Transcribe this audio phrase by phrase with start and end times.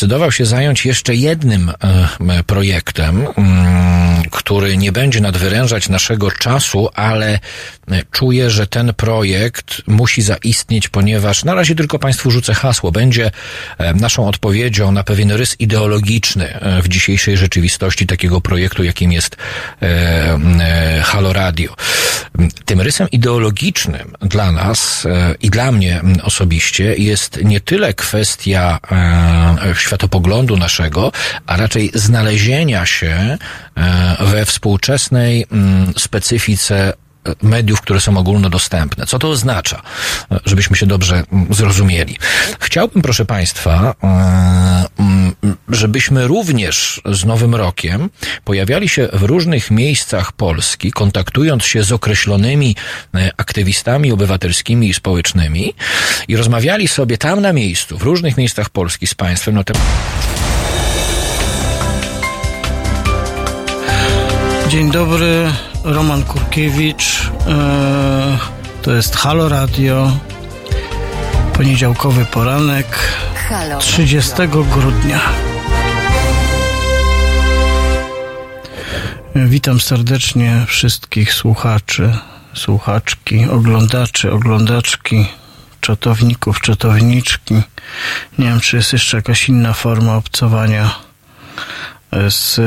[0.00, 7.34] zdecydował się zająć jeszcze jednym e, projektem, mm, który nie będzie nadwyrężać naszego czasu, ale
[7.34, 12.92] e, czuję, że ten projekt musi zaistnieć, ponieważ na razie tylko Państwu rzucę hasło.
[12.92, 13.30] Będzie
[13.78, 19.36] e, naszą odpowiedzią na pewien rys ideologiczny w dzisiejszej rzeczywistości takiego projektu, jakim jest
[21.02, 21.74] Halo Radio.
[22.64, 25.06] Tym rysem ideologicznym dla nas
[25.40, 31.12] i dla mnie osobiście jest nie tyle kwestia e, światopoglądu naszego,
[31.46, 33.38] a raczej znalezienia się e,
[34.20, 36.92] we współczesnej mm, specyfice
[37.42, 39.06] mediów, które są ogólnodostępne.
[39.06, 39.82] Co to oznacza,
[40.44, 42.16] żebyśmy się dobrze mm, zrozumieli?
[42.60, 45.34] Chciałbym, proszę Państwa, e, mm,
[45.68, 48.10] żebyśmy również z Nowym Rokiem
[48.44, 52.76] pojawiali się w różnych miejscach Polski, kontaktując się z określonymi
[53.14, 55.74] e, aktywistami obywatelskimi i społecznymi
[56.28, 60.39] i rozmawiali sobie tam na miejscu, w różnych miejscach Polski z Państwem na temat
[64.70, 65.52] Dzień dobry,
[65.84, 67.30] Roman Kurkiewicz.
[67.46, 68.38] E,
[68.82, 70.16] to jest Halo Radio.
[71.52, 72.86] Poniedziałkowy poranek
[73.78, 75.20] 30 grudnia.
[79.34, 82.12] Witam serdecznie wszystkich słuchaczy,
[82.54, 85.26] słuchaczki, oglądaczy, oglądaczki,
[85.80, 87.54] czatowników, czatowniczki.
[88.38, 90.94] Nie wiem, czy jest jeszcze jakaś inna forma obcowania
[92.28, 92.60] z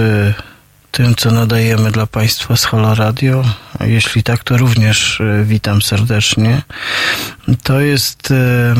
[0.93, 3.43] tym, co nadajemy dla Państwa z Halo Radio.
[3.79, 6.61] Jeśli tak, to również e, witam serdecznie.
[7.63, 8.75] To jest e,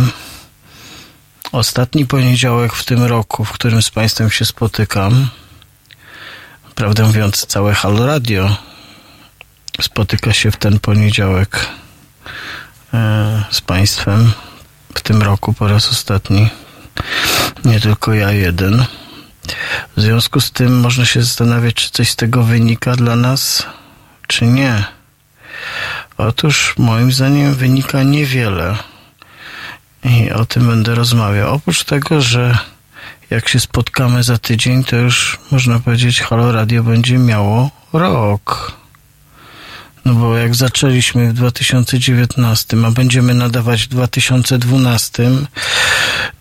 [1.52, 5.30] ostatni poniedziałek w tym roku, w którym z Państwem się spotykam.
[6.76, 8.58] Prawdę mówiąc, całe Halo Radio
[9.82, 11.68] spotyka się w ten poniedziałek
[12.94, 14.32] e, z Państwem
[14.96, 16.50] w tym roku po raz ostatni.
[17.66, 18.86] Nie tylko ja jeden.
[19.98, 23.66] W związku z tym można się zastanawiać, czy coś z tego wynika dla nas,
[24.28, 24.84] czy nie.
[26.18, 28.78] Otóż moim zdaniem wynika niewiele.
[30.04, 31.54] I o tym będę rozmawiał.
[31.54, 32.58] Oprócz tego, że
[33.30, 38.72] jak się spotkamy za tydzień, to już można powiedzieć, Halo Radio będzie miało rok.
[40.06, 45.32] No bo jak zaczęliśmy w 2019, a będziemy nadawać w 2012,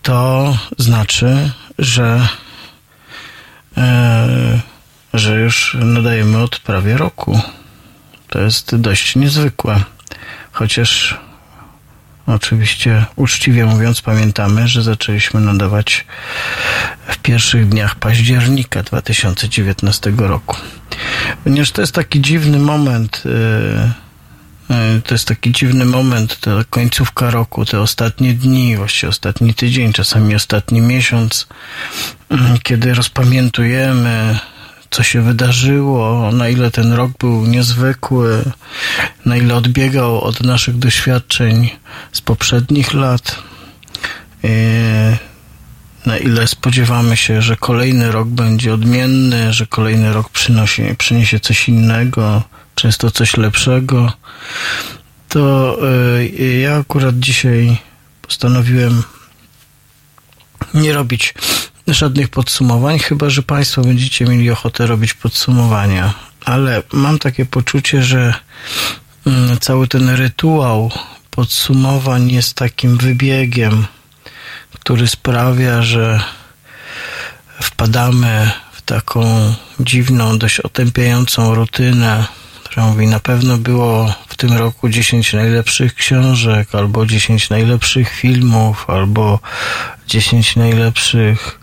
[0.02, 2.28] to znaczy, że
[5.14, 7.40] że już nadajemy od prawie roku.
[8.28, 9.80] To jest dość niezwykłe.
[10.52, 11.18] Chociaż
[12.26, 16.06] oczywiście uczciwie mówiąc pamiętamy, że zaczęliśmy nadawać
[17.06, 20.56] w pierwszych dniach października 2019 roku.
[21.44, 23.92] Ponieważ to jest taki dziwny moment, e, e,
[25.04, 30.34] to jest taki dziwny moment, ta końcówka roku, te ostatnie dni, właściwie ostatni tydzień, czasami
[30.34, 31.46] ostatni miesiąc,
[32.32, 34.38] Mhm, kiedy rozpamiętujemy,
[34.90, 38.44] co się wydarzyło, na ile ten rok był niezwykły,
[39.24, 41.70] na ile odbiegał od naszych doświadczeń
[42.12, 43.38] z poprzednich lat,
[46.06, 51.68] na ile spodziewamy się, że kolejny rok będzie odmienny, że kolejny rok przynosi, przyniesie coś
[51.68, 52.42] innego,
[52.74, 54.12] często coś lepszego,
[55.28, 55.78] to
[56.18, 57.76] y, ja akurat dzisiaj
[58.22, 59.02] postanowiłem
[60.74, 61.34] nie robić
[61.86, 66.14] żadnych podsumowań, chyba że Państwo będziecie mieli ochotę robić podsumowania.
[66.44, 68.34] Ale mam takie poczucie, że
[69.26, 70.90] mm, cały ten rytuał
[71.30, 73.86] podsumowań jest takim wybiegiem,
[74.74, 76.20] który sprawia, że
[77.62, 82.26] wpadamy w taką dziwną, dość otępiającą rutynę,
[82.72, 88.84] która mówi, na pewno było w tym roku 10 najlepszych książek, albo 10 najlepszych filmów,
[88.90, 89.38] albo
[90.06, 91.60] 10 najlepszych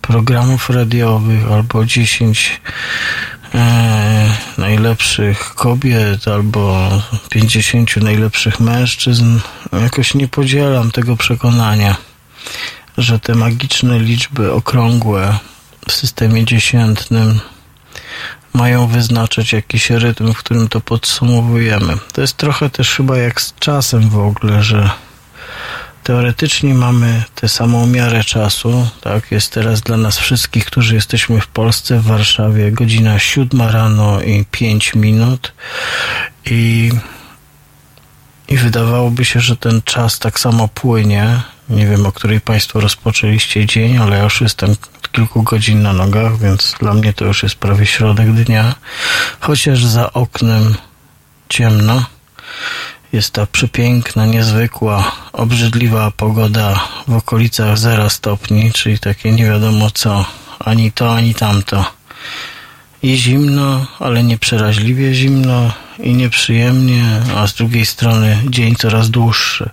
[0.00, 2.60] programów radiowych, albo 10
[3.54, 6.90] e, najlepszych kobiet, albo
[7.30, 9.38] 50 najlepszych mężczyzn.
[9.72, 11.96] Jakoś nie podzielam tego przekonania,
[12.98, 15.38] że te magiczne liczby okrągłe
[15.88, 17.40] w systemie dziesiętnym
[18.52, 21.96] mają wyznaczać jakiś rytm, w którym to podsumowujemy.
[22.12, 24.90] To jest trochę też chyba jak z czasem w ogóle, że
[26.02, 28.88] teoretycznie mamy tę samą miarę czasu.
[29.00, 34.22] Tak, jest teraz dla nas wszystkich, którzy jesteśmy w Polsce, w Warszawie, godzina siódma rano
[34.22, 35.52] i pięć minut.
[36.46, 36.90] I,
[38.48, 41.40] I wydawałoby się, że ten czas tak samo płynie.
[41.68, 44.76] Nie wiem, o której Państwo rozpoczęliście dzień, ale ja już jestem
[45.12, 48.74] kilku godzin na nogach, więc dla mnie to już jest prawie środek dnia.
[49.40, 50.74] Chociaż za oknem
[51.48, 52.04] ciemno
[53.12, 60.24] jest ta przepiękna, niezwykła, obrzydliwa pogoda w okolicach zera stopni, czyli takie nie wiadomo co,
[60.58, 61.84] ani to, ani tamto.
[63.02, 69.70] I zimno, ale nie przeraźliwie zimno i nieprzyjemnie, a z drugiej strony dzień coraz dłuższy.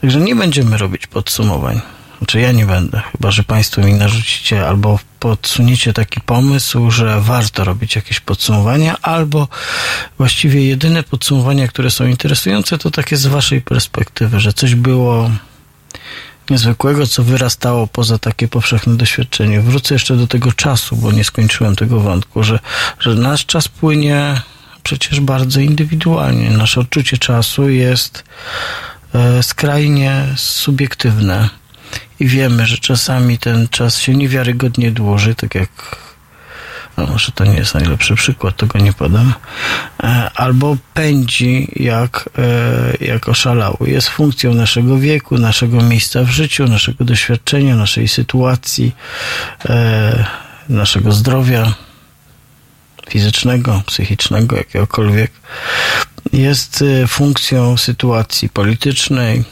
[0.00, 1.80] Także nie będziemy robić podsumowań.
[2.18, 7.64] Znaczy ja nie będę, chyba że Państwo mi narzucicie albo podsuniecie taki pomysł, że warto
[7.64, 9.48] robić jakieś podsumowania, albo
[10.18, 15.30] właściwie jedyne podsumowania, które są interesujące, to takie z Waszej perspektywy, że coś było
[16.50, 19.60] niezwykłego, co wyrastało poza takie powszechne doświadczenie.
[19.60, 22.58] Wrócę jeszcze do tego czasu, bo nie skończyłem tego wątku, że,
[22.98, 24.40] że nasz czas płynie
[24.82, 26.50] przecież bardzo indywidualnie.
[26.50, 28.24] Nasze odczucie czasu jest
[29.14, 31.48] e, skrajnie subiektywne
[32.20, 36.04] i wiemy, że czasami ten czas się niewiarygodnie dłuży, tak jak
[36.96, 39.34] no może to nie jest najlepszy przykład, tego nie podam,
[40.02, 43.90] e, albo pędzi jak, e, jak oszalały.
[43.90, 48.94] Jest funkcją naszego wieku, naszego miejsca w życiu, naszego doświadczenia, naszej sytuacji,
[49.68, 50.24] e,
[50.68, 51.74] naszego zdrowia
[53.10, 55.32] fizycznego, psychicznego, jakiegokolwiek.
[56.32, 59.44] Jest funkcją sytuacji politycznej,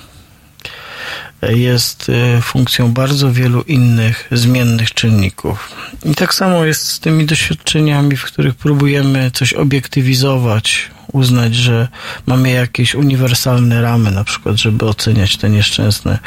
[1.49, 5.69] jest y, funkcją bardzo wielu innych zmiennych czynników.
[6.05, 11.89] I tak samo jest z tymi doświadczeniami, w których próbujemy coś obiektywizować, uznać, że
[12.27, 16.19] mamy jakieś uniwersalne ramy, na przykład, żeby oceniać te nieszczęsne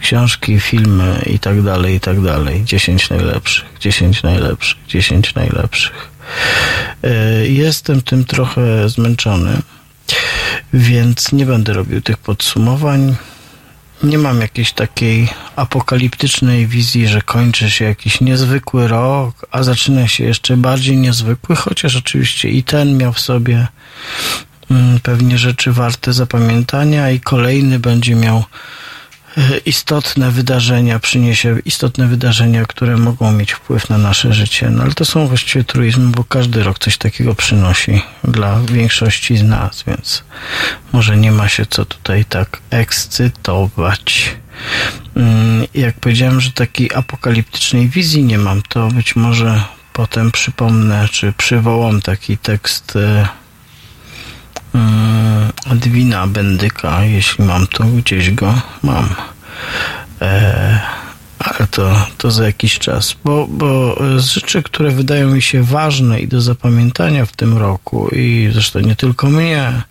[0.00, 2.64] książki, filmy i tak dalej, i tak dalej.
[2.64, 6.08] 10 najlepszych, 10 najlepszych, 10 najlepszych.
[7.04, 9.58] Y, jestem tym trochę zmęczony,
[10.72, 13.16] więc nie będę robił tych podsumowań
[14.04, 20.24] nie mam jakiejś takiej apokaliptycznej wizji, że kończy się jakiś niezwykły rok, a zaczyna się
[20.24, 23.66] jeszcze bardziej niezwykły, chociaż oczywiście i ten miał w sobie
[24.70, 28.44] mm, pewnie rzeczy warte zapamiętania i kolejny będzie miał
[29.66, 34.70] istotne wydarzenia, przyniesie istotne wydarzenia, które mogą mieć wpływ na nasze życie.
[34.70, 39.42] No ale to są właściwie truizmy, bo każdy rok coś takiego przynosi dla większości z
[39.42, 40.24] nas, więc
[40.92, 44.36] może nie ma się co tutaj tak ekscytować.
[45.16, 51.32] Mm, jak powiedziałem, że takiej apokaliptycznej wizji nie mam, to być może potem przypomnę, czy
[51.32, 52.98] przywołam taki tekst
[54.74, 59.14] e, Dwina Bendyka, jeśli mam to gdzieś go, mam.
[60.22, 60.80] E,
[61.38, 66.20] ale to, to za jakiś czas, bo, bo z rzeczy, które wydają mi się ważne
[66.20, 69.82] i do zapamiętania w tym roku, i zresztą nie tylko mnie,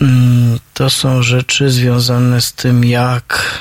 [0.00, 3.60] mm, to są rzeczy związane z tym, jak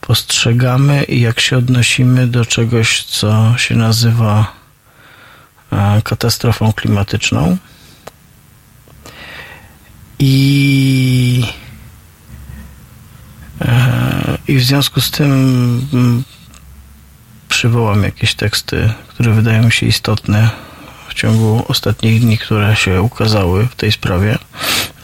[0.00, 4.52] postrzegamy i jak się odnosimy do czegoś, co się nazywa
[5.72, 7.56] e, katastrofą klimatyczną.
[10.18, 11.44] I,
[13.60, 15.32] e, I w związku z tym
[15.92, 16.24] mm,
[17.48, 20.50] przywołam jakieś teksty, które wydają mi się istotne
[21.08, 24.38] w ciągu ostatnich dni, które się ukazały w tej sprawie.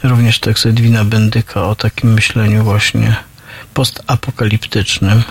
[0.03, 3.15] Również tekst Edwina Bendyka o takim myśleniu właśnie
[3.73, 5.23] postapokaliptycznym.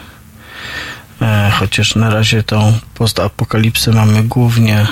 [1.20, 4.86] E, chociaż na razie tą postapokalipsę mamy głównie e,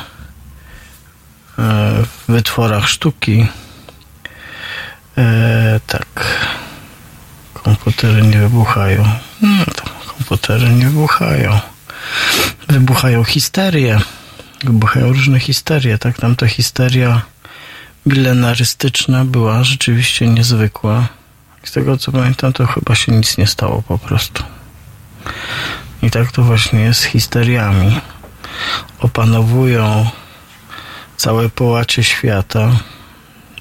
[2.05, 3.47] w wytworach sztuki,
[5.21, 6.25] E, tak.
[7.55, 9.05] Komputery nie wybuchają.
[9.43, 9.65] No
[10.07, 11.61] komputery nie wybuchają.
[12.69, 14.01] Wybuchają histerie.
[14.65, 15.99] Wybuchają różne histerie.
[15.99, 17.23] Tak, tamta histeria
[18.07, 21.09] milenarystyczna była rzeczywiście niezwykła.
[21.65, 24.43] Z tego co pamiętam, to chyba się nic nie stało po prostu.
[26.03, 28.01] I tak to właśnie jest z histeriami.
[29.01, 30.11] Opanowują
[31.17, 32.71] całe połacie świata.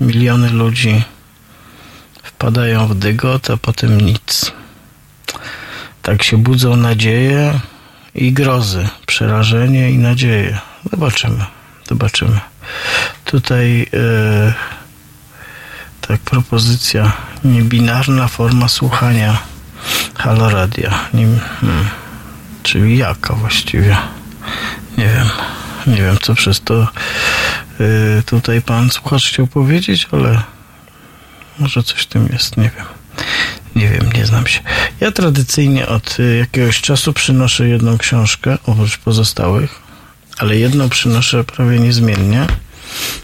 [0.02, 1.04] Miliony ludzi
[2.40, 4.52] wpadają w dygot, a potem nic.
[6.02, 7.60] Tak się budzą nadzieje
[8.16, 10.60] i grozy, przerażenie i nadzieje.
[10.92, 11.46] Zobaczymy,
[11.90, 12.40] zobaczymy.
[13.26, 14.54] Tutaj yy,
[16.02, 17.12] tak propozycja
[17.44, 19.38] niebinarna forma słuchania
[20.16, 21.00] haloradia.
[21.14, 21.28] Nie,
[21.62, 21.88] hmm,
[22.64, 23.98] czyli jaka właściwie?
[24.98, 25.28] Nie wiem.
[25.88, 26.88] Nie wiem, co przez to
[27.80, 30.42] yy, tutaj pan słuchacz chciał powiedzieć, ale
[31.60, 32.86] może coś w tym jest, nie wiem.
[33.76, 34.60] Nie wiem, nie znam się.
[35.00, 39.82] Ja tradycyjnie od y, jakiegoś czasu przynoszę jedną książkę, oprócz pozostałych,
[40.38, 42.48] ale jedną przynoszę prawie niezmiennie,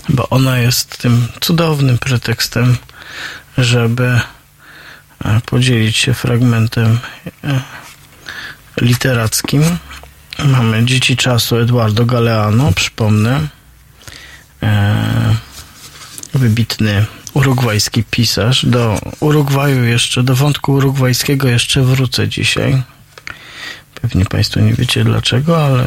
[0.10, 2.78] bo ona jest tym cudownym pretekstem,
[3.58, 4.20] żeby
[5.26, 7.00] e, podzielić się fragmentem
[7.44, 7.62] e,
[8.82, 9.64] literackim.
[10.46, 13.48] Mamy Dzieci Czasu Eduardo Galeano, przypomnę.
[14.64, 15.36] E,
[16.34, 18.66] wybitny urugwajski pisarz.
[18.66, 22.82] Do Urugwaju jeszcze, do wątku urugwajskiego jeszcze wrócę dzisiaj.
[24.02, 25.86] Pewnie Państwo nie wiecie dlaczego, ale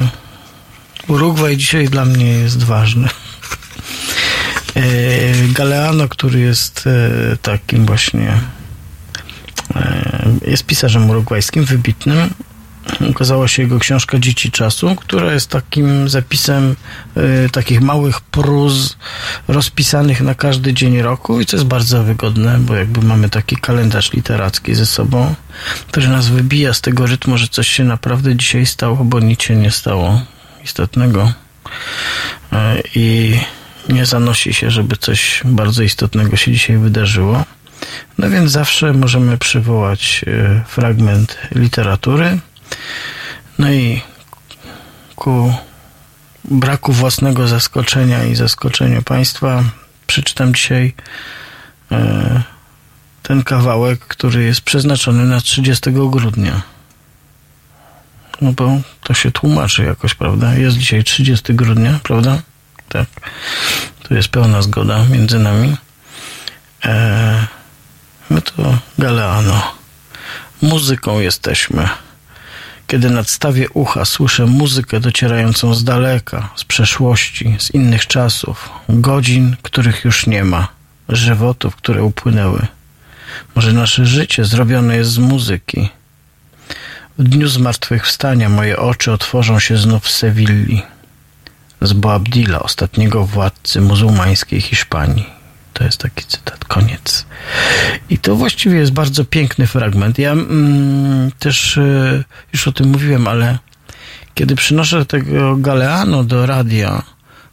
[1.09, 3.09] Urugwaj dzisiaj dla mnie jest ważny.
[4.76, 4.83] E,
[5.52, 8.40] Galeano, który jest e, takim właśnie
[9.75, 12.31] e, jest pisarzem urugwajskim, wybitnym.
[13.11, 16.76] Ukazała się jego książka Dzieci Czasu, która jest takim zapisem
[17.52, 18.97] takich małych pruz
[19.49, 24.12] rozpisanych na każdy dzień roku i co jest bardzo wygodne, bo jakby mamy taki kalendarz
[24.12, 25.35] literacki ze sobą,
[25.88, 29.57] który nas wybija z tego rytmu, że coś się naprawdę dzisiaj stało, bo nic się
[29.57, 30.23] nie stało
[30.64, 31.33] istotnego.
[32.95, 33.38] I
[33.88, 37.45] nie zanosi się, żeby coś bardzo istotnego się dzisiaj wydarzyło.
[38.18, 42.38] No więc zawsze możemy przywołać e, fragment literatury.
[43.58, 44.02] No i
[45.16, 45.54] ku
[46.44, 49.64] braku własnego zaskoczenia i zaskoczeniu Państwa
[50.06, 50.94] przeczytam dzisiaj
[51.92, 52.42] e,
[53.22, 56.62] ten kawałek, który jest przeznaczony na 30 grudnia.
[58.40, 60.54] No bo to się tłumaczy jakoś, prawda?
[60.54, 62.42] Jest dzisiaj 30 grudnia, prawda?
[62.88, 63.06] Tak.
[64.02, 65.76] Tu jest pełna zgoda między nami.
[66.82, 67.46] Eee,
[68.30, 69.75] my to Galeano.
[70.62, 71.88] Muzyką jesteśmy.
[72.88, 80.04] Kiedy nadstawię ucha, słyszę muzykę docierającą z daleka, z przeszłości, z innych czasów, godzin, których
[80.04, 80.68] już nie ma,
[81.09, 82.66] żywotów, które upłynęły.
[83.54, 85.88] Może nasze życie zrobione jest z muzyki.
[87.18, 90.83] W dniu zmartwychwstania moje oczy otworzą się znów w Sewilli
[91.80, 95.38] z Boabdila, ostatniego władcy muzułmańskiej Hiszpanii.
[95.78, 97.26] To jest taki cytat, koniec.
[98.11, 100.18] I to właściwie jest bardzo piękny fragment.
[100.18, 103.58] Ja mm, też y, już o tym mówiłem, ale
[104.35, 107.02] kiedy przynoszę tego Galeano do radia,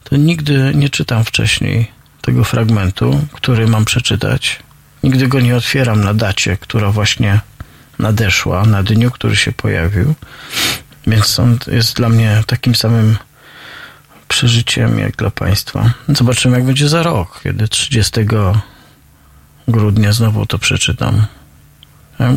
[0.04, 1.90] to nigdy nie czytam wcześniej
[2.20, 4.58] tego fragmentu, który mam przeczytać.
[5.02, 7.40] Nigdy go nie otwieram na dacie, która właśnie
[7.98, 10.14] nadeszła, na dniu, który się pojawił.
[11.06, 13.16] Więc on jest dla mnie takim samym
[14.28, 15.92] przeżyciem jak dla Państwa.
[16.08, 18.20] Zobaczymy, jak będzie za rok, kiedy 30
[19.68, 21.26] grudnia znowu to przeczytam.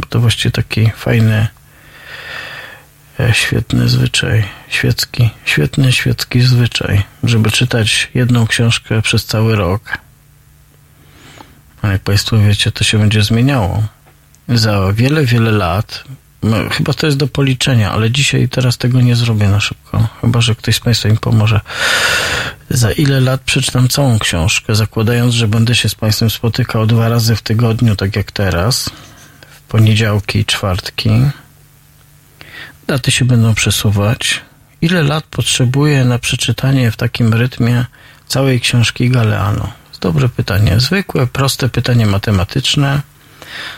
[0.10, 1.48] To właściwie taki fajny,
[3.20, 9.98] e, świetny zwyczaj, świecki, świetny świecki zwyczaj, żeby czytać jedną książkę przez cały rok.
[11.82, 13.84] A jak Państwo wiecie, to się będzie zmieniało.
[14.50, 16.04] Za wiele, wiele lat
[16.44, 20.08] no, chyba to jest do policzenia, ale dzisiaj teraz tego nie zrobię na szybko.
[20.22, 21.62] Chyba, że ktoś z Państwa mi pomoże.
[22.70, 27.36] Za ile lat przeczytam całą książkę, zakładając, że będę się z Państwem spotykał dwa razy
[27.36, 28.90] w tygodniu, tak jak teraz,
[29.50, 31.10] w poniedziałki i czwartki.
[32.88, 34.42] Daty się będą przesuwać.
[34.82, 37.86] Ile lat potrzebuję na przeczytanie w takim rytmie
[38.28, 39.72] całej książki Galeano?
[40.02, 40.80] Dobre pytanie.
[40.80, 43.02] Zwykłe, proste pytanie matematyczne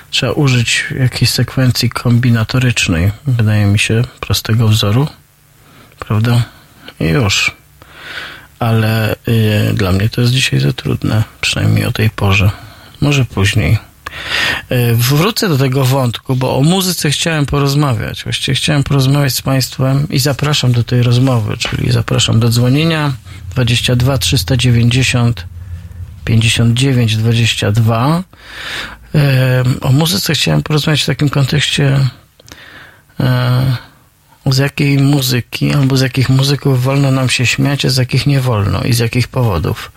[0.10, 5.08] trzeba użyć jakiejś sekwencji kombinatorycznej, wydaje mi się, prostego wzoru,
[6.00, 6.44] prawda?
[7.00, 7.52] I już.
[8.60, 12.52] Ale y, dla mnie to jest dzisiaj za trudne, przynajmniej o tej porze.
[13.02, 13.78] Może później.
[14.72, 18.24] Y, wrócę do tego wątku, bo o muzyce chciałem porozmawiać.
[18.24, 23.14] Właściwie chciałem porozmawiać z Państwem i zapraszam do tej rozmowy, czyli zapraszam do dzwonienia
[23.56, 25.46] 22 390
[26.26, 28.24] 59 22
[29.82, 32.00] o muzyce chciałem porozmawiać w takim kontekście,
[34.46, 38.42] z jakiej muzyki albo z jakich muzyków wolno nam się śmiać, a z jakich nie
[38.42, 39.92] wolno i z jakich powodów.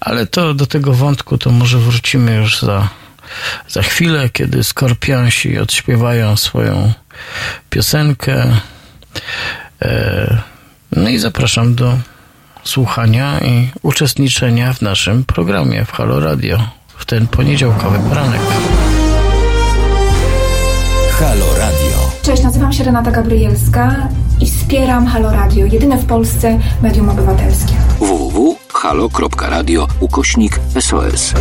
[0.00, 2.88] Ale to do tego wątku to może wrócimy już za,
[3.68, 6.92] za chwilę, kiedy skorpionsi odśpiewają swoją
[7.70, 8.56] piosenkę.
[9.82, 10.42] E,
[10.96, 11.98] no i zapraszam do
[12.64, 18.40] słuchania i uczestniczenia w naszym programie w Halo Radio w ten poniedziałkowy poranek.
[21.10, 22.10] Halo Radio.
[22.22, 24.08] Cześć, nazywam się Renata Gabrielska
[24.40, 27.74] i wspieram Halo Radio, jedyne w Polsce medium obywatelskie.
[27.98, 31.34] www.halo.radio ukośnik SOS.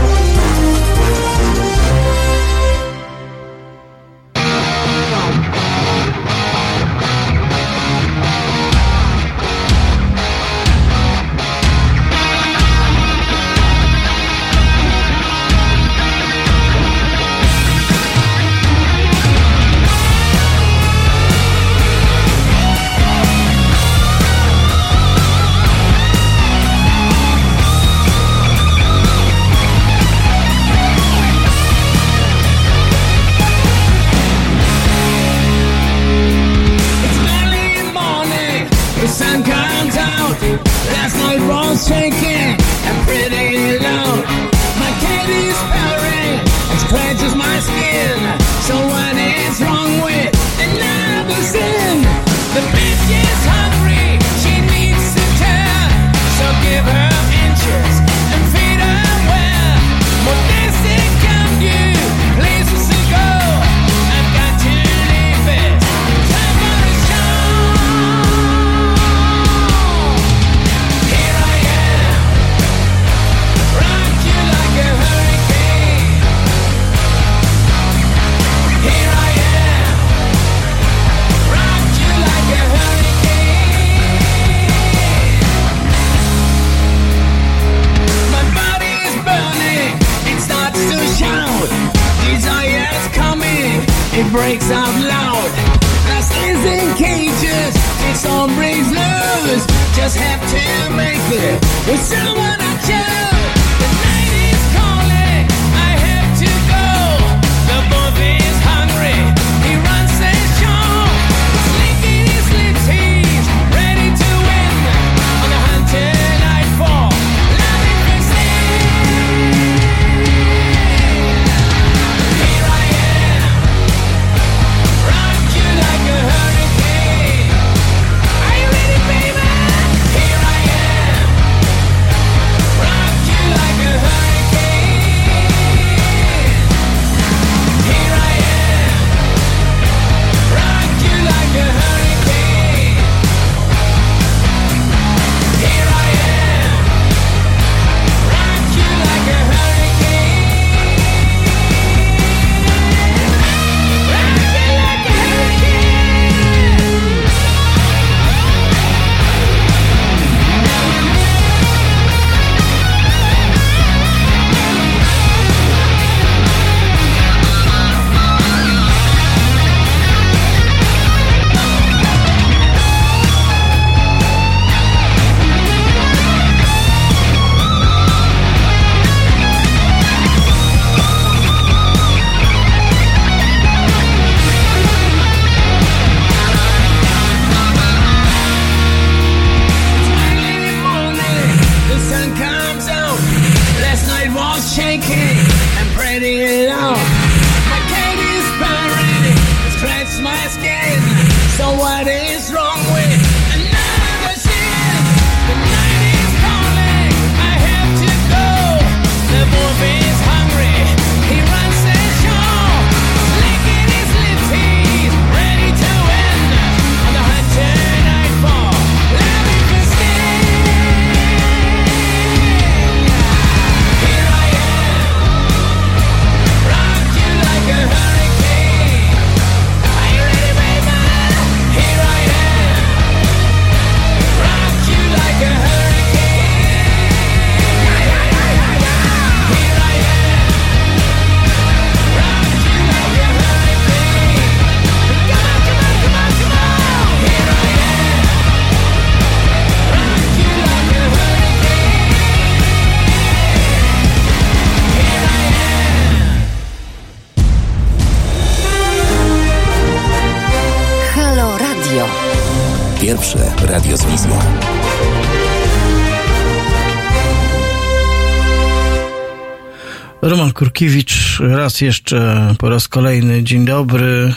[270.80, 274.34] Kurkiewicz, raz jeszcze po raz kolejny dzień dobry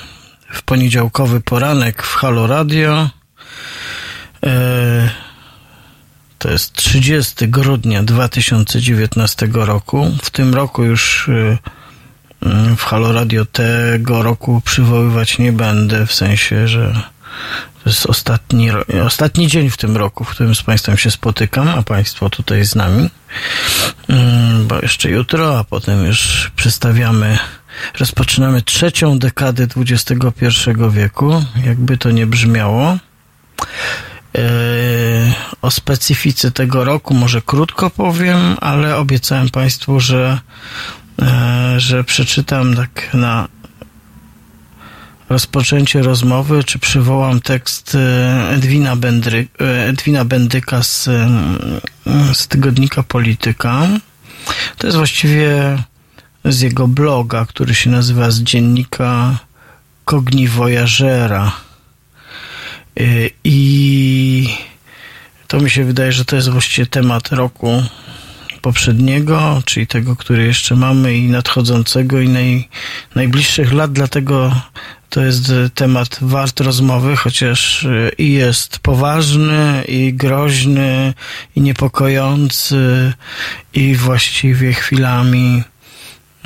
[0.53, 3.11] w poniedziałkowy poranek w Halo Radio.
[4.47, 5.11] E,
[6.39, 10.11] to jest 30 grudnia 2019 roku.
[10.23, 11.59] W tym roku już e,
[12.77, 17.03] w Halo Radio tego roku przywoływać nie będę, w sensie, że
[17.85, 18.69] to jest ostatni,
[19.07, 22.75] ostatni dzień w tym roku, w którym z Państwem się spotykam, a Państwo tutaj z
[22.75, 23.11] nami.
[24.09, 27.39] Mm, bo jeszcze jutro, a potem już przedstawiamy,
[27.99, 30.53] rozpoczynamy trzecią dekadę XXI
[30.91, 32.99] wieku, jakby to nie brzmiało.
[34.39, 34.43] E,
[35.63, 40.39] o specyfice tego roku może krótko powiem, ale obiecałem Państwu, że,
[41.23, 43.49] e, że przeczytam tak na
[45.33, 51.29] rozpoczęcie rozmowy, czy przywołam tekst e, Edwina, Bendry, e, Edwina Bendyka z, e,
[52.35, 53.89] z tygodnika Polityka.
[54.79, 55.79] To jest właściwie
[56.45, 59.39] z jego bloga, który się nazywa z dziennika
[60.05, 61.53] Cognivoyagera.
[63.45, 64.49] I
[65.49, 67.83] to mi się wydaje, że to jest właściwie temat roku
[68.63, 72.69] poprzedniego, czyli tego, który jeszcze mamy i nadchodzącego i naj,
[73.15, 74.53] najbliższych lat, dlatego
[75.13, 77.87] to jest temat wart rozmowy, chociaż
[78.19, 81.15] i jest poważny, i groźny,
[81.57, 83.13] i niepokojący,
[83.75, 85.63] i właściwie chwilami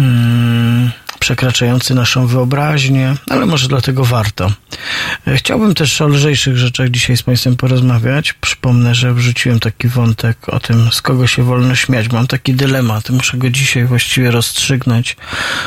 [0.00, 4.52] mm, przekraczający naszą wyobraźnię, ale może dlatego warto.
[5.36, 8.32] Chciałbym też o lżejszych rzeczach dzisiaj z Państwem porozmawiać.
[8.32, 12.10] Przypomnę, że wrzuciłem taki wątek o tym, z kogo się wolno śmiać.
[12.10, 15.16] Mam taki dylemat, muszę go dzisiaj właściwie rozstrzygnąć.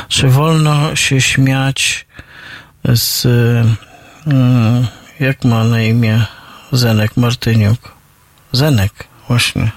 [0.08, 2.06] Czy wolno się śmiać
[2.94, 3.26] z,
[4.26, 4.86] mm,
[5.20, 6.24] jak ma na imię
[6.72, 7.92] Zenek Martyniuk?
[8.52, 8.92] Zenek,
[9.28, 9.70] właśnie.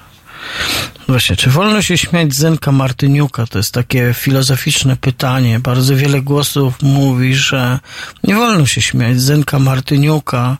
[1.07, 3.47] Właśnie, czy wolno się śmiać Zenka Martyniuka?
[3.47, 5.59] To jest takie filozoficzne pytanie.
[5.59, 7.79] Bardzo wiele głosów mówi, że
[8.23, 10.57] nie wolno się śmiać Zenka Martyniuka.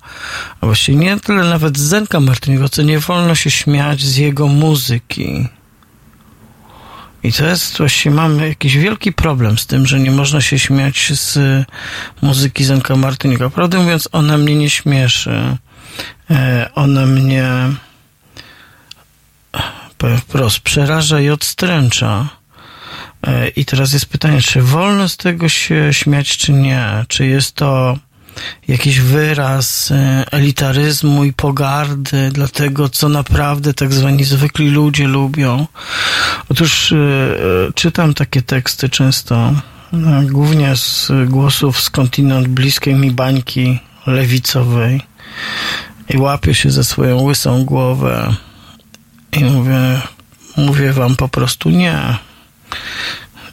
[0.62, 5.48] A właściwie nie tyle nawet Zenka Martyniuka, co nie wolno się śmiać z jego muzyki.
[7.24, 11.12] I to jest właściwie, mamy jakiś wielki problem z tym, że nie można się śmiać
[11.14, 11.40] z
[12.22, 13.50] muzyki Zenka Martyniuka.
[13.50, 15.58] Prawdę mówiąc, ona mnie nie śmieszy.
[16.32, 17.48] E, ona mnie
[20.18, 22.30] wprost przeraża i odstręcza.
[23.28, 27.06] E, I teraz jest pytanie, czy wolno z tego się śmiać, czy nie?
[27.08, 27.98] Czy jest to
[28.68, 35.68] jakiś wyraz e, elitaryzmu i pogardy dla tego, co naprawdę tak zwani zwykli ludzie lubią?
[36.50, 36.98] Otóż e,
[37.76, 39.54] czytam takie teksty często,
[40.32, 45.02] głównie z głosów skądinąd bliskiej mi bańki lewicowej
[46.10, 48.36] i łapię się za swoją łysą głowę
[49.32, 50.02] i mówię,
[50.58, 52.18] mówię wam po prostu nie.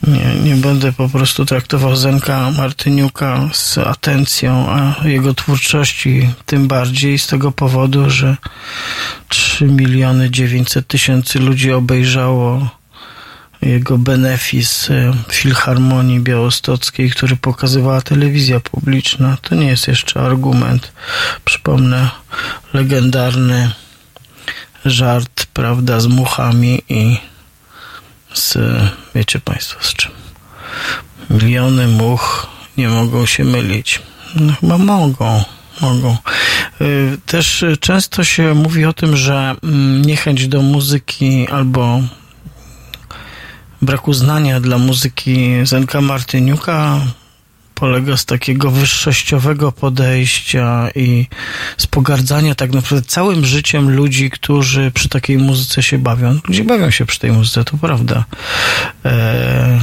[0.07, 7.19] Nie, nie będę po prostu traktował Zenka Martyniuka z atencją, a jego twórczości tym bardziej
[7.19, 8.37] z tego powodu, że
[9.29, 12.69] 3 miliony 900 tysięcy ludzi obejrzało
[13.63, 19.37] jego benefis e, Filharmonii Białostockiej, który pokazywała telewizja publiczna.
[19.43, 20.93] To nie jest jeszcze argument.
[21.45, 22.11] Przypomnę
[22.73, 23.71] legendarny
[24.85, 27.30] żart, prawda, z muchami i
[28.35, 28.59] z,
[29.15, 30.13] wiecie Państwo z czym.
[31.31, 34.03] Miliony much nie mogą się mylić.
[34.35, 35.45] No chyba mogą,
[35.81, 36.17] mogą.
[36.81, 42.01] Y, też często się mówi o tym, że mm, niechęć do muzyki albo
[43.83, 47.01] brak uznania dla muzyki Zenka Martyniuka
[47.81, 51.27] polega z takiego wyższościowego podejścia i
[51.77, 56.39] z pogardzania tak naprawdę całym życiem ludzi, którzy przy takiej muzyce się bawią.
[56.49, 58.25] Ludzie bawią się przy tej muzyce, to prawda.
[59.05, 59.81] Eee,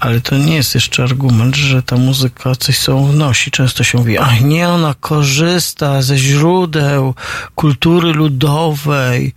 [0.00, 3.50] ale to nie jest jeszcze argument, że ta muzyka coś są wnosi.
[3.50, 7.14] Często się mówi, a nie, ona korzysta ze źródeł
[7.54, 9.34] kultury ludowej,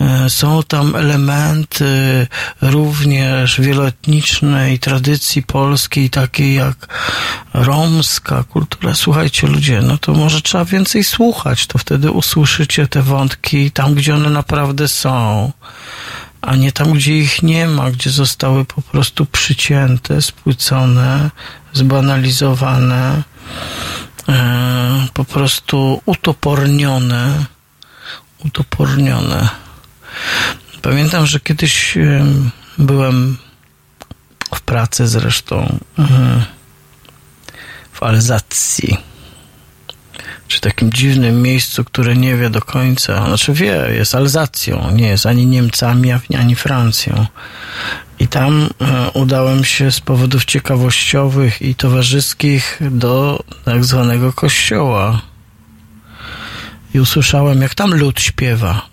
[0.00, 2.26] e, są tam elementy
[2.62, 6.76] również wieloetnicznej tradycji polskiej, takiej jak
[7.54, 8.94] romska kultura.
[8.94, 14.14] Słuchajcie ludzie, no to może trzeba więcej słuchać, to wtedy usłyszycie te wątki tam, gdzie
[14.14, 15.52] one naprawdę są
[16.42, 21.30] a nie tam, gdzie ich nie ma, gdzie zostały po prostu przycięte, spłycone,
[21.72, 23.22] zbanalizowane,
[24.28, 27.44] e, po prostu utopornione,
[28.44, 29.48] utopornione.
[30.82, 32.24] Pamiętam, że kiedyś e,
[32.78, 33.36] byłem
[34.54, 36.44] w pracy zresztą e,
[37.92, 39.09] w Alzacji
[40.50, 45.26] czy takim dziwnym miejscu, które nie wie do końca, znaczy wie, jest Alzacją, nie jest
[45.26, 47.26] ani Niemcami, ani Francją.
[48.18, 55.22] I tam e, udałem się z powodów ciekawościowych i towarzyskich do tak zwanego kościoła.
[56.94, 58.86] I usłyszałem, jak tam lud śpiewa.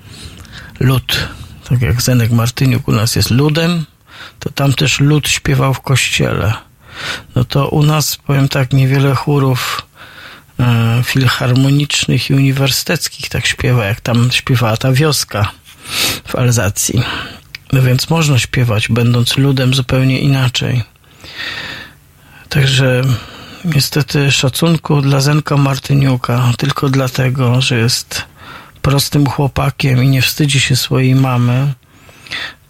[0.80, 1.28] lud.
[1.68, 3.84] Tak jak Zenek Martyniuk u nas jest ludem,
[4.38, 6.52] to tam też lud śpiewał w kościele.
[7.34, 9.82] No to u nas, powiem tak, niewiele chórów
[11.04, 15.50] filharmonicznych i uniwersyteckich tak śpiewa, jak tam śpiewała ta wioska
[16.28, 17.02] w Alzacji.
[17.72, 20.82] No więc można śpiewać, będąc ludem zupełnie inaczej.
[22.48, 23.02] Także
[23.64, 28.24] niestety szacunku dla Zenka Martyniuka tylko dlatego, że jest
[28.82, 31.74] prostym chłopakiem i nie wstydzi się swojej mamy,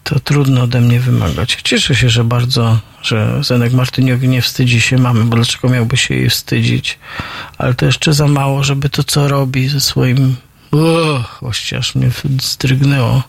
[0.04, 1.58] to trudno ode mnie wymagać.
[1.64, 6.14] Cieszę się, że bardzo, że Zenek Martyniuk nie wstydzi się mamy, bo dlaczego miałby się
[6.14, 6.98] jej wstydzić?
[7.58, 10.36] Ale to jeszcze za mało, żeby to, co robi ze swoim
[11.40, 12.10] właściwie aż mnie
[12.42, 13.22] zdrygnęło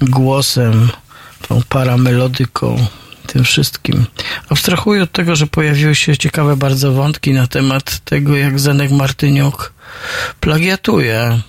[0.00, 0.88] głosem,
[1.48, 2.86] tą paramelodyką,
[3.26, 4.06] tym wszystkim.
[4.48, 9.72] Abstrahuję od tego, że pojawiły się ciekawe bardzo wątki na temat tego, jak Zenek Martyniuk
[10.40, 11.40] plagiatuje,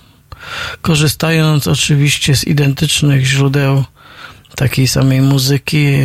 [0.81, 3.83] korzystając oczywiście z identycznych źródeł
[4.55, 5.97] takiej samej muzyki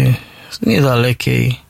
[0.50, 1.61] z niedalekiej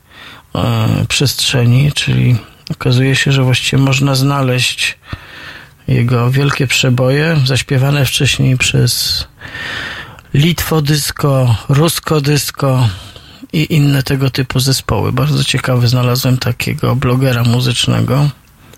[0.55, 2.37] e, przestrzeni, czyli
[2.71, 4.99] Okazuje się, że właściwie można znaleźć
[5.89, 9.25] jego wielkie przeboje, zaśpiewane wcześniej przez
[10.35, 12.89] Litwo Disco, Rusko Disco
[13.53, 15.13] i inne tego typu zespoły.
[15.13, 18.31] Bardzo ciekawy znalazłem takiego blogera muzycznego,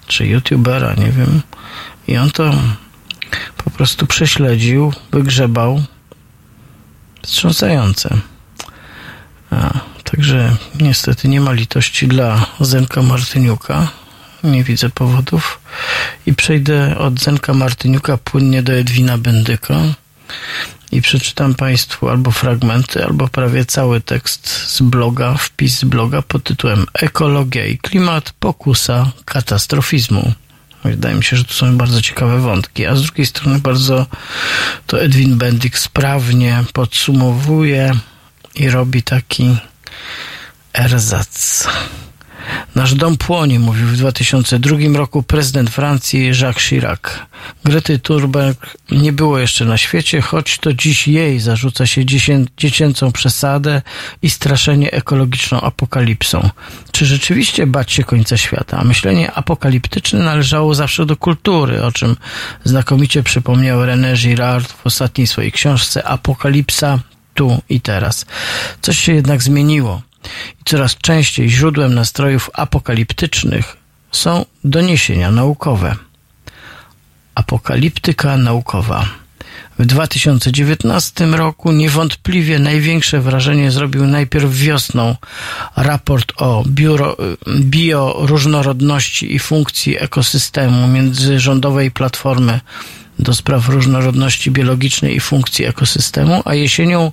[0.07, 1.43] czy youtubera, nie wiem.
[2.09, 2.55] I on to
[3.65, 5.83] po prostu prześledził, wygrzebał.
[7.27, 8.17] Wstrząsające.
[9.51, 13.89] A, także niestety nie ma litości dla Zenka Martyniuka.
[14.45, 15.61] Nie widzę powodów.
[16.27, 19.75] I przejdę od Zenka Martyniuka płynnie do Edwina Bendyka
[20.93, 26.45] i przeczytam Państwu albo fragmenty, albo prawie cały tekst z bloga, wpis z bloga pod
[26.45, 30.33] tytułem Ekologia i klimat, pokusa katastrofizmu.
[30.91, 34.07] Wydaje mi się, że to są bardzo ciekawe wątki, a z drugiej strony bardzo
[34.87, 37.93] to Edwin Bendyk sprawnie podsumowuje
[38.55, 39.57] i robi taki
[40.75, 41.69] erzac.
[42.75, 47.01] Nasz dom płonie, mówił w 2002 roku prezydent Francji Jacques Chirac.
[47.65, 52.03] Grety Thunberg nie było jeszcze na świecie, choć to dziś jej zarzuca się
[52.57, 53.83] dziecięcą przesadę
[54.23, 56.51] i straszenie ekologiczną apokalipsą.
[56.93, 58.85] Czy rzeczywiście bać się końca świata?
[58.85, 62.17] Myślenie apokaliptyczne należało zawsze do kultury, o czym
[62.65, 66.99] znakomicie przypomniał René Girard w ostatniej swojej książce Apokalipsa
[67.35, 68.27] tu i teraz.
[68.83, 70.03] Coś się jednak zmieniło.
[70.61, 73.77] I coraz częściej źródłem nastrojów apokaliptycznych
[74.13, 75.97] są doniesienia naukowe.
[77.35, 79.09] Apokaliptyka naukowa.
[79.79, 85.17] W 2019 roku niewątpliwie największe wrażenie zrobił najpierw wiosną
[85.77, 86.65] raport o
[87.61, 92.61] bioróżnorodności i funkcji ekosystemu międzyrządowej platformy
[93.19, 97.13] do spraw różnorodności biologicznej i funkcji ekosystemu, a jesienią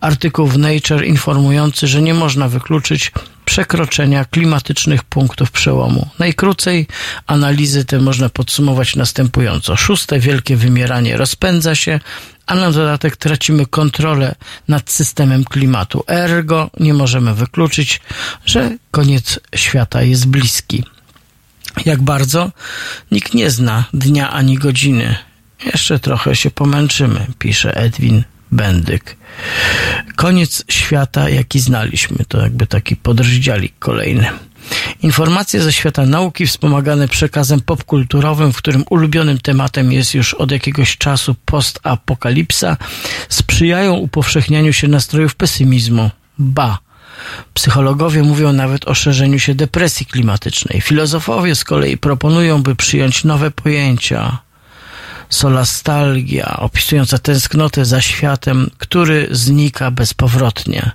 [0.00, 3.12] artykuł w Nature informujący, że nie można wykluczyć
[3.44, 6.08] przekroczenia klimatycznych punktów przełomu.
[6.18, 6.86] Najkrócej
[7.26, 9.76] analizy te można podsumować następująco.
[9.76, 12.00] Szóste wielkie wymieranie rozpędza się,
[12.46, 14.34] a na dodatek tracimy kontrolę
[14.68, 16.04] nad systemem klimatu.
[16.08, 18.00] Ergo nie możemy wykluczyć,
[18.46, 20.84] że koniec świata jest bliski.
[21.86, 22.50] Jak bardzo?
[23.10, 25.16] Nikt nie zna dnia ani godziny.
[25.64, 29.16] Jeszcze trochę się pomęczymy, pisze Edwin Bendyk.
[30.16, 32.24] Koniec świata, jaki znaliśmy.
[32.28, 34.28] To jakby taki podrozdziałik kolejny.
[35.02, 40.96] Informacje ze świata nauki wspomagane przekazem popkulturowym, w którym ulubionym tematem jest już od jakiegoś
[40.96, 42.76] czasu postapokalipsa,
[43.28, 46.10] sprzyjają upowszechnianiu się nastrojów pesymizmu.
[46.38, 46.78] Ba,
[47.54, 50.80] Psychologowie mówią nawet o szerzeniu się depresji klimatycznej.
[50.80, 54.38] Filozofowie z kolei proponują, by przyjąć nowe pojęcia
[55.30, 60.90] solastalgia, opisująca tęsknotę za światem, który znika bezpowrotnie.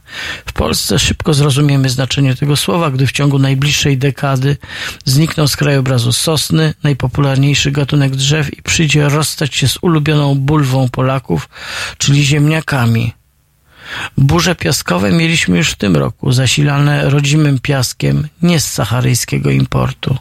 [0.46, 4.58] W Polsce szybko zrozumiemy znaczenie tego słowa, gdy w ciągu najbliższej dekady
[5.06, 11.50] znikną z krajobrazu sosny, najpopularniejszy gatunek drzew i przyjdzie rozstać się z ulubioną bulwą Polaków,
[11.98, 13.14] czyli ziemniakami.
[14.18, 20.18] Burze piaskowe mieliśmy już w tym roku, zasilane rodzimym piaskiem, nie z saharyjskiego importu.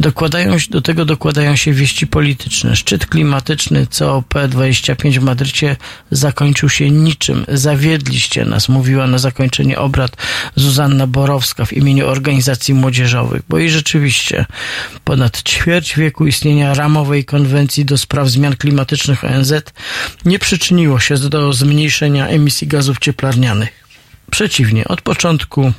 [0.00, 2.76] Dokładają, do tego dokładają się wieści polityczne.
[2.76, 5.76] Szczyt klimatyczny COP25 w Madrycie
[6.10, 7.44] zakończył się niczym.
[7.48, 10.16] Zawiedliście nas, mówiła na zakończenie obrad
[10.56, 13.42] Zuzanna Borowska w imieniu organizacji młodzieżowych.
[13.48, 14.46] Bo i rzeczywiście
[15.04, 19.52] ponad ćwierć wieku istnienia ramowej konwencji do spraw zmian klimatycznych ONZ
[20.24, 23.84] nie przyczyniło się do zmniejszenia emisji gazów cieplarnianych.
[24.30, 25.72] Przeciwnie, od początku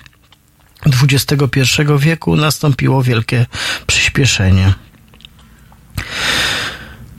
[0.85, 1.61] XXI
[1.99, 3.45] wieku nastąpiło wielkie
[3.87, 4.73] przyspieszenie.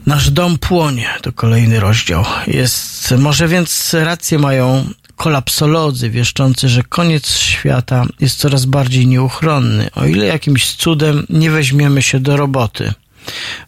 [0.05, 2.25] Nasz dom płonie, to kolejny rozdział.
[2.47, 10.05] Jest, może więc rację mają kolapsolodzy wieszczący, że koniec świata jest coraz bardziej nieuchronny, o
[10.05, 12.93] ile jakimś cudem nie weźmiemy się do roboty–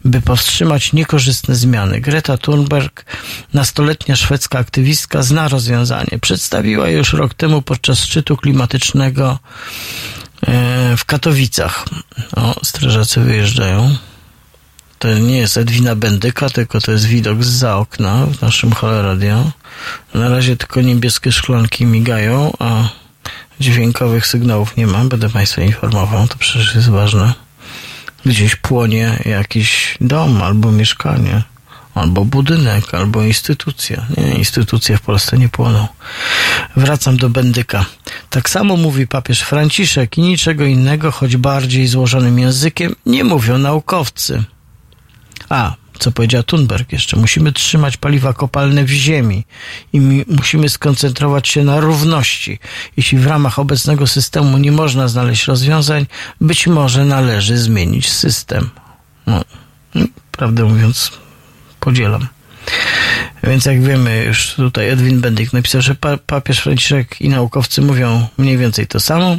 [0.04, 2.00] by powstrzymać niekorzystne zmiany.
[2.00, 3.04] Greta Thunberg,
[3.54, 6.18] nastoletnia szwedzka aktywistka, zna rozwiązanie.
[6.20, 9.38] Przedstawiła je już rok temu podczas szczytu klimatycznego
[10.46, 11.84] e, w Katowicach.
[12.36, 13.96] O, strażacy wyjeżdżają.
[14.98, 19.50] To nie jest Edwina Bendyka, tylko to jest widok za okna w naszym Halo Radio.
[20.14, 22.88] Na razie tylko niebieskie szklanki migają, a
[23.60, 25.04] dźwiękowych sygnałów nie ma.
[25.04, 27.49] Będę Państwa informował, to przecież jest ważne
[28.26, 31.42] gdzieś płonie jakiś dom albo mieszkanie,
[31.94, 34.06] albo budynek, albo instytucja.
[34.16, 35.88] Nie, instytucje w Polsce nie płoną.
[36.76, 37.84] Wracam do Bendyka.
[38.30, 44.44] Tak samo mówi papież Franciszek i niczego innego, choć bardziej złożonym językiem, nie mówią naukowcy.
[45.48, 47.16] A, co powiedziała Thunberg jeszcze.
[47.16, 49.44] Musimy trzymać paliwa kopalne w ziemi
[49.92, 52.58] i musimy skoncentrować się na równości.
[52.96, 56.06] Jeśli w ramach obecnego systemu nie można znaleźć rozwiązań,
[56.40, 58.70] być może należy zmienić system.
[59.26, 59.44] No,
[60.32, 61.10] prawdę mówiąc,
[61.80, 62.26] podzielam.
[63.42, 65.94] Więc jak wiemy, już tutaj Edwin Bendyk napisał, że
[66.26, 69.36] papież Franciszek i naukowcy mówią mniej więcej to samo.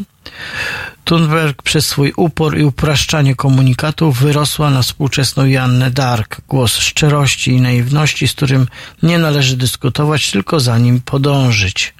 [1.04, 7.62] Thunberg przez swój upór i upraszczanie komunikatów wyrosła na współczesną Jannę Dark, głos szczerości i
[7.62, 8.68] naiwności, z którym
[9.04, 11.94] nie należy dyskutować, tylko za nim podążyć.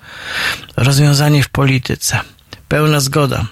[0.78, 2.20] Rozwiązanie w polityce.
[2.68, 3.46] Pełna zgoda.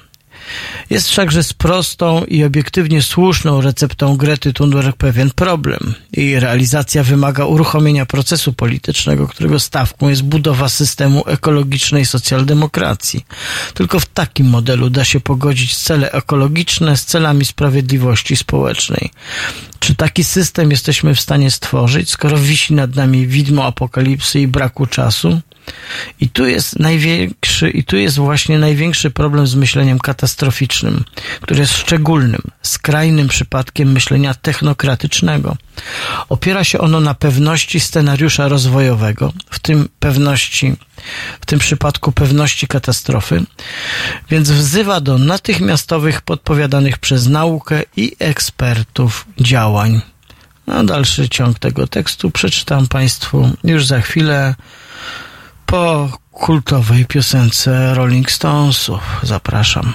[0.89, 5.93] Jest wszakże z prostą i obiektywnie słuszną receptą Grety Thunberg pewien problem.
[6.13, 13.25] Jej realizacja wymaga uruchomienia procesu politycznego, którego stawką jest budowa systemu ekologicznej socjaldemokracji.
[13.73, 19.11] Tylko w takim modelu da się pogodzić cele ekologiczne z celami sprawiedliwości społecznej.
[19.79, 24.85] Czy taki system jesteśmy w stanie stworzyć, skoro wisi nad nami widmo apokalipsy i braku
[24.85, 25.41] czasu?
[26.19, 31.03] I tu jest największy, i tu jest właśnie największy problem z myśleniem katastroficznym,
[31.41, 35.57] który jest szczególnym, skrajnym przypadkiem myślenia technokratycznego.
[36.29, 40.75] Opiera się ono na pewności scenariusza rozwojowego, w tym pewności,
[41.41, 43.43] w tym przypadku pewności katastrofy,
[44.29, 50.01] więc wzywa do natychmiastowych, podpowiadanych przez naukę i ekspertów działań.
[50.67, 54.55] No, dalszy ciąg tego tekstu przeczytam Państwu już za chwilę
[55.69, 59.01] po kultowej piosence Rolling Stonesów.
[59.23, 59.93] Zapraszam.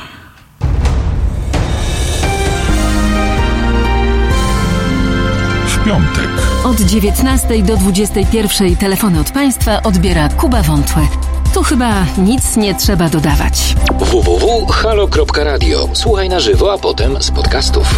[5.66, 6.28] W piątek.
[6.64, 11.02] Od 19 do 21 telefony od Państwa odbiera Kuba Wątłe.
[11.54, 13.74] Tu chyba nic nie trzeba dodawać.
[13.98, 15.88] www.halo.radio.
[15.92, 17.94] Słuchaj na żywo, a potem z podcastów.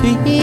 [0.00, 0.37] 第一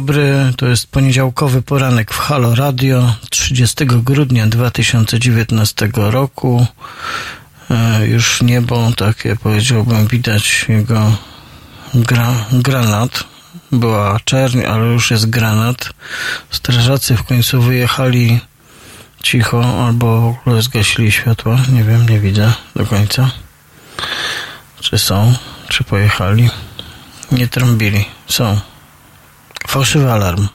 [0.00, 0.52] dobry.
[0.56, 6.66] To jest poniedziałkowy poranek w Halo Radio 30 grudnia 2019 roku.
[7.70, 11.16] E, już niebo takie powiedziałbym widać jego
[11.94, 13.24] gra, granat.
[13.72, 15.90] Była czerń, ale już jest granat.
[16.50, 18.40] Strażacy w końcu wyjechali
[19.22, 21.58] cicho albo w ogóle zgasili światła.
[21.72, 23.30] Nie wiem, nie widzę do końca.
[24.80, 25.34] Czy są,
[25.68, 26.50] czy pojechali.
[27.32, 28.04] Nie trąbili.
[28.28, 28.69] Są.
[29.70, 30.48] Fałszywy alarm.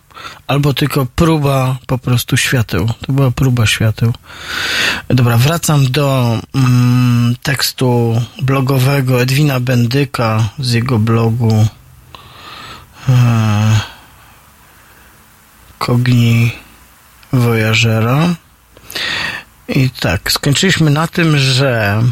[0.47, 2.89] Albo tylko próba po prostu świateł.
[3.07, 4.13] To była próba świateł.
[5.07, 11.67] Dobra, wracam do mm, tekstu blogowego Edwina Bendyka z jego blogu
[13.09, 13.79] e,
[15.79, 16.51] Kogni
[17.33, 18.35] Voyagera.
[19.67, 22.03] I tak, skończyliśmy na tym, że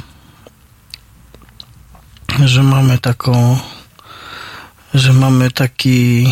[2.46, 3.58] że mamy taką
[4.94, 6.28] że mamy taki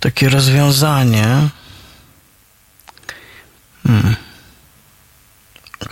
[0.00, 1.48] takie rozwiązanie
[3.86, 4.16] hmm,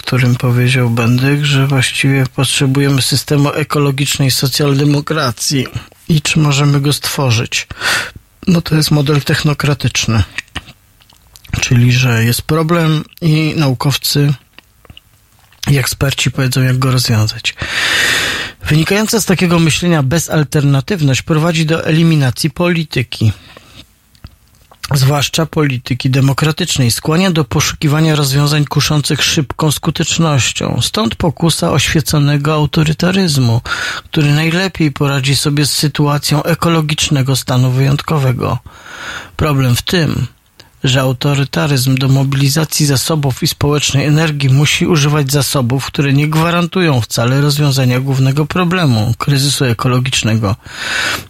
[0.09, 5.67] którym powiedział Bendyk, że właściwie potrzebujemy systemu ekologicznej socjaldemokracji
[6.09, 7.67] i czy możemy go stworzyć.
[8.47, 10.23] No to jest model technokratyczny.
[11.61, 14.35] Czyli, że jest problem i naukowcy
[15.71, 17.55] i eksperci powiedzą, jak go rozwiązać.
[18.65, 23.33] Wynikająca z takiego myślenia bezalternatywność prowadzi do eliminacji polityki,
[24.95, 30.79] zwłaszcza polityki demokratycznej, skłania do poszukiwania rozwiązań kuszących szybką skutecznością.
[30.83, 33.61] Stąd pokusa oświeconego autorytaryzmu,
[34.05, 38.59] który najlepiej poradzi sobie z sytuacją ekologicznego stanu wyjątkowego.
[39.37, 40.27] Problem w tym,
[40.85, 47.41] że autorytaryzm do mobilizacji zasobów i społecznej energii musi używać zasobów, które nie gwarantują wcale
[47.41, 50.57] rozwiązania głównego problemu kryzysu ekologicznego,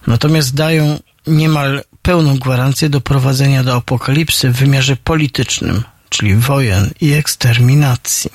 [0.07, 8.31] natomiast dają niemal pełną gwarancję doprowadzenia do apokalipsy w wymiarze politycznym, czyli wojen i eksterminacji.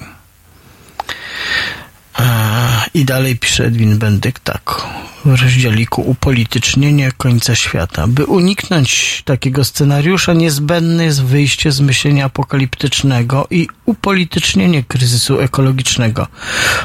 [2.94, 4.86] I dalej pisze Edwin Bendyk tak
[5.26, 8.08] w rozdzieliku upolitycznienie końca świata.
[8.08, 16.28] By uniknąć takiego scenariusza niezbędne jest wyjście z myślenia apokaliptycznego i upolitycznienie kryzysu ekologicznego.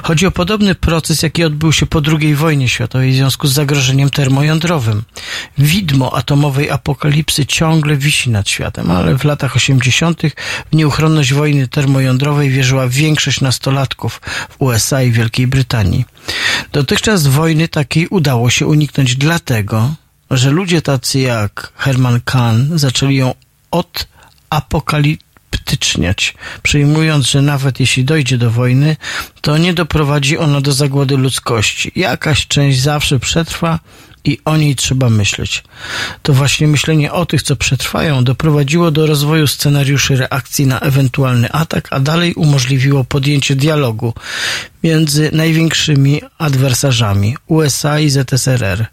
[0.02, 4.10] Chodzi o podobny proces, jaki odbył się po II wojnie światowej w związku z zagrożeniem
[4.10, 5.02] termojądrowym.
[5.58, 10.22] Widmo atomowej apokalipsy ciągle wisi nad światem, ale w latach 80.
[10.72, 14.20] w nieuchronność wojny termojądrowej wierzyła większość nastolatków
[14.50, 16.04] w USA i Wielkiej Brytanii.
[16.72, 19.94] Dotychczas wojny takiej udało się uniknąć dlatego,
[20.30, 23.34] że ludzie tacy jak Herman Kahn zaczęli ją
[23.70, 24.06] od
[24.50, 28.96] apokaliptyczniać, przyjmując, że nawet jeśli dojdzie do wojny,
[29.40, 31.92] to nie doprowadzi ona do zagłady ludzkości.
[31.96, 33.78] Jakaś część zawsze przetrwa
[34.28, 35.64] i o niej trzeba myśleć.
[36.22, 41.88] To właśnie myślenie o tych, co przetrwają, doprowadziło do rozwoju scenariuszy reakcji na ewentualny atak,
[41.90, 44.14] a dalej umożliwiło podjęcie dialogu
[44.82, 48.86] między największymi adwersarzami USA i ZSRR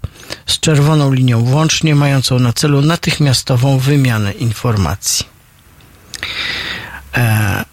[0.46, 5.26] z czerwoną linią włącznie, mającą na celu natychmiastową wymianę informacji.
[7.18, 7.66] E,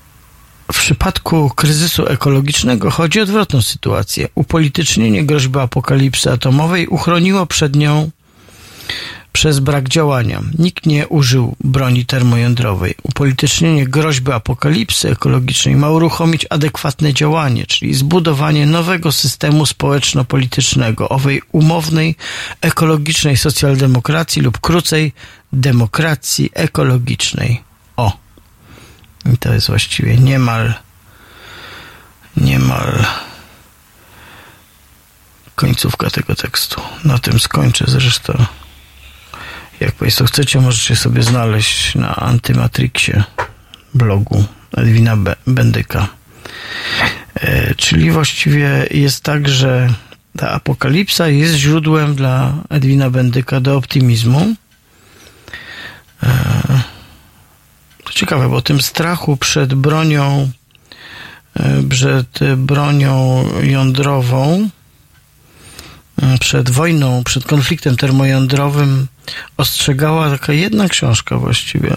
[0.73, 4.29] w przypadku kryzysu ekologicznego chodzi o odwrotną sytuację.
[4.35, 8.11] Upolitycznienie groźby apokalipsy atomowej uchroniło przed nią
[9.33, 10.43] przez brak działania.
[10.59, 12.95] Nikt nie użył broni termojądrowej.
[13.03, 22.17] Upolitycznienie groźby apokalipsy ekologicznej ma uruchomić adekwatne działanie, czyli zbudowanie nowego systemu społeczno-politycznego, owej umownej,
[22.61, 25.13] ekologicznej socjaldemokracji lub krócej
[25.53, 27.72] demokracji ekologicznej.
[29.35, 30.75] I to jest właściwie niemal,
[32.37, 33.05] niemal
[35.55, 36.81] końcówka tego tekstu.
[37.05, 38.45] Na tym skończę zresztą.
[39.81, 43.25] Jak Państwo chcecie, możecie sobie znaleźć na Antymatrixie
[43.95, 44.45] blogu
[44.77, 45.17] Edwina
[45.47, 46.09] Bendyka.
[47.35, 49.89] E, czyli właściwie jest tak, że
[50.37, 54.55] ta apokalipsa jest źródłem dla Edwina Bendyka do optymizmu.
[56.23, 56.83] E,
[58.13, 60.51] to ciekawe, bo tym strachu przed bronią,
[61.57, 64.69] e, przed bronią jądrową,
[66.23, 69.07] e, przed wojną, przed konfliktem termojądrowym
[69.57, 71.97] ostrzegała taka jedna książka właściwie.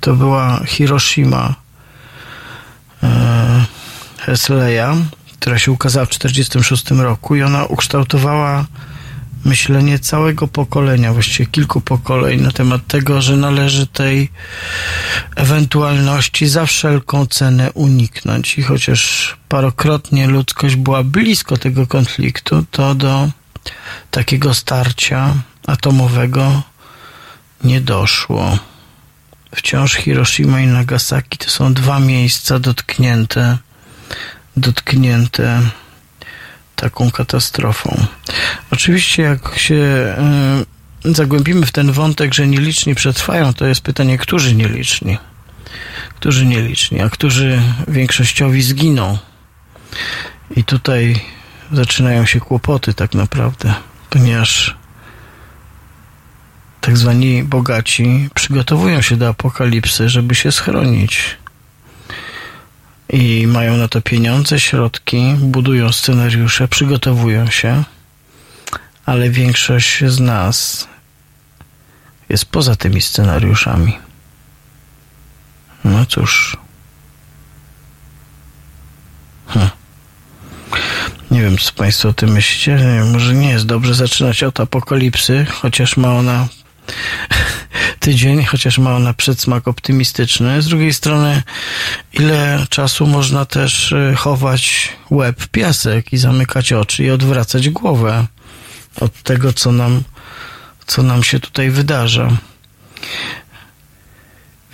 [0.00, 1.54] To była Hiroshima
[3.02, 3.64] e,
[4.18, 4.96] Hesleya,
[5.40, 8.66] która się ukazała w 1946 roku i ona ukształtowała
[9.44, 14.30] myślenie całego pokolenia, właściwie kilku pokoleń na temat tego, że należy tej
[15.36, 18.58] ewentualności za wszelką cenę uniknąć.
[18.58, 23.30] I chociaż parokrotnie ludzkość była blisko tego konfliktu, to do
[24.10, 25.34] takiego starcia
[25.66, 26.62] atomowego
[27.64, 28.58] nie doszło.
[29.54, 33.58] Wciąż Hiroshima i Nagasaki to są dwa miejsca dotknięte,
[34.56, 35.62] dotknięte
[36.80, 38.06] taką katastrofą.
[38.70, 40.14] Oczywiście, jak się
[41.04, 45.18] y, zagłębimy w ten wątek, że nieliczni przetrwają, to jest pytanie, którzy nieliczni?
[46.14, 49.18] Którzy nieliczni, a którzy większościowi zginą?
[50.56, 51.20] I tutaj
[51.72, 53.74] zaczynają się kłopoty tak naprawdę,
[54.10, 54.76] ponieważ
[56.80, 61.36] tak zwani bogaci przygotowują się do apokalipsy, żeby się schronić.
[63.08, 67.84] I mają na to pieniądze, środki, budują scenariusze, przygotowują się,
[69.06, 70.88] ale większość z nas
[72.28, 73.98] jest poza tymi scenariuszami.
[75.84, 76.56] No cóż.
[79.46, 79.68] Hm.
[81.30, 82.78] Nie wiem, co Państwo o tym myślicie.
[83.12, 86.48] Może nie jest dobrze zaczynać od apokalipsy, chociaż ma ona
[88.00, 90.62] tydzień, chociaż ma ona przedsmak optymistyczny.
[90.62, 91.42] Z drugiej strony,
[92.12, 98.26] ile czasu można też y, chować łeb w piasek i zamykać oczy i odwracać głowę
[99.00, 100.02] od tego, co nam,
[100.86, 102.30] co nam się tutaj wydarza.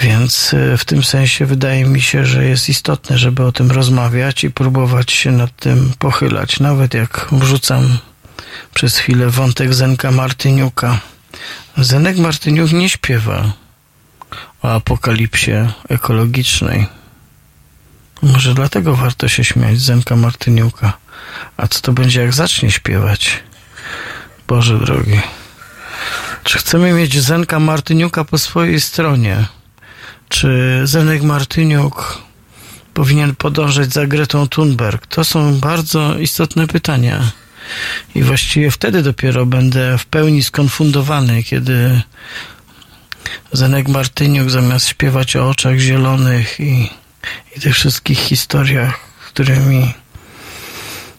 [0.01, 4.45] Więc y, w tym sensie wydaje mi się, że jest istotne, żeby o tym rozmawiać
[4.45, 6.61] i próbować się nad tym pochylać.
[6.61, 7.99] Nawet jak wrzucam
[8.75, 11.01] przez chwilę wątek Zenka Martyniuka.
[11.79, 13.53] Zenek Martyniuk nie śpiewa
[14.63, 16.87] o apokalipsie ekologicznej.
[18.23, 20.93] Może dlatego warto się śmiać Zenka Martyniuka.
[21.57, 23.43] A co to będzie, jak zacznie śpiewać?
[24.49, 25.21] Boże drogi.
[26.45, 29.47] Czy chcemy mieć Zenka Martyniuka po swojej stronie?
[30.29, 32.19] Czy Zenek Martyniuk
[32.95, 35.07] powinien podążać za Gretą Thunberg?
[35.07, 37.31] To są bardzo istotne pytania.
[38.15, 42.03] I właściwie wtedy dopiero będę w pełni skonfundowany, kiedy
[43.53, 46.91] Zenek Martyniuk zamiast śpiewać o oczach zielonych i,
[47.57, 49.95] i tych wszystkich historiach, którymi,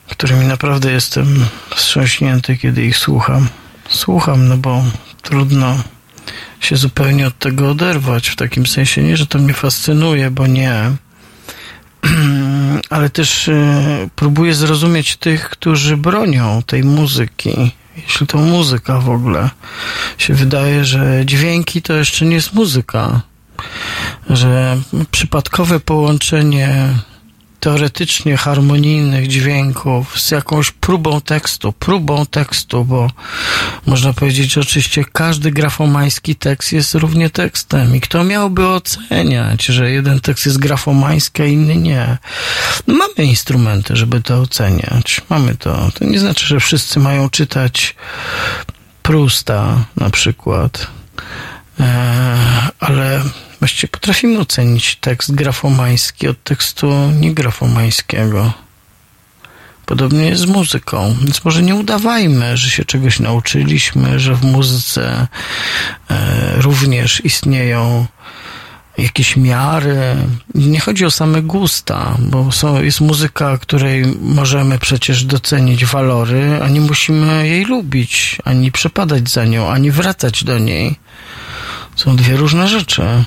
[0.09, 3.47] którymi naprawdę jestem wstrząśnięty, kiedy ich słucham.
[3.89, 4.83] Słucham, no bo
[5.21, 5.83] trudno
[6.59, 8.29] się zupełnie od tego oderwać.
[8.29, 10.91] W takim sensie nie, że to mnie fascynuje, bo nie.
[12.89, 17.71] Ale też e, próbuję zrozumieć tych, którzy bronią tej muzyki.
[17.97, 19.49] Jeśli to muzyka w ogóle
[20.17, 23.21] się wydaje, że dźwięki to jeszcze nie jest muzyka.
[24.29, 24.77] Że
[25.11, 26.89] przypadkowe połączenie
[27.59, 33.11] teoretycznie harmonijnych dźwięków z jakąś próbą tekstu, próbą tekstu, bo
[33.85, 39.91] można powiedzieć, że oczywiście każdy grafomański tekst jest równie tekstem i kto miałby oceniać, że
[39.91, 42.17] jeden tekst jest grafomański, a inny nie.
[42.87, 45.21] No mamy instrumenty, żeby to oceniać.
[45.29, 45.91] Mamy to.
[45.93, 47.95] To nie znaczy, że wszyscy mają czytać
[49.01, 50.87] Prusta na przykład.
[51.79, 53.21] Eee, ale
[53.65, 58.53] Właściwie potrafimy ocenić tekst grafomański od tekstu niegrafomańskiego.
[59.85, 65.27] Podobnie jest z muzyką, więc może nie udawajmy, że się czegoś nauczyliśmy, że w muzyce
[66.09, 68.05] e, również istnieją
[68.97, 70.15] jakieś miary.
[70.55, 76.69] Nie chodzi o same gusta, bo są, jest muzyka, której możemy przecież docenić walory, a
[76.69, 81.04] nie musimy jej lubić, ani przepadać za nią, ani wracać do niej.
[81.95, 83.25] Są dwie różne rzeczy.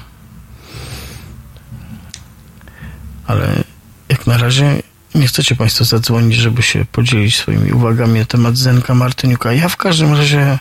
[3.29, 3.65] ale
[4.09, 4.83] jak na razie
[5.15, 9.53] nie chcecie Państwo zadzwonić, żeby się podzielić swoimi uwagami na temat Zenka Martyniuka.
[9.53, 10.59] Ja w każdym razie,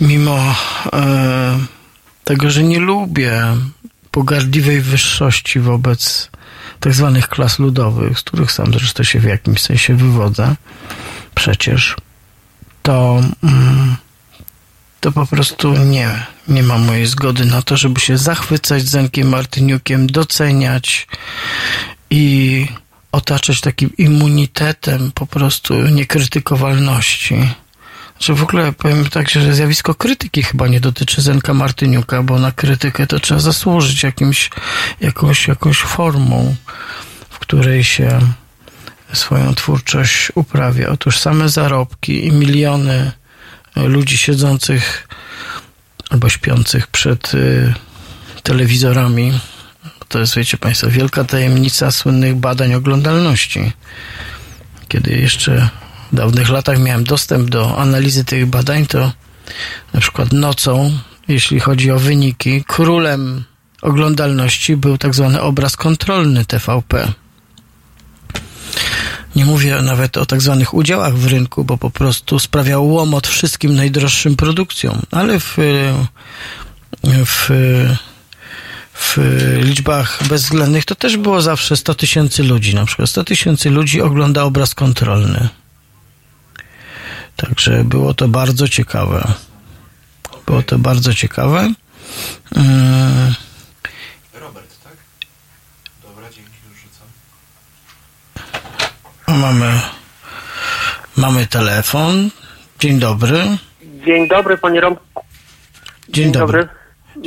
[0.00, 0.54] mimo
[0.92, 1.58] e,
[2.24, 3.42] tego, że nie lubię
[4.10, 6.30] pogardliwej wyższości wobec
[6.80, 10.54] tak zwanych klas ludowych, z których sam zresztą się w jakimś sensie wywodzę,
[11.34, 11.96] przecież,
[12.82, 13.96] to mm,
[15.06, 20.06] to po prostu nie, nie ma mojej zgody na to, żeby się zachwycać Zenkiem Martyniukiem,
[20.06, 21.06] doceniać
[22.10, 22.66] i
[23.12, 27.48] otaczać takim immunitetem po prostu niekrytykowalności.
[28.20, 32.52] Że w ogóle powiem tak, że zjawisko krytyki chyba nie dotyczy Zenka Martyniuka, bo na
[32.52, 34.50] krytykę to trzeba zasłużyć jakimś,
[35.00, 36.54] jakąś, jakąś formą,
[37.30, 38.20] w której się
[39.12, 40.88] swoją twórczość uprawia.
[40.88, 43.12] Otóż same zarobki i miliony
[43.76, 45.08] ludzi siedzących
[46.10, 47.74] albo śpiących przed y,
[48.42, 49.40] telewizorami.
[50.08, 53.72] To jest, wiecie Państwo, wielka tajemnica słynnych badań oglądalności.
[54.88, 55.68] Kiedy jeszcze
[56.12, 59.12] w dawnych latach miałem dostęp do analizy tych badań, to
[59.94, 60.98] na przykład nocą,
[61.28, 63.44] jeśli chodzi o wyniki, królem
[63.82, 67.12] oglądalności był tak zwany obraz kontrolny TVP.
[69.36, 73.74] Nie mówię nawet o tak zwanych udziałach w rynku, bo po prostu sprawiał łomot wszystkim
[73.74, 75.56] najdroższym produkcjom, ale w,
[77.26, 77.50] w,
[78.94, 79.18] w
[79.62, 82.74] liczbach bezwzględnych to też było zawsze 100 tysięcy ludzi.
[82.74, 85.48] Na przykład 100 tysięcy ludzi ogląda obraz kontrolny.
[87.36, 89.32] Także było to bardzo ciekawe.
[90.46, 91.72] Było to bardzo ciekawe.
[92.56, 93.34] Mm.
[94.34, 94.96] Robert, tak?
[96.02, 97.08] Dobra, dzięki, już rzucam.
[99.36, 99.72] Mamy,
[101.16, 102.30] mamy telefon.
[102.78, 103.38] Dzień dobry.
[104.06, 105.22] Dzień dobry, panie Romku.
[106.08, 106.68] Dzień, dobry.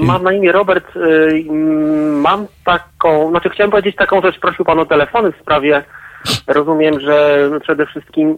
[0.01, 0.95] Mam na imię Robert.
[0.95, 1.45] y,
[2.11, 5.83] Mam taką, znaczy chciałem powiedzieć taką rzecz, prosił pan o telefony w sprawie,
[6.47, 8.37] rozumiem, że przede wszystkim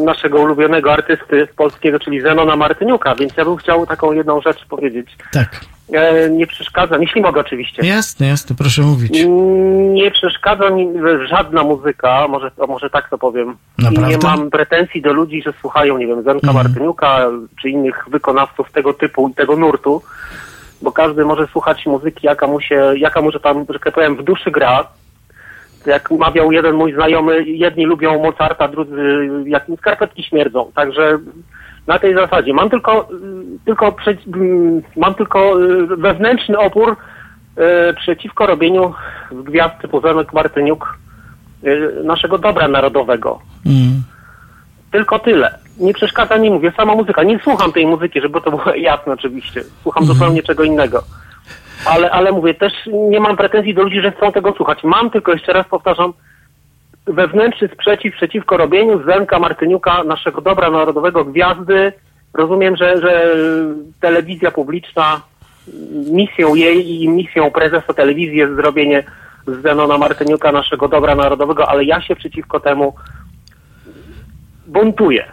[0.00, 4.64] y, naszego ulubionego artysty polskiego, czyli Zenona Martyniuka, więc ja bym chciał taką jedną rzecz
[4.64, 5.16] powiedzieć.
[5.32, 5.60] Tak.
[5.92, 7.86] E, Nie przeszkadza, jeśli mogę oczywiście.
[7.86, 9.20] Jasne, jasne, proszę mówić.
[9.20, 10.88] Mm, Nie przeszkadza mi
[11.28, 13.56] żadna muzyka, może, może tak to powiem.
[13.78, 14.08] I Naprawdę?
[14.08, 16.54] nie mam pretensji do ludzi, że słuchają, nie wiem, Zenka Mhm.
[16.66, 17.26] Martyniuka
[17.62, 20.02] czy innych wykonawców tego typu i tego nurtu,
[20.82, 24.16] bo każdy może słuchać muzyki, jaka mu się, jaka mu, że tam, że tak powiem,
[24.16, 24.86] w duszy gra.
[25.86, 30.70] Jak mawiał jeden mój znajomy, jedni lubią Mozarta, drudzy jak im skarpetki śmierdzą.
[30.74, 31.18] Także
[31.86, 32.54] na tej zasadzie.
[32.54, 33.94] Mam tylko, y, tylko
[34.36, 38.94] mm, mam tylko y, wewnętrzny opór y, przeciwko robieniu
[39.32, 40.98] z gwiazd typu Zenek Martyniuk
[42.04, 43.38] naszego dobra narodowego.
[43.66, 44.02] Mm.
[44.90, 45.58] Tylko tyle.
[45.78, 47.22] Nie przeszkadza mi, mówię, sama muzyka.
[47.22, 49.64] Nie słucham tej muzyki, żeby to było jasne oczywiście.
[49.82, 51.02] Słucham zupełnie czego innego.
[51.86, 52.72] Ale, ale mówię, też
[53.10, 54.84] nie mam pretensji do ludzi, że chcą tego słuchać.
[54.84, 56.12] Mam tylko, jeszcze raz powtarzam,
[57.06, 61.92] wewnętrzny sprzeciw przeciwko robieniu z Zenka Martyniuka, naszego dobra narodowego, gwiazdy.
[62.34, 63.36] Rozumiem, że, że
[64.00, 65.20] telewizja publiczna,
[66.10, 69.04] misją jej i misją prezesa telewizji jest zrobienie
[69.46, 72.94] z Zenona Martyniuka naszego dobra narodowego, ale ja się przeciwko temu
[74.66, 75.24] buntuję.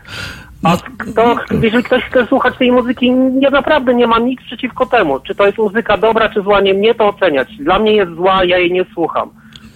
[0.64, 5.20] A kto, jeżeli ktoś chce słuchać tej muzyki, ja naprawdę nie mam nic przeciwko temu.
[5.20, 7.58] Czy to jest muzyka dobra, czy zła, nie mnie to oceniać.
[7.58, 9.30] Dla mnie jest zła, ja jej nie słucham.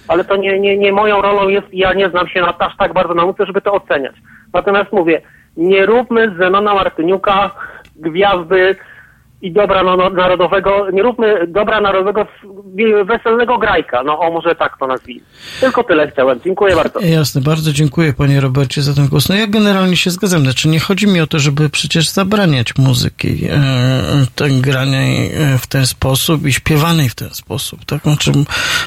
[0.07, 2.93] Ale to nie, nie, nie moją rolą jest, ja nie znam się na, aż tak
[2.93, 4.15] bardzo na muzyce, żeby to oceniać.
[4.53, 5.21] Natomiast mówię,
[5.57, 7.51] nie róbmy z Zenona Martyniuka
[7.95, 8.75] gwiazdy
[9.41, 12.27] i dobra no- narodowego, nie róbmy dobra narodowego
[13.05, 14.03] weselnego grajka.
[14.03, 15.21] No o, może tak to nazwijmy.
[15.59, 16.39] Tylko tyle chciałem.
[16.43, 16.99] Dziękuję bardzo.
[16.99, 19.29] Jasne, bardzo dziękuję panie Robercie za ten głos.
[19.29, 20.41] No ja generalnie się zgadzam.
[20.41, 23.47] Znaczy nie chodzi mi o to, żeby przecież zabraniać muzyki,
[24.41, 27.86] e, granej e, w ten sposób i śpiewanej w ten sposób.
[27.86, 28.01] Tak?
[28.01, 28.31] Znaczy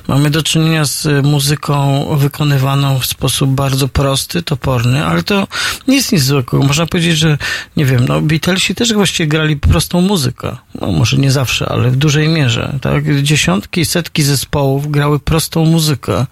[0.08, 5.46] mamy do czynienia z muzyką wykonywaną w sposób bardzo prosty, toporny, ale to
[5.88, 6.58] nie jest nic złego.
[6.58, 7.38] Można powiedzieć, że
[7.76, 10.37] nie wiem, no Beatlesi też właściwie grali prostą muzykę.
[10.80, 12.78] No może nie zawsze, ale w dużej mierze.
[12.80, 13.22] Tak?
[13.22, 16.26] Dziesiątki, setki zespołów grały prostą muzykę.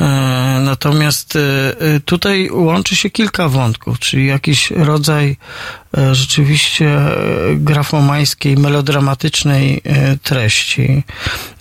[0.00, 1.40] E, Natomiast e,
[1.80, 5.36] e, tutaj łączy się kilka wątków, czyli jakiś rodzaj
[6.12, 7.00] rzeczywiście
[7.56, 9.82] grafomańskiej, melodramatycznej
[10.22, 11.02] treści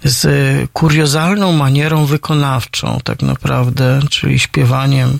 [0.04, 0.28] z
[0.74, 5.20] kuriozalną manierą wykonawczą tak naprawdę, czyli śpiewaniem,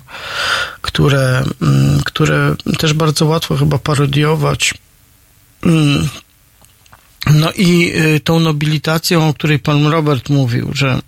[0.80, 4.74] które, mm, które też bardzo łatwo chyba parodiować.
[7.34, 11.00] No i y, tą nobilitacją, o której pan Robert mówił, że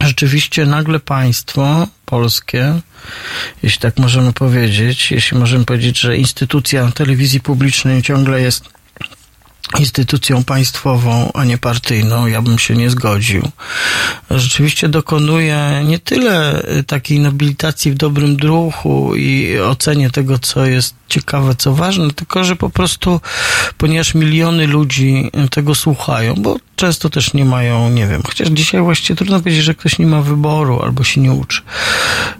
[0.00, 2.80] rzeczywiście nagle państwo polskie,
[3.62, 8.77] jeśli tak możemy powiedzieć, jeśli możemy powiedzieć, że instytucja telewizji publicznej ciągle jest
[9.78, 13.42] instytucją państwową, a nie partyjną, ja bym się nie zgodził.
[14.30, 20.94] Rzeczywiście dokonuje nie tyle y, takiej nobilitacji w dobrym duchu i ocenie tego, co jest
[21.08, 23.20] ciekawe, co ważne, tylko że po prostu,
[23.78, 29.16] ponieważ miliony ludzi tego słuchają, bo często też nie mają, nie wiem, chociaż dzisiaj właściwie
[29.16, 31.62] trudno powiedzieć, że ktoś nie ma wyboru albo się nie uczy.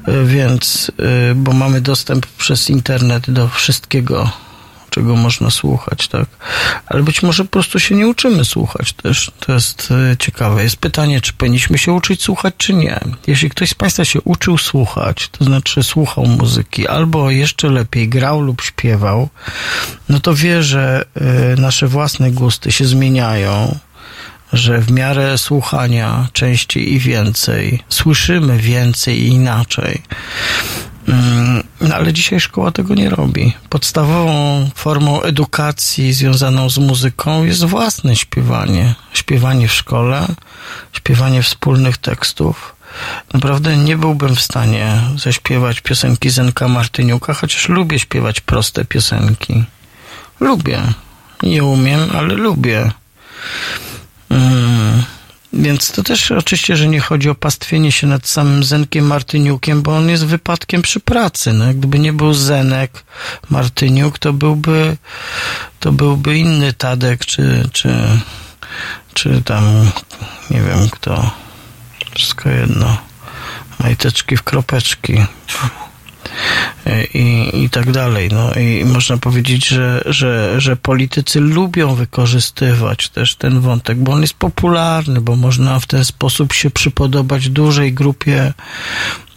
[0.08, 0.92] Y, Więc,
[1.30, 4.30] y, bo mamy dostęp przez internet do wszystkiego,
[4.98, 6.26] czego można słuchać, tak?
[6.86, 9.32] Ale być może po prostu się nie uczymy słuchać też.
[9.40, 10.62] To jest e, ciekawe.
[10.62, 13.00] Jest pytanie, czy powinniśmy się uczyć słuchać, czy nie.
[13.26, 18.40] Jeśli ktoś z Państwa się uczył słuchać, to znaczy słuchał muzyki, albo jeszcze lepiej grał
[18.40, 19.28] lub śpiewał,
[20.08, 23.78] no to wie, że e, nasze własne gusty się zmieniają,
[24.52, 30.02] że w miarę słuchania częściej i więcej, słyszymy więcej i inaczej.
[31.80, 33.52] No ale dzisiaj szkoła tego nie robi.
[33.68, 38.94] Podstawową formą edukacji związaną z muzyką jest własne śpiewanie.
[39.12, 40.26] Śpiewanie w szkole,
[40.92, 42.76] śpiewanie wspólnych tekstów.
[43.34, 49.64] Naprawdę nie byłbym w stanie zaśpiewać piosenki Zenka Martyniuka, chociaż lubię śpiewać proste piosenki.
[50.40, 50.82] Lubię.
[51.42, 52.90] Nie umiem, ale lubię.
[54.30, 55.02] Mm,
[55.52, 59.96] Więc to też oczywiście, że nie chodzi o pastwienie się nad samym Zenkiem Martyniukiem, bo
[59.96, 61.52] on jest wypadkiem przy pracy.
[61.52, 63.04] No, gdyby nie był Zenek
[63.50, 64.96] Martyniuk, to byłby,
[65.80, 67.90] to byłby inny Tadek, czy, czy,
[69.14, 69.90] czy tam,
[70.50, 71.30] nie wiem kto.
[72.14, 72.98] Wszystko jedno.
[73.78, 75.18] Majteczki w kropeczki
[77.14, 78.28] i, i tak dalej.
[78.32, 84.20] No i można powiedzieć, że, że, że politycy lubią wykorzystywać też ten wątek, bo on
[84.20, 88.52] jest popularny, bo można w ten sposób się przypodobać dużej grupie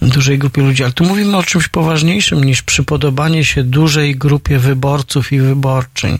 [0.01, 5.31] dużej grupie ludzi, ale tu mówimy o czymś poważniejszym niż przypodobanie się dużej grupie wyborców
[5.31, 6.19] i wyborczyń.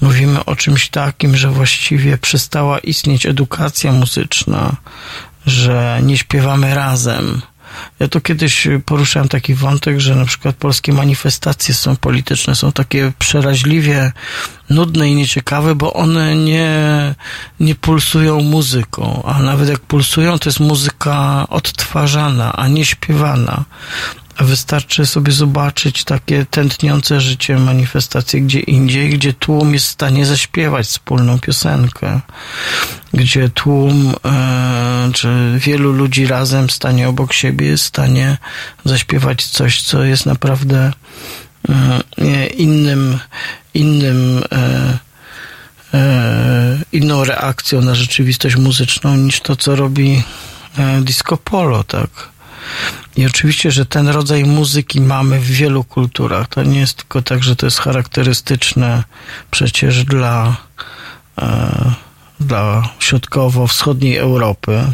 [0.00, 4.76] Mówimy o czymś takim, że właściwie przestała istnieć edukacja muzyczna,
[5.46, 7.42] że nie śpiewamy razem,
[8.00, 13.12] ja tu kiedyś poruszałem taki wątek, że na przykład polskie manifestacje są polityczne, są takie
[13.18, 14.12] przeraźliwie
[14.70, 16.74] nudne i nieciekawe, bo one nie,
[17.60, 23.64] nie pulsują muzyką, a nawet jak pulsują, to jest muzyka odtwarzana, a nie śpiewana.
[24.40, 30.86] Wystarczy sobie zobaczyć takie tętniące życie manifestacje gdzie indziej, gdzie tłum jest w stanie zaśpiewać
[30.86, 32.20] wspólną piosenkę,
[33.14, 35.28] gdzie tłum e, czy
[35.58, 38.38] wielu ludzi razem stanie obok siebie jest w stanie
[38.84, 40.92] zaśpiewać coś, co jest naprawdę
[41.68, 43.18] e, innym,
[43.74, 44.98] innym e,
[46.92, 50.22] inną reakcją na rzeczywistość muzyczną niż to, co robi
[51.02, 52.32] disco polo, tak?
[53.16, 56.48] I oczywiście, że ten rodzaj muzyki mamy w wielu kulturach.
[56.48, 59.04] To nie jest tylko tak, że to jest charakterystyczne
[59.50, 60.56] przecież dla,
[61.38, 61.92] e,
[62.40, 64.84] dla środkowo-wschodniej Europy,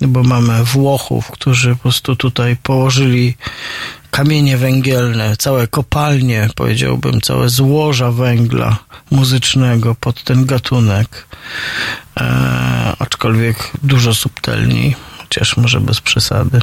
[0.00, 3.36] bo mamy Włochów, którzy po prostu tutaj położyli
[4.10, 8.76] kamienie węgielne, całe kopalnie, powiedziałbym, całe złoża węgla
[9.10, 11.26] muzycznego pod ten gatunek,
[12.20, 16.60] e, aczkolwiek dużo subtelniej, chociaż może bez przesady.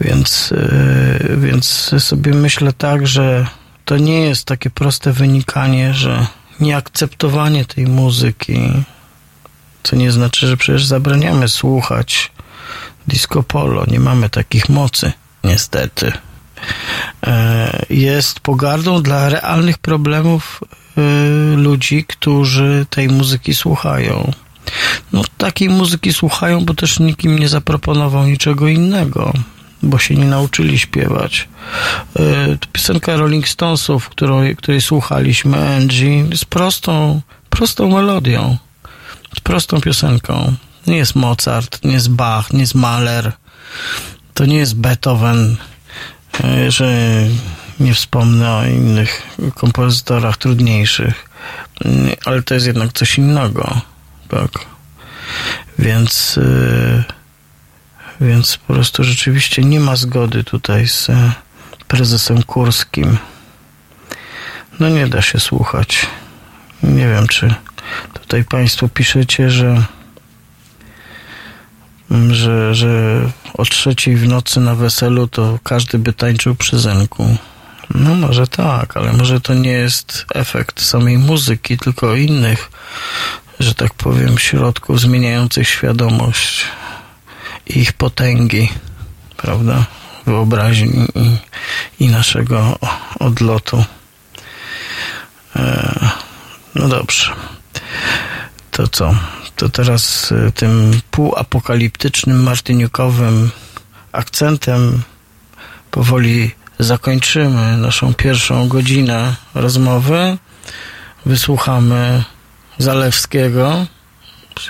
[0.00, 3.46] Więc, e, więc sobie myślę tak, że
[3.84, 6.26] to nie jest takie proste wynikanie, że
[6.60, 8.60] nieakceptowanie tej muzyki,
[9.82, 12.32] co nie znaczy, że przecież zabraniamy słuchać
[13.08, 15.12] disco polo, nie mamy takich mocy,
[15.44, 16.12] niestety.
[17.26, 21.00] E, jest pogardą dla realnych problemów e,
[21.56, 24.32] ludzi, którzy tej muzyki słuchają.
[25.12, 29.32] No, takiej muzyki słuchają, bo też nikt im nie zaproponował niczego innego,
[29.82, 31.48] bo się nie nauczyli śpiewać.
[32.18, 38.56] Yy, piosenka Rolling Stonesów, której, której słuchaliśmy, Angie, jest prostą, prostą melodią,
[39.42, 40.54] prostą piosenką.
[40.86, 43.32] Nie jest Mozart, nie jest Bach, nie jest Mahler,
[44.34, 45.56] to nie jest Beethoven,
[46.44, 46.88] yy, że
[47.80, 49.22] nie wspomnę o innych
[49.54, 51.28] kompozytorach trudniejszych,
[51.84, 53.80] yy, ale to jest jednak coś innego
[54.28, 54.50] tak.
[55.78, 57.04] Więc, yy,
[58.20, 61.10] więc po prostu rzeczywiście nie ma zgody tutaj z
[61.88, 63.18] prezesem Kurskim.
[64.80, 66.06] No nie da się słuchać.
[66.82, 67.54] Nie wiem, czy
[68.12, 69.82] tutaj Państwo piszecie, że
[72.30, 73.20] że, że
[73.54, 77.36] o trzeciej w nocy na weselu to każdy by tańczył przy zenku.
[77.94, 82.70] No może tak, ale może to nie jest efekt samej muzyki, tylko innych
[83.60, 86.64] że tak powiem, środków zmieniających świadomość
[87.66, 88.68] i ich potęgi,
[89.36, 89.86] prawda?
[90.26, 91.36] Wyobraźni i,
[92.04, 92.78] i naszego
[93.18, 93.84] odlotu.
[95.56, 96.10] E,
[96.74, 97.32] no dobrze.
[98.70, 99.14] To co?
[99.56, 103.50] To teraz e, tym półapokaliptycznym, martyniukowym
[104.12, 105.02] akcentem
[105.90, 110.38] powoli zakończymy naszą pierwszą godzinę rozmowy.
[111.26, 112.24] Wysłuchamy
[112.78, 113.86] Zalewskiego,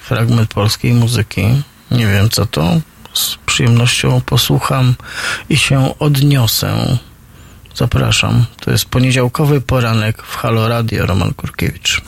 [0.03, 1.63] fragment polskiej muzyki.
[1.91, 2.81] Nie wiem co to.
[3.15, 4.95] Z przyjemnością posłucham
[5.49, 6.99] i się odniosę.
[7.75, 8.47] Zapraszam.
[8.61, 11.07] To jest poniedziałkowy poranek w Halo Radio.
[11.07, 12.03] Roman Kurkiewicz.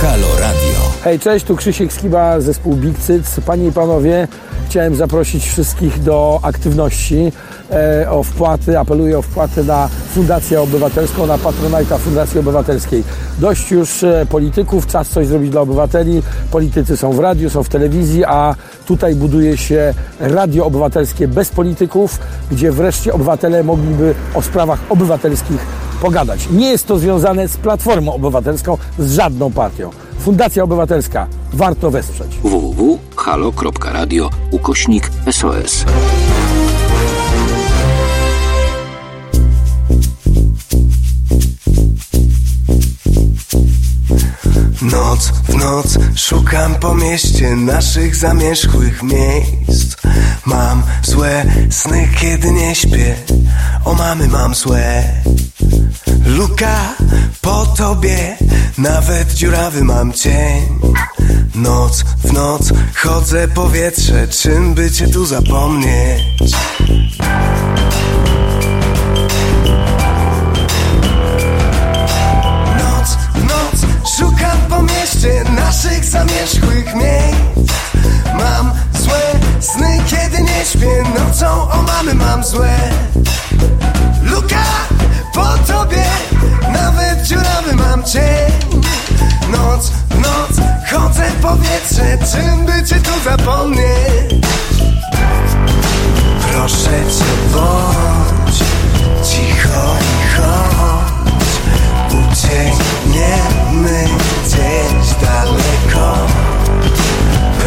[0.00, 0.92] Halo Radio.
[1.04, 3.40] Hej, cześć, tu Krzysiek Skiba, zespół Big Cyc.
[3.46, 4.28] Panie i panowie,
[4.68, 7.32] chciałem zaprosić wszystkich do aktywności,
[7.70, 13.04] e, o wpłaty, apeluję o wpłaty na Fundację Obywatelską, na Patronajta Fundacji Obywatelskiej.
[13.38, 16.22] Dość już e, polityków, czas coś zrobić dla obywateli.
[16.50, 18.54] Politycy są w radiu, są w telewizji, a
[18.86, 22.18] tutaj buduje się radio obywatelskie bez polityków,
[22.50, 25.66] gdzie wreszcie obywatele mogliby o sprawach obywatelskich
[26.02, 26.48] pogadać.
[26.50, 29.90] Nie jest to związane z Platformą Obywatelską, z żadną partią.
[30.18, 31.26] Fundacja Obywatelska.
[31.52, 32.38] Warto wesprzeć.
[32.42, 35.84] www.halo.radio ukośnik SOS.
[44.82, 49.96] Noc w noc szukam po mieście naszych zamierzchłych miejsc
[50.46, 53.14] Mam złe sny, kiedy nie śpię
[53.84, 55.04] O mamy mam złe
[56.26, 56.94] Luka
[57.48, 58.36] po tobie.
[58.78, 60.62] Nawet dziurawy mam cień.
[61.54, 66.22] Noc w noc chodzę powietrze Czym by cię tu zapomnieć?
[72.78, 73.86] Noc w noc
[74.16, 77.72] szukam po mieście Naszych zamierzchłych miejsc.
[78.38, 79.22] Mam złe
[79.60, 81.04] sny, kiedy nie śpię.
[81.18, 82.78] Nocą o mamy mam złe
[91.48, 94.34] powietrze Czym by cię tu zapomnieć?
[96.52, 98.58] Proszę cię bądź
[99.28, 101.52] Cicho i chodź.
[102.10, 104.04] Uciekniemy
[104.44, 106.16] gdzieś daleko.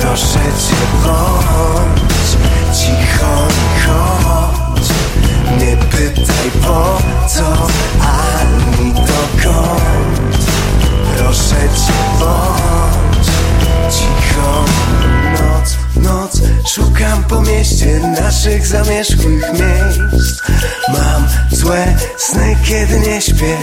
[0.02, 2.30] Proszę cię bądź
[2.80, 4.90] Cicho i chodź.
[5.60, 7.46] Nie pytaj po co
[8.02, 10.46] Ani dokąd.
[11.18, 12.61] Proszę cię bądź
[13.92, 14.66] Cicho
[15.32, 20.42] Noc, noc Szukam po mieście naszych zamierzchłych miejsc.
[20.88, 23.58] Mam złe sny, kiedy nie śpię.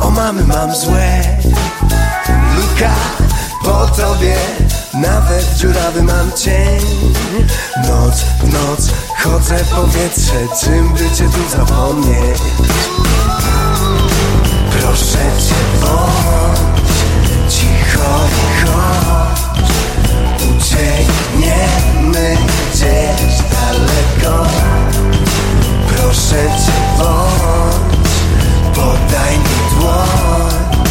[0.00, 1.20] O mamy mam złe.
[2.56, 2.94] Luka
[3.62, 4.36] po tobie
[4.94, 6.80] Nawet dziurawy mam cień.
[7.88, 8.90] Noc w noc
[9.22, 12.38] chodzę w powietrze Czym by cię tu zapomnieć?
[14.70, 19.03] Proszę cię bądź Cicho i chodź
[20.74, 22.36] Uciekniemy
[22.72, 24.46] gdzieś daleko.
[25.88, 27.96] Proszę cię bądź
[28.74, 30.84] Podaj mi dłoń.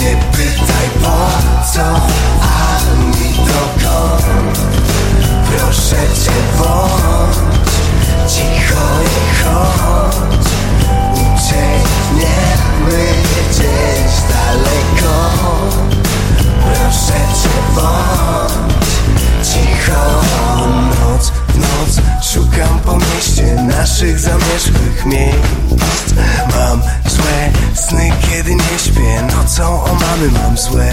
[0.00, 1.18] Nie pytaj po
[1.72, 1.84] co
[2.66, 4.58] Ani dokąd.
[5.50, 7.36] Proszę cię bądź
[8.32, 10.48] Cicho i chodź.
[11.12, 13.00] Uciekniemy
[13.50, 15.14] gdzieś daleko.
[16.62, 18.57] Proszę cię bądź
[19.88, 26.14] Cicho Noc noc szukam po mieście Naszych zamierzchłych miejsc.
[26.56, 29.22] Mam złe sny, kiedy nie śpię.
[29.36, 30.92] Nocą o mamy mam złe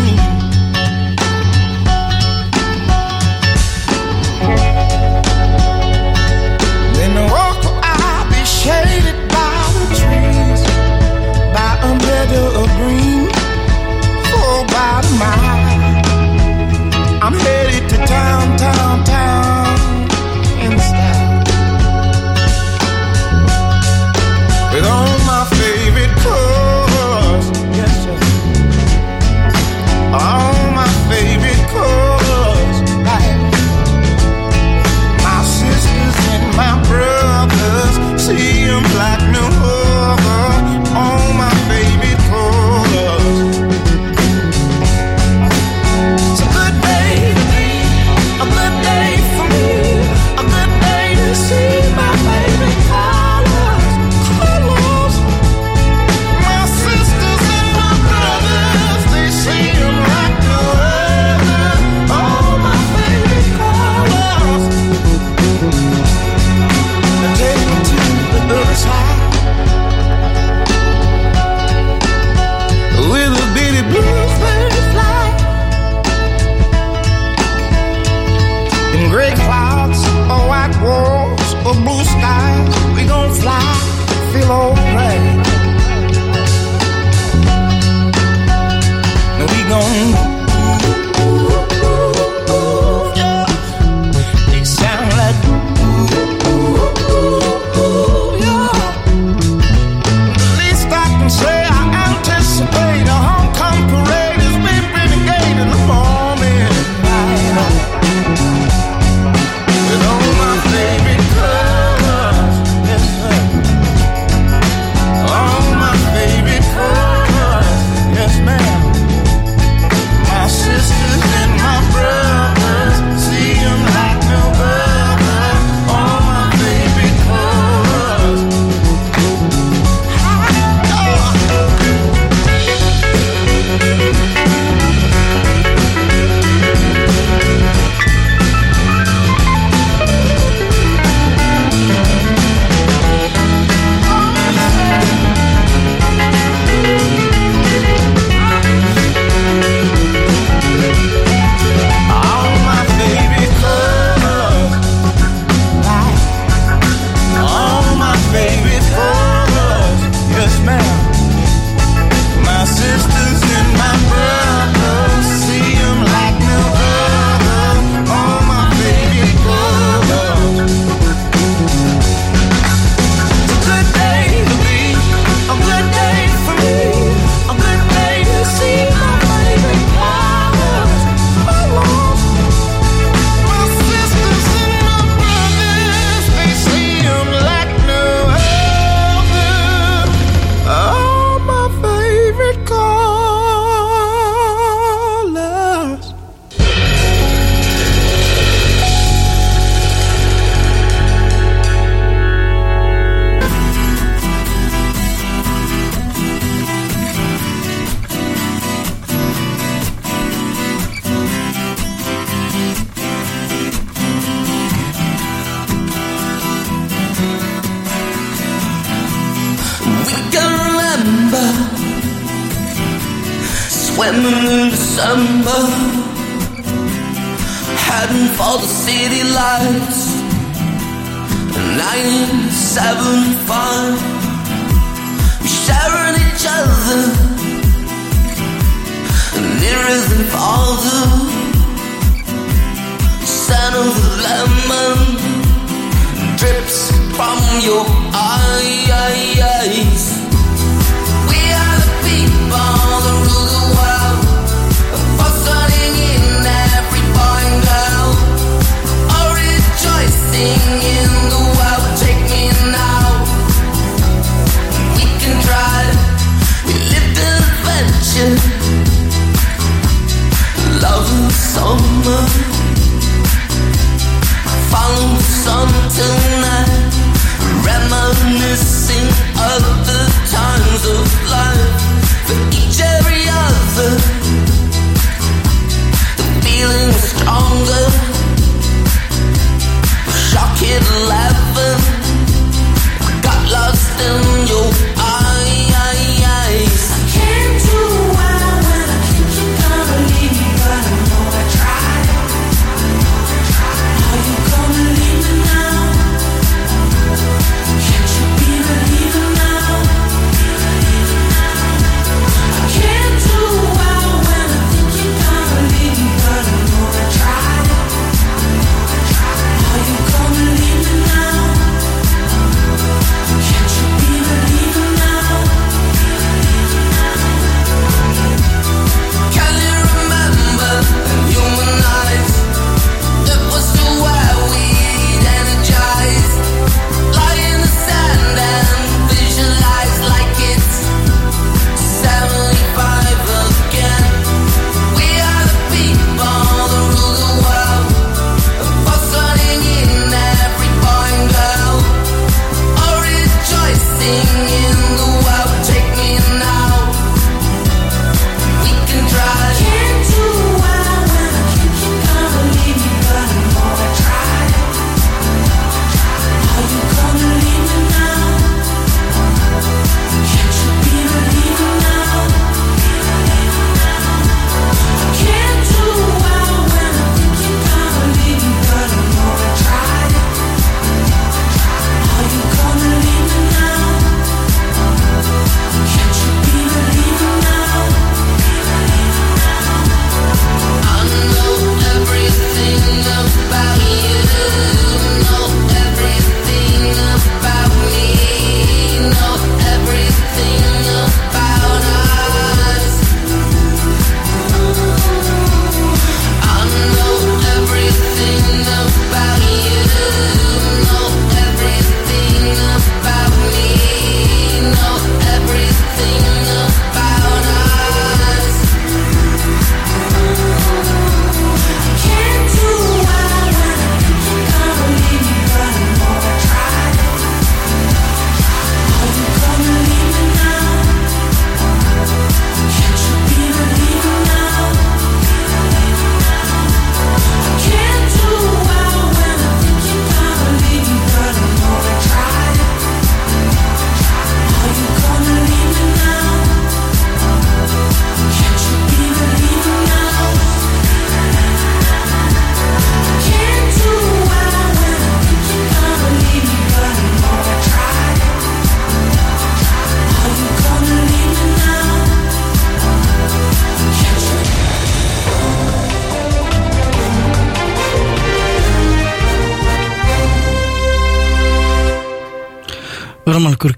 [19.03, 19.40] downtown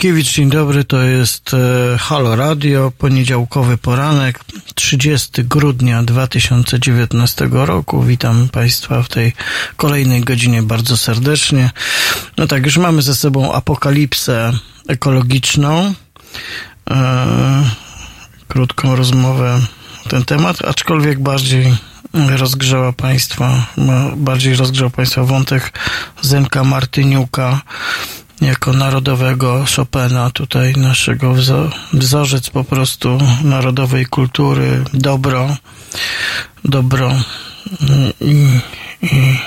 [0.03, 4.39] Dzień dobry, to jest e, Halo Radio, poniedziałkowy poranek,
[4.75, 8.03] 30 grudnia 2019 roku.
[8.03, 9.33] Witam Państwa w tej
[9.77, 11.71] kolejnej godzinie bardzo serdecznie.
[12.37, 14.51] No tak, już mamy ze sobą apokalipsę
[14.87, 15.93] ekologiczną.
[16.89, 17.63] E,
[18.47, 19.61] krótką rozmowę
[20.05, 21.75] na ten temat, aczkolwiek bardziej
[22.13, 25.79] rozgrzała Państwa, no, bardziej rozgrzał Państwa wątek
[26.21, 27.61] Zenka Martyniuka,
[28.43, 31.33] jako narodowego Chopina, tutaj naszego
[31.93, 35.55] wzorzec po prostu narodowej kultury, dobro,
[36.65, 38.59] dobro mm, i,
[39.01, 39.37] i,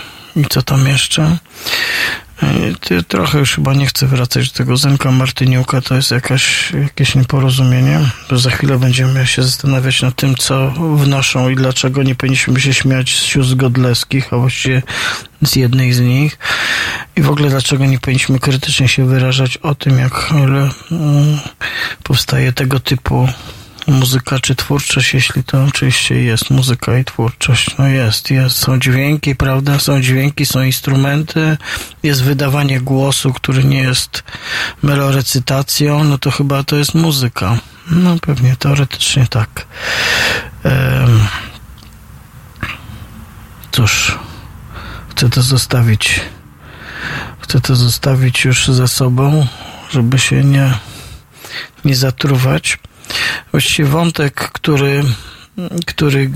[0.41, 1.39] i co tam jeszcze?
[3.09, 8.01] Trochę już chyba nie chcę wracać do tego Zenka Martyniuka, to jest jakaś, jakieś nieporozumienie,
[8.33, 13.19] za chwilę będziemy się zastanawiać nad tym, co wnoszą i dlaczego nie powinniśmy się śmiać
[13.19, 14.83] z sióstr Godleskich, a właściwie
[15.43, 16.39] z jednej z nich.
[17.17, 21.39] I w ogóle dlaczego nie powinniśmy krytycznie się wyrażać o tym, jak mm,
[22.03, 23.29] powstaje tego typu
[23.87, 27.79] muzyka czy twórczość, jeśli to oczywiście jest muzyka i twórczość.
[27.79, 28.57] No jest, jest.
[28.57, 29.79] Są dźwięki, prawda?
[29.79, 31.57] Są dźwięki, są instrumenty,
[32.03, 34.23] jest wydawanie głosu, który nie jest
[34.83, 37.59] melorecytacją, no to chyba to jest muzyka.
[37.91, 39.67] No pewnie, teoretycznie tak.
[43.73, 44.19] Cóż,
[45.11, 46.21] chcę to zostawić.
[47.41, 49.47] Chcę to zostawić już za sobą,
[49.91, 50.73] żeby się nie,
[51.85, 52.79] nie zatruwać.
[53.51, 55.05] Właściwie wątek, który,
[55.87, 56.31] który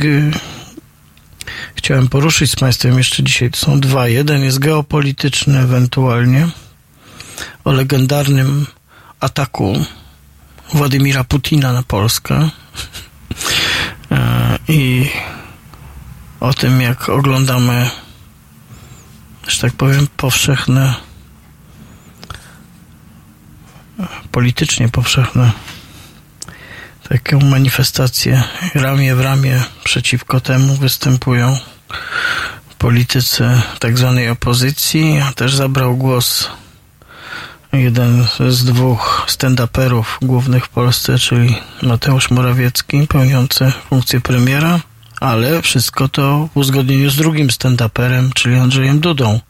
[1.74, 4.08] chciałem poruszyć z Państwem jeszcze dzisiaj, to są dwa.
[4.08, 6.48] Jeden jest geopolityczny ewentualnie,
[7.64, 8.66] o legendarnym
[9.20, 9.84] ataku
[10.72, 12.50] Władimira Putina na Polskę
[14.10, 15.10] E, i
[16.40, 17.90] o tym, jak oglądamy,
[19.48, 20.94] że tak powiem, powszechne,
[24.32, 25.52] politycznie powszechne
[27.10, 28.42] taką manifestację
[28.74, 31.58] ramię w ramię przeciwko temu występują
[32.78, 36.48] politycy tak zwanej opozycji, też zabrał głos
[37.72, 44.80] jeden z dwóch stand-uperów głównych w Polsce, czyli Mateusz Morawiecki, pełniący funkcję premiera,
[45.20, 49.40] ale wszystko to w uzgodnieniu z drugim stand-uperem, czyli Andrzejem Dudą.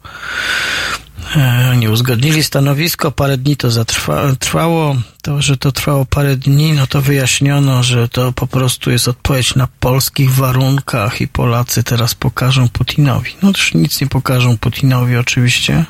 [1.37, 4.97] E, Nie uzgodnili stanowisko, parę dni to zatrwa, trwało.
[5.23, 9.55] To, że to trwało parę dni, no to wyjaśniono, że to po prostu jest odpowiedź
[9.55, 13.31] na polskich warunkach i Polacy teraz pokażą Putinowi.
[13.43, 15.85] No też nic nie pokażą Putinowi oczywiście.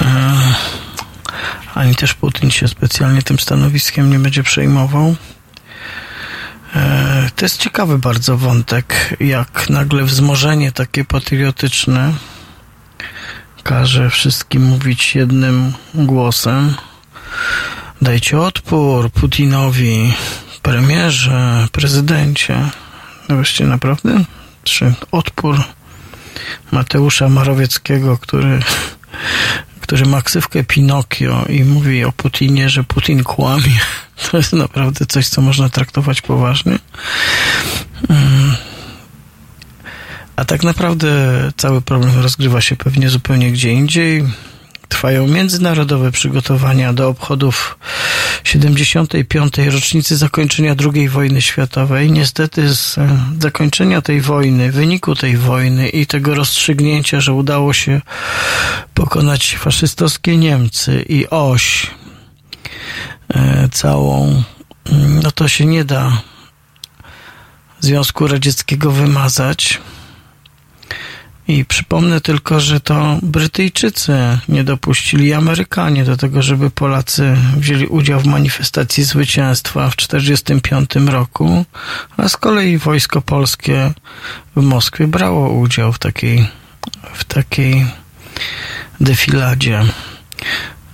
[0.00, 0.36] E,
[1.74, 5.16] Ani też Putin się specjalnie tym stanowiskiem nie będzie przejmował.
[6.76, 12.12] E, To jest ciekawy bardzo wątek, jak nagle wzmożenie takie patriotyczne
[13.66, 16.74] każe wszystkim mówić jednym głosem.
[18.02, 20.14] Dajcie odpór Putinowi,
[20.62, 22.70] premierze, prezydencie.
[23.28, 24.24] Właściwie naprawdę?
[24.64, 25.56] Czy odpór
[26.72, 28.60] Mateusza Morawieckiego, który,
[29.80, 33.80] który ma ksywkę Pinokio i mówi o Putinie, że Putin kłamie.
[34.30, 36.78] To jest naprawdę coś, co można traktować poważnie.
[38.08, 38.56] Mm.
[40.36, 41.08] A tak naprawdę
[41.56, 44.24] cały problem rozgrywa się pewnie zupełnie gdzie indziej.
[44.88, 47.78] Trwają międzynarodowe przygotowania do obchodów
[48.44, 49.58] 75.
[49.58, 52.12] rocznicy zakończenia II wojny światowej.
[52.12, 52.96] Niestety z
[53.40, 58.00] zakończenia tej wojny, wyniku tej wojny i tego rozstrzygnięcia, że udało się
[58.94, 61.90] pokonać faszystowskie Niemcy i oś
[63.28, 64.42] e, całą,
[64.92, 66.22] mm, no to się nie da
[67.80, 69.80] Związku Radzieckiego wymazać.
[71.48, 78.20] I przypomnę tylko, że to Brytyjczycy nie dopuścili Amerykanie do tego, żeby Polacy wzięli udział
[78.20, 81.64] w manifestacji zwycięstwa w 1945 roku,
[82.16, 83.92] a z kolei wojsko polskie
[84.56, 86.48] w Moskwie brało udział w takiej,
[87.12, 87.86] w takiej
[89.00, 89.82] defiladzie.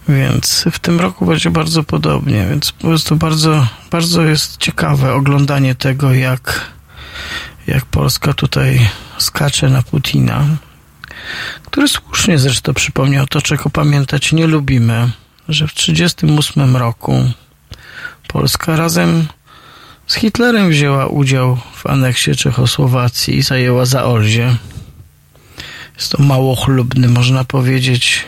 [0.08, 5.74] Więc w tym roku będzie bardzo podobnie, więc po prostu bardzo, bardzo jest ciekawe oglądanie
[5.74, 6.60] tego, jak,
[7.66, 10.44] jak Polska tutaj skacze na Putina,
[11.64, 15.10] który słusznie zresztą przypomniał to, czego pamiętać nie lubimy,
[15.48, 17.30] że w 1938 roku
[18.28, 19.26] Polska razem
[20.06, 24.56] z Hitlerem wzięła udział w aneksie Czechosłowacji i zajęła Zaolzie.
[25.96, 28.24] Jest to mało chlubny, można powiedzieć,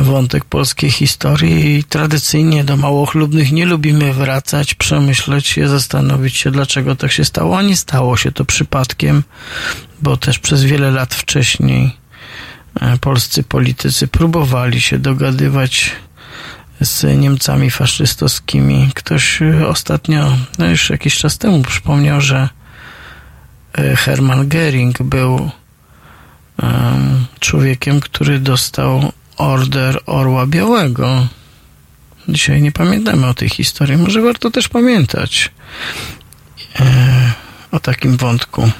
[0.00, 6.96] wątek polskiej historii i tradycyjnie do małochlubnych nie lubimy wracać, przemyśleć je, zastanowić się, dlaczego
[6.96, 9.22] tak się stało, a nie stało się to przypadkiem,
[10.02, 11.96] bo też przez wiele lat wcześniej
[12.80, 15.92] e, polscy politycy próbowali się dogadywać
[16.80, 18.90] z Niemcami faszystowskimi.
[18.94, 22.48] Ktoś e, ostatnio, no już jakiś czas temu przypomniał, że
[23.78, 25.50] e, Hermann Göring był
[26.62, 31.26] em, człowiekiem, który dostał Order Orła Białego.
[32.28, 33.96] Dzisiaj nie pamiętamy o tej historii.
[33.96, 35.50] Może warto też pamiętać
[36.80, 37.32] e,
[37.70, 38.70] o takim wątku.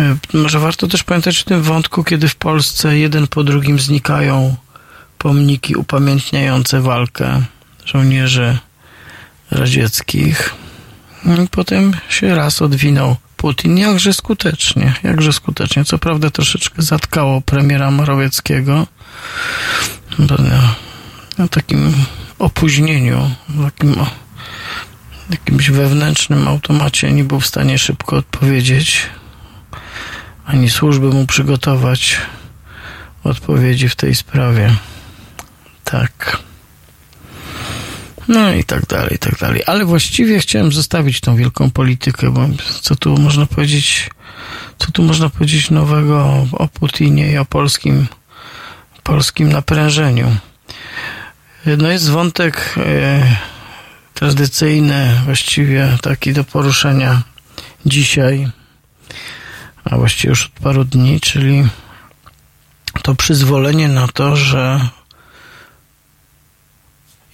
[0.00, 4.56] E, może warto też pamiętać o tym wątku, kiedy w Polsce jeden po drugim znikają
[5.18, 7.42] pomniki upamiętniające walkę
[7.84, 8.58] żołnierzy
[9.50, 10.54] radzieckich.
[11.44, 15.84] I potem się raz odwinął Putin jakże skutecznie, jakże skutecznie.
[15.84, 18.86] Co prawda troszeczkę zatkało premiera Morawieckiego,
[20.18, 20.74] na,
[21.38, 21.92] na takim
[22.38, 23.30] opóźnieniu,
[23.64, 23.96] takim
[25.30, 29.06] jakimś wewnętrznym automacie nie był w stanie szybko odpowiedzieć,
[30.46, 32.16] ani służby mu przygotować
[33.24, 34.74] odpowiedzi w tej sprawie.
[35.84, 36.38] Tak.
[38.28, 39.62] No i tak dalej, i tak dalej.
[39.66, 42.48] Ale właściwie chciałem zostawić tą wielką politykę, bo
[42.80, 44.10] co tu można powiedzieć,
[44.78, 48.06] co tu można powiedzieć nowego o Putinie i o polskim,
[49.00, 50.36] polskim naprężeniu.
[51.66, 53.36] No jest wątek e,
[54.14, 57.22] tradycyjny, właściwie taki do poruszenia
[57.86, 58.48] dzisiaj,
[59.84, 61.68] a właściwie już od paru dni, czyli
[63.02, 64.80] to przyzwolenie na to, że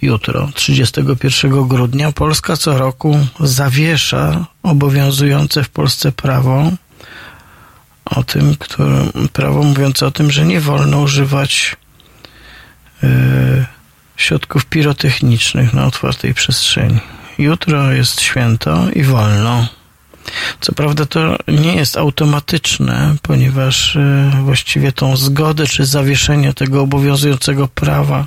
[0.02, 6.70] jutro, 31 grudnia, Polska co roku zawiesza obowiązujące w Polsce prawo
[8.10, 11.76] o tym, które, prawo mówiące o tym, że nie wolno używać
[13.04, 13.66] y,
[14.16, 17.00] środków pirotechnicznych na otwartej przestrzeni.
[17.38, 19.68] Jutro jest święto i wolno.
[20.60, 27.68] Co prawda to nie jest automatyczne, ponieważ y, właściwie tą zgodę czy zawieszenie tego obowiązującego
[27.68, 28.26] prawa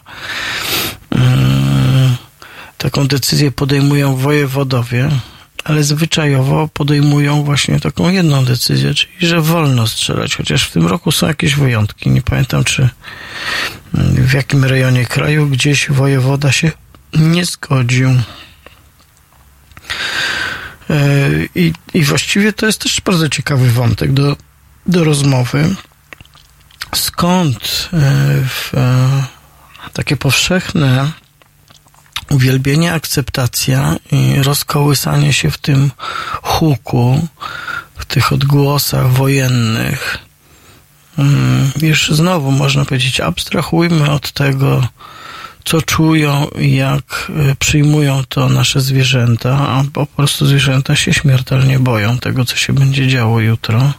[1.16, 1.20] y,
[2.78, 5.10] taką decyzję podejmują wojewodowie,
[5.64, 11.12] ale zwyczajowo podejmują właśnie taką jedną decyzję, czyli że wolno strzelać, chociaż w tym roku
[11.12, 12.10] są jakieś wyjątki.
[12.10, 12.90] Nie pamiętam, czy y,
[14.14, 16.72] w jakim rejonie kraju gdzieś wojewoda się
[17.14, 18.10] nie zgodził.
[20.90, 24.38] E, I, I właściwie to jest też bardzo ciekawy wątek do,
[24.86, 25.76] do rozmowy.
[26.96, 27.98] Skąd e,
[28.48, 29.24] w, e,
[29.94, 31.12] takie powszechne
[32.30, 35.92] uwielbienie, akceptacja i rozkołysanie się w tym
[36.42, 37.28] huku,
[37.98, 40.18] w tych odgłosach wojennych.
[41.18, 44.88] Mm, Już znowu można powiedzieć, abstrahujmy od tego,
[45.66, 51.80] co czują i jak y, przyjmują to nasze zwierzęta, a po prostu zwierzęta się śmiertelnie
[51.80, 53.94] boją tego, co się będzie działo jutro.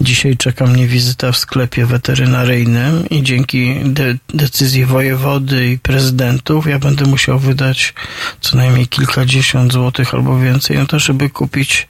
[0.00, 6.78] Dzisiaj czeka mnie wizyta w sklepie weterynaryjnym i dzięki de- decyzji wojewody i prezydentów ja
[6.78, 7.94] będę musiał wydać
[8.40, 11.88] co najmniej kilkadziesiąt złotych albo więcej na to, żeby kupić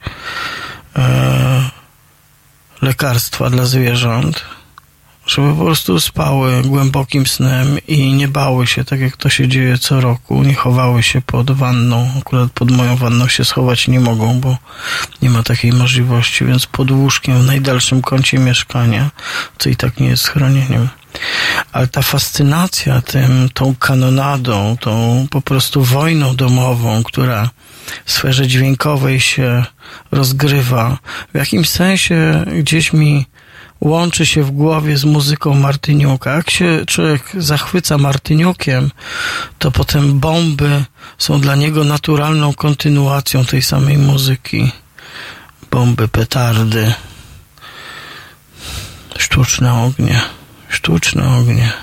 [0.95, 1.69] e,
[2.81, 4.45] lekarstwa dla zwierząt,
[5.27, 9.77] żeby po prostu spały głębokim snem i nie bały się, tak jak to się dzieje
[9.77, 12.09] co roku, nie chowały się pod wanną.
[12.19, 14.57] Akurat pod moją wanną się schować nie mogą, bo
[15.21, 19.11] nie ma takiej możliwości, więc pod łóżkiem w najdalszym kącie mieszkania,
[19.57, 20.89] co i tak nie jest schronieniem.
[21.71, 27.49] Ale ta fascynacja tym, tą kanonadą, tą po prostu wojną domową, która
[28.05, 29.65] w sferze dźwiękowej się
[30.11, 30.97] rozgrywa,
[31.33, 33.25] w jakimś sensie gdzieś mi
[33.83, 36.35] łączy się w głowie z muzyką Martyniuka.
[36.35, 38.91] Jak się człowiek zachwyca Martyniukiem,
[39.59, 40.83] to potem bomby
[41.17, 44.71] są dla niego naturalną kontynuacją tej samej muzyki.
[45.71, 46.93] Bomby, petardy,
[49.17, 50.21] sztuczne ognie,
[50.69, 51.73] sztuczne ognie.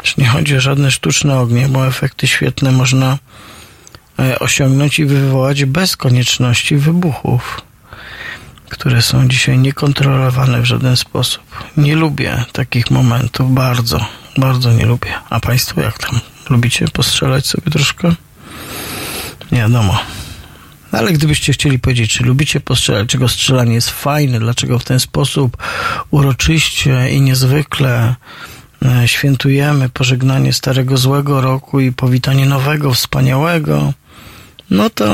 [0.00, 3.18] Już nie chodzi o żadne sztuczne ognie, bo efekty świetne można
[4.18, 7.69] e, osiągnąć i wywołać bez konieczności wybuchów
[8.70, 11.42] które są dzisiaj niekontrolowane w żaden sposób.
[11.76, 14.06] Nie lubię takich momentów, bardzo,
[14.36, 15.12] bardzo nie lubię.
[15.30, 16.20] A Państwo jak tam?
[16.50, 18.14] Lubicie postrzelać sobie troszkę?
[19.52, 19.98] Nie wiadomo.
[20.92, 25.56] Ale gdybyście chcieli powiedzieć, czy lubicie postrzelać, czego strzelanie jest fajne, dlaczego w ten sposób
[26.10, 28.14] uroczyście i niezwykle
[28.84, 33.92] e, świętujemy pożegnanie starego złego roku i powitanie nowego, wspaniałego,
[34.70, 35.06] no to,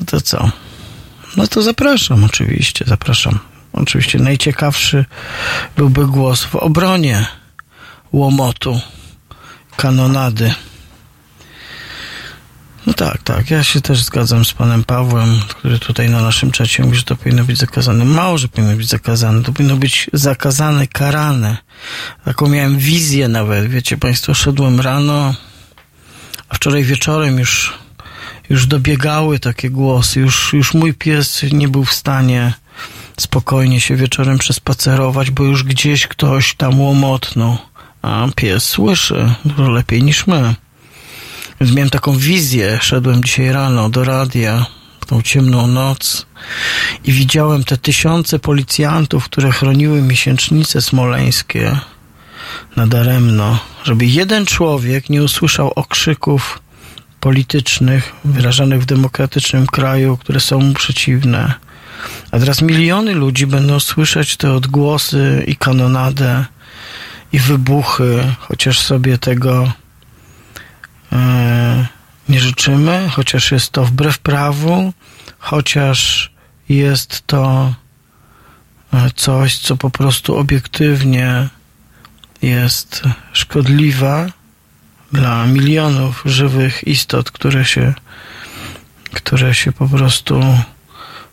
[0.00, 0.50] no to co?
[1.36, 3.38] No to zapraszam, oczywiście, zapraszam.
[3.72, 5.04] Oczywiście najciekawszy
[5.76, 7.26] byłby głos w obronie
[8.12, 8.80] łomotu,
[9.76, 10.54] kanonady.
[12.86, 16.82] No tak, tak, ja się też zgadzam z panem Pawłem, który tutaj na naszym czacie
[16.82, 18.04] mówi, że to powinno być zakazane.
[18.04, 21.56] Mało, że powinno być zakazane, to powinno być zakazane, karane.
[22.24, 25.34] Taką miałem wizję nawet, wiecie państwo, szedłem rano,
[26.48, 27.83] a wczoraj wieczorem już
[28.50, 32.52] już dobiegały takie głosy, już, już mój pies nie był w stanie
[33.20, 37.56] spokojnie się wieczorem przespacerować, bo już gdzieś ktoś tam łomotnął,
[38.02, 40.54] a pies słyszy dużo lepiej niż my.
[41.60, 44.66] Więc miałem taką wizję, szedłem dzisiaj rano do radia
[45.06, 46.26] tą ciemną noc
[47.04, 51.78] i widziałem te tysiące policjantów, które chroniły miesięcznice smoleńskie
[52.76, 56.60] nadaremno, żeby jeden człowiek nie usłyszał okrzyków
[57.24, 61.54] politycznych wyrażanych w demokratycznym kraju, które są mu przeciwne.
[62.30, 66.44] A teraz miliony ludzi będą słyszeć te odgłosy i kanonadę
[67.32, 69.72] i wybuchy, chociaż sobie tego
[71.12, 71.86] e,
[72.28, 74.92] nie życzymy, chociaż jest to wbrew prawu,
[75.38, 76.30] chociaż
[76.68, 77.74] jest to
[78.94, 81.48] e, coś, co po prostu obiektywnie
[82.42, 83.02] jest
[83.32, 84.30] szkodliwe
[85.14, 87.94] dla milionów żywych istot, które się,
[89.12, 90.40] które się po prostu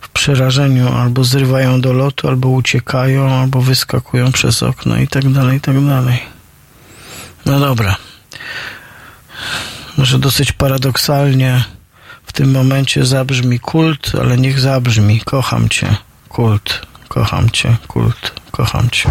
[0.00, 5.58] w przerażeniu albo zrywają do lotu, albo uciekają, albo wyskakują przez okno i tak dalej,
[5.58, 6.22] i tak dalej.
[7.46, 7.96] No dobra.
[9.96, 11.64] Może dosyć paradoksalnie
[12.26, 15.20] w tym momencie zabrzmi kult, ale niech zabrzmi.
[15.20, 15.96] Kocham cię,
[16.28, 16.86] kult.
[17.08, 18.32] Kocham cię, kult.
[18.50, 19.10] Kocham cię.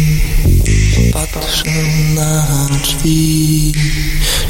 [1.27, 1.71] patrzę
[2.15, 3.71] na drzwi.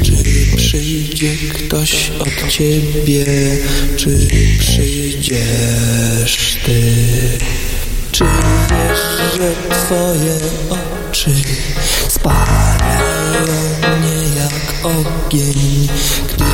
[0.02, 0.12] Czy
[0.56, 3.24] przyjdzie ktoś od ciebie,
[3.96, 4.28] czy
[4.58, 6.82] przyjdziesz ty?
[8.12, 8.24] Czy
[8.70, 10.38] wiesz, że twoje
[10.70, 11.34] oczy
[12.08, 13.42] spalają
[13.98, 15.88] mnie jak ogień,
[16.28, 16.44] gdy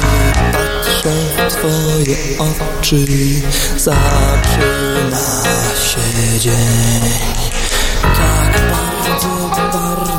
[0.53, 1.15] patrzę
[1.49, 3.07] w twoje oczy,
[3.77, 5.21] zaczyna
[5.89, 7.13] się dzień.
[8.03, 9.58] Tak bardzo,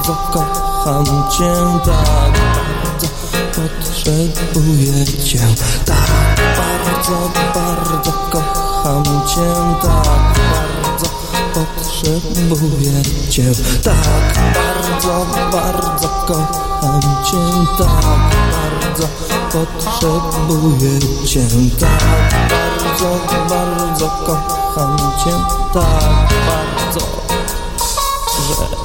[0.09, 1.53] bardzo kocham cię,
[1.85, 3.07] tak bardzo
[3.55, 5.39] potrzebuję cię,
[5.85, 11.09] tak bardzo, bardzo kocham cię, tak bardzo
[11.53, 13.51] potrzebuję cię,
[13.83, 17.37] tak bardzo, bardzo kocham cię,
[17.77, 18.05] tak
[18.51, 19.07] bardzo
[19.51, 21.47] potrzebuję cię,
[21.79, 23.19] tak bardzo,
[23.49, 25.31] bardzo kocham cię,
[25.73, 26.99] tak bardzo,
[28.47, 28.78] że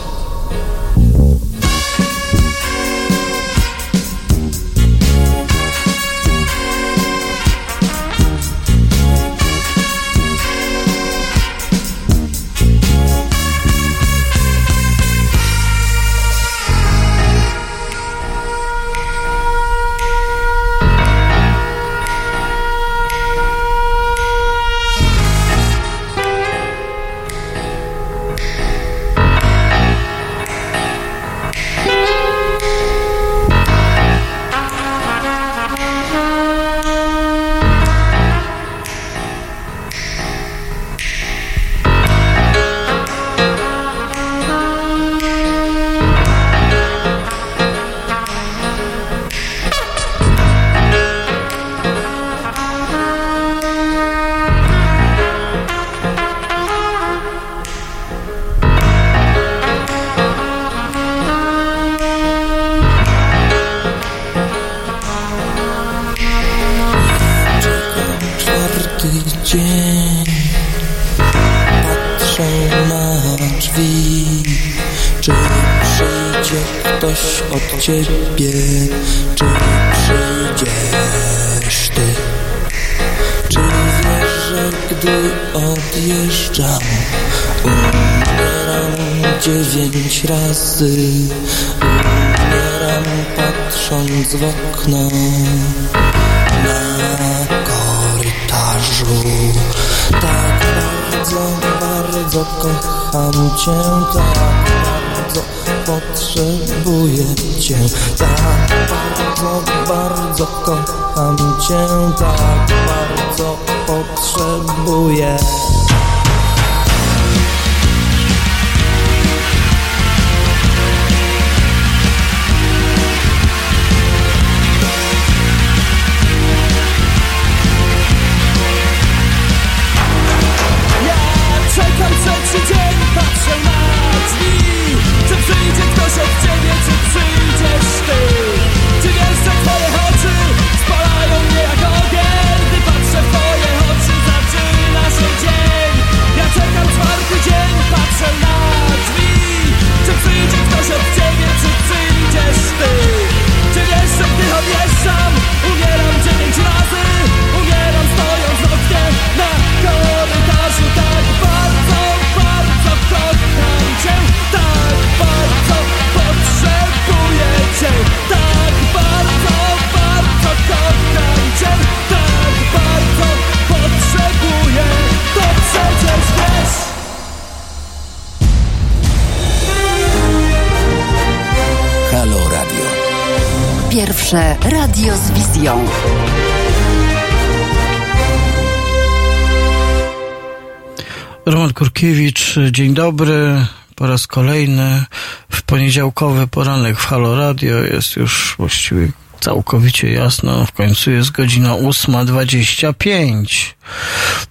[192.70, 193.66] dzień dobry.
[193.94, 195.04] Po raz kolejny
[195.50, 199.08] w poniedziałkowy poranek w Halo Radio jest już właściwie
[199.40, 200.66] całkowicie jasno.
[200.66, 203.74] W końcu jest godzina 8.25.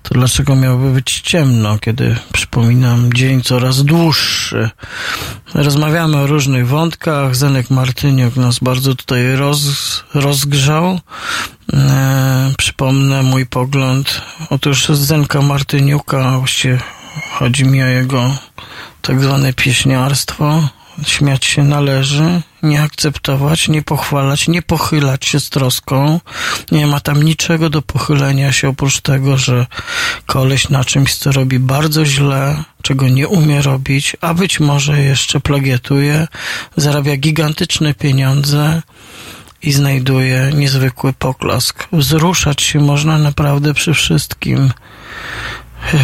[0.03, 4.69] To dlaczego miałoby być ciemno, kiedy przypominam dzień coraz dłuższy?
[5.53, 7.35] Rozmawiamy o różnych wątkach.
[7.35, 9.63] Zenek Martyniuk nas bardzo tutaj roz,
[10.13, 10.99] rozgrzał.
[11.73, 14.21] E, przypomnę mój pogląd.
[14.49, 16.79] Otóż Zenka Martyniuka, właściwie
[17.33, 18.37] chodzi mi o jego
[19.01, 20.69] tak zwane pieśniarstwo.
[21.05, 26.19] Śmiać się należy, nie akceptować, nie pochwalać, nie pochylać się z troską.
[26.71, 29.65] Nie ma tam niczego do pochylenia się oprócz tego, że
[30.25, 35.39] koleś na czymś, co robi bardzo źle, czego nie umie robić, a być może jeszcze
[35.39, 36.27] plagiatuje,
[36.77, 38.81] zarabia gigantyczne pieniądze
[39.61, 41.87] i znajduje niezwykły poklask.
[41.91, 44.71] Wzruszać się można naprawdę przy wszystkim.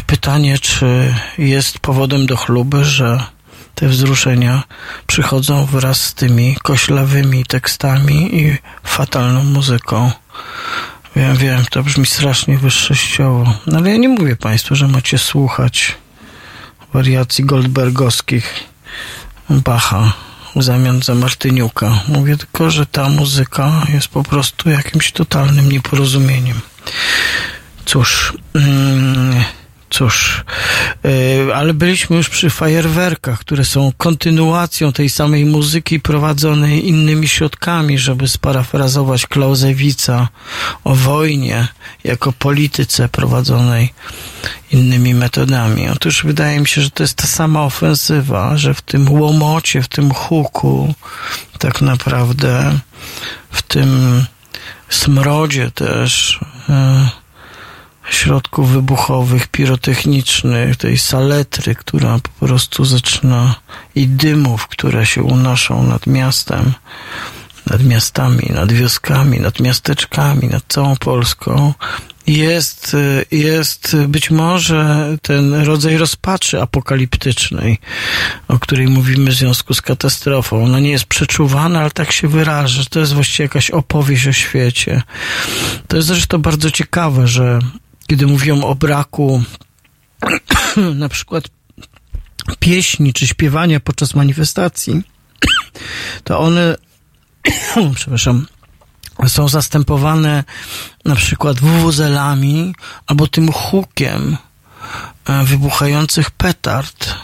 [0.07, 3.23] Pytanie, czy jest powodem do chluby, że
[3.75, 4.63] te wzruszenia
[5.07, 10.11] przychodzą wraz z tymi koślawymi tekstami i fatalną muzyką.
[11.15, 15.95] Wiem, wiem, to brzmi strasznie wyższościowo, no ale ja nie mówię Państwu, że macie słuchać
[16.93, 18.53] wariacji goldbergowskich
[19.49, 20.13] Bacha
[20.55, 21.99] w zamian za Martyniuka.
[22.07, 26.59] Mówię tylko, że ta muzyka jest po prostu jakimś totalnym nieporozumieniem.
[27.85, 29.43] Cóż, mm,
[29.89, 30.43] cóż,
[31.03, 37.97] yy, ale byliśmy już przy fajerwerkach, które są kontynuacją tej samej muzyki prowadzonej innymi środkami,
[37.97, 40.27] żeby sparafrazować Klausewica
[40.83, 41.67] o wojnie
[42.03, 43.93] jako polityce prowadzonej
[44.71, 45.89] innymi metodami.
[45.89, 49.87] Otóż wydaje mi się, że to jest ta sama ofensywa, że w tym łomocie, w
[49.87, 50.93] tym huku,
[51.59, 52.79] tak naprawdę
[53.51, 54.23] w tym
[54.89, 56.39] smrodzie też
[56.69, 56.75] yy,
[58.11, 63.55] środków wybuchowych, pirotechnicznych, tej saletry, która po prostu zaczyna
[63.95, 66.73] i dymów, które się unoszą nad miastem,
[67.65, 71.73] nad miastami, nad wioskami, nad miasteczkami, nad całą Polską,
[72.27, 72.95] jest,
[73.31, 77.79] jest być może ten rodzaj rozpaczy apokaliptycznej,
[78.47, 80.63] o której mówimy w związku z katastrofą.
[80.63, 82.83] Ona nie jest przeczuwana, ale tak się wyraża.
[82.89, 85.01] To jest właściwie jakaś opowieść o świecie.
[85.87, 87.59] To jest zresztą bardzo ciekawe, że
[88.09, 89.43] kiedy mówią o braku
[90.95, 91.43] na przykład
[92.59, 95.01] pieśni czy śpiewania podczas manifestacji,
[96.23, 96.75] to one,
[97.95, 98.47] przepraszam,
[99.27, 100.43] są zastępowane
[101.05, 102.75] na przykład wuwuzelami
[103.07, 104.37] albo tym hukiem
[105.25, 107.15] e, wybuchających petard,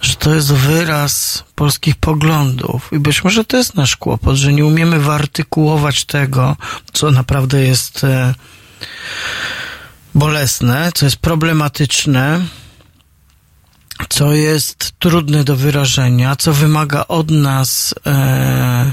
[0.00, 2.88] że to jest wyraz polskich poglądów.
[2.92, 6.56] I być może to jest nasz kłopot, że nie umiemy wyartykułować tego,
[6.92, 8.34] co naprawdę jest e,
[10.14, 12.40] bolesne, co jest problematyczne,
[14.08, 18.92] co jest trudne do wyrażenia, co wymaga od nas e,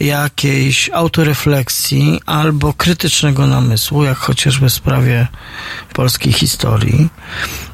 [0.00, 5.26] jakiejś autorefleksji albo krytycznego namysłu, jak chociażby w sprawie
[5.92, 7.08] polskiej historii,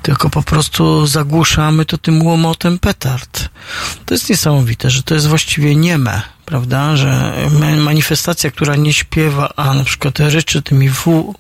[0.03, 3.49] tylko po prostu zagłuszamy to tym łomotem petard.
[4.07, 7.35] To jest niesamowite, że to jest właściwie nieme, prawda, że
[7.77, 10.91] manifestacja, która nie śpiewa, a na przykład ryczy tymi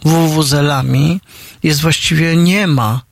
[0.05, 1.20] wuwuzelami,
[1.62, 3.10] jest właściwie niema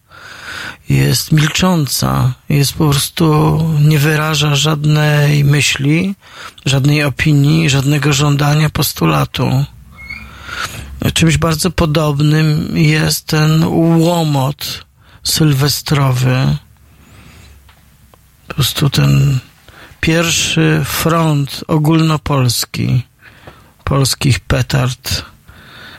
[0.89, 6.15] jest milcząca, jest po prostu, nie wyraża żadnej myśli,
[6.67, 9.65] żadnej opinii, żadnego żądania, postulatu.
[11.15, 13.65] Czymś bardzo podobnym jest ten
[13.99, 14.85] łomot
[15.23, 16.57] sylwestrowy.
[18.49, 19.39] Po prostu ten
[20.01, 23.03] pierwszy front ogólnopolski
[23.85, 25.25] polskich petard,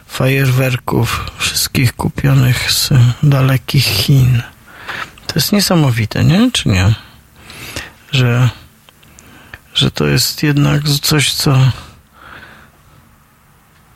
[0.09, 2.89] fajerwerków, wszystkich kupionych z
[3.23, 4.41] dalekich Chin.
[5.27, 6.51] To jest niesamowite, nie?
[6.51, 6.95] Czy nie?
[8.11, 8.49] Że,
[9.73, 11.71] że to jest jednak coś, co,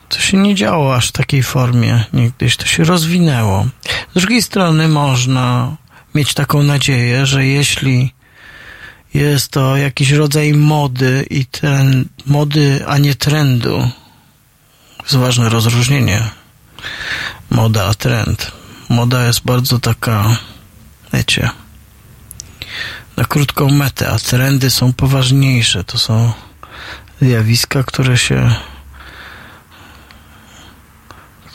[0.08, 2.56] co się nie działo aż w takiej formie niegdyś.
[2.56, 3.66] To się rozwinęło.
[4.14, 5.76] Z drugiej strony można
[6.14, 8.14] mieć taką nadzieję, że jeśli
[9.14, 13.90] jest to jakiś rodzaj mody i ten mody, a nie trendu,
[15.04, 16.22] jest ważne rozróżnienie.
[17.50, 18.52] Moda a trend.
[18.88, 20.36] Moda jest bardzo taka
[21.12, 21.50] wiecie,
[23.16, 25.84] na krótką metę, a trendy są poważniejsze.
[25.84, 26.32] To są
[27.20, 28.54] zjawiska, które się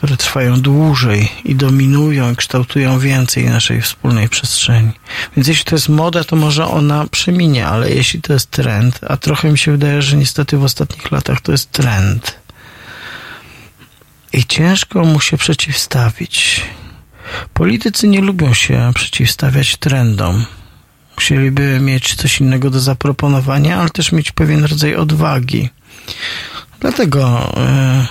[0.00, 4.92] które trwają dłużej i dominują i kształtują więcej naszej wspólnej przestrzeni.
[5.36, 9.16] Więc jeśli to jest moda, to może ona przeminie, ale jeśli to jest trend, a
[9.16, 12.39] trochę mi się wydaje, że niestety w ostatnich latach to jest trend.
[14.32, 16.62] I ciężko mu się przeciwstawić.
[17.54, 20.44] Politycy nie lubią się przeciwstawiać trendom.
[21.16, 25.68] Musieliby mieć coś innego do zaproponowania, ale też mieć pewien rodzaj odwagi.
[26.80, 28.06] Dlatego e,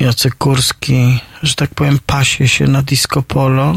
[0.00, 3.74] Jacek Kurski, że tak powiem, pasie się na disco polo,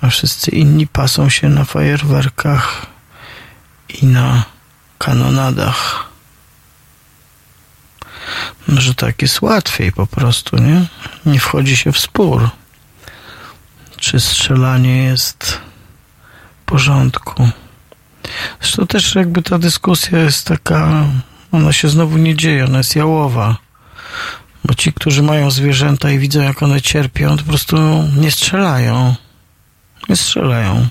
[0.00, 2.86] a wszyscy inni pasą się na fajerwerkach
[4.02, 4.44] i na
[4.98, 6.13] kanonadach.
[8.68, 10.86] Że tak jest łatwiej po prostu, nie?
[11.26, 12.50] Nie wchodzi się w spór.
[13.96, 15.60] Czy strzelanie jest
[16.62, 17.48] w porządku?
[18.60, 21.04] Zresztą też jakby ta dyskusja jest taka,
[21.52, 23.56] ona się znowu nie dzieje, ona jest jałowa.
[24.64, 27.76] Bo ci, którzy mają zwierzęta i widzą, jak one cierpią, to po prostu
[28.16, 29.14] nie strzelają.
[30.08, 30.88] Nie strzelają.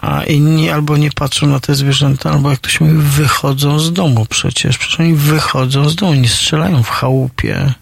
[0.00, 4.26] A inni albo nie patrzą na te zwierzęta, albo jak ktoś mówi, wychodzą z domu
[4.30, 4.78] przecież.
[4.78, 7.72] Przecież oni wychodzą z domu, nie strzelają w chałupie,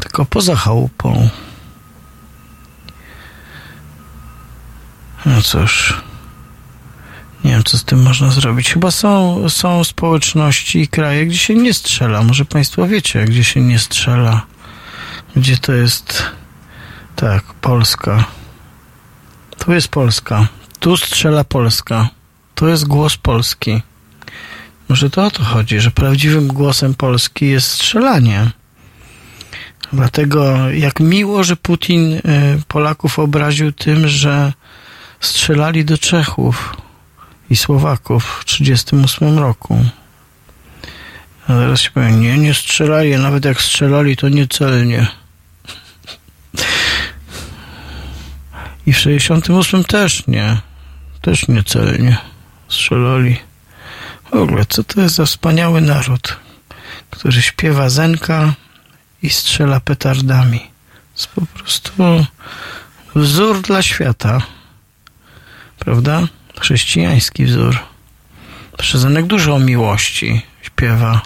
[0.00, 1.28] tylko poza chałupą.
[5.26, 5.94] No cóż.
[7.44, 8.72] Nie wiem, co z tym można zrobić.
[8.72, 12.22] Chyba są, są społeczności i kraje, gdzie się nie strzela.
[12.22, 14.42] Może Państwo wiecie, gdzie się nie strzela.
[15.36, 16.22] Gdzie to jest.
[17.16, 18.24] Tak, Polska.
[19.58, 20.48] Tu jest Polska.
[20.84, 22.08] Tu strzela Polska.
[22.54, 23.82] To jest głos Polski.
[24.88, 28.50] Może to o to chodzi, że prawdziwym głosem Polski jest strzelanie.
[29.92, 32.20] Dlatego jak miło, że Putin y,
[32.68, 34.52] Polaków obraził tym, że
[35.20, 36.76] strzelali do Czechów
[37.50, 39.84] i Słowaków w 1938 roku.
[41.44, 45.06] A teraz się powiem, nie, nie strzelali, nawet jak strzelali, to niecelnie.
[48.86, 50.73] I w 68 też nie.
[51.24, 52.16] Też niecelnie
[52.68, 53.36] strzelali.
[54.30, 56.36] W ogóle, co to jest za wspaniały naród,
[57.10, 58.54] który śpiewa zenka
[59.22, 60.70] i strzela petardami.
[61.12, 62.26] Jest po prostu
[63.14, 64.42] wzór dla świata.
[65.78, 66.22] Prawda?
[66.60, 67.78] Chrześcijański wzór.
[68.78, 71.20] Przezanek dużo o miłości śpiewa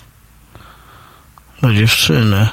[1.62, 2.49] do dziewczyny.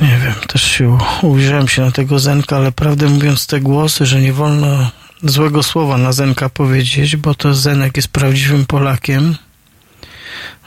[0.00, 4.20] Nie wiem, też się ujrzałem się na tego Zenka, ale prawdę mówiąc te głosy, że
[4.20, 4.90] nie wolno
[5.22, 9.36] złego słowa na Zenka powiedzieć, bo to Zenek jest prawdziwym Polakiem,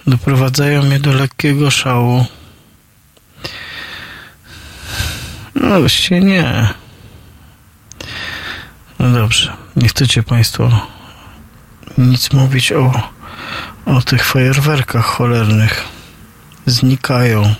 [0.07, 2.25] doprowadzają mnie do lekkiego szału.
[5.55, 6.67] No właściwie nie.
[8.99, 10.87] No dobrze, nie chcecie Państwo
[11.97, 13.09] nic mówić o,
[13.85, 15.83] o tych fajerwerkach cholernych.
[16.65, 17.55] Znikają.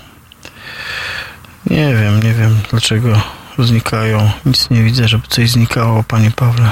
[1.66, 3.20] Nie wiem, nie wiem dlaczego
[3.58, 4.30] znikają.
[4.46, 6.70] Nic nie widzę, żeby coś znikało, Panie Pawle.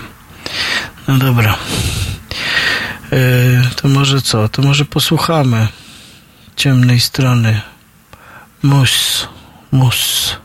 [1.08, 1.56] No dobra.
[3.12, 4.48] Yy, to może co?
[4.48, 5.68] To może posłuchamy
[6.56, 7.60] ciemnej strony.
[8.62, 9.28] Mus,
[9.72, 10.36] mus.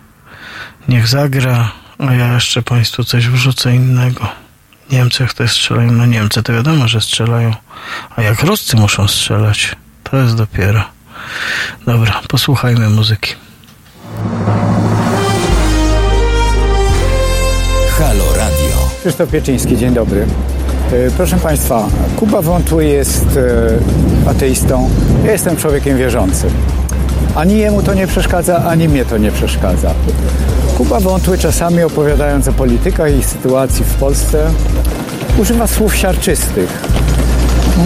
[0.88, 4.28] Niech zagra, a ja jeszcze Państwu coś wrzucę innego.
[4.92, 7.56] Niemcy to strzelają na Niemcy, to wiadomo, że strzelają.
[8.16, 10.84] A jak Ruscy muszą strzelać, to jest dopiero.
[11.86, 13.45] Dobra, posłuchajmy muzyki.
[18.06, 18.76] Halo Radio.
[19.00, 20.26] Krzysztof Pieczyński, dzień dobry.
[20.92, 23.26] E, Proszę Państwa, Kuba Wątły jest
[24.26, 24.90] e, ateistą,
[25.26, 26.50] ja jestem człowiekiem wierzącym.
[27.36, 29.92] Ani jemu to nie przeszkadza, ani mnie to nie przeszkadza.
[30.78, 34.52] Kuba Wątły czasami opowiadając o politykach i sytuacji w Polsce
[35.38, 36.82] używa słów siarczystych.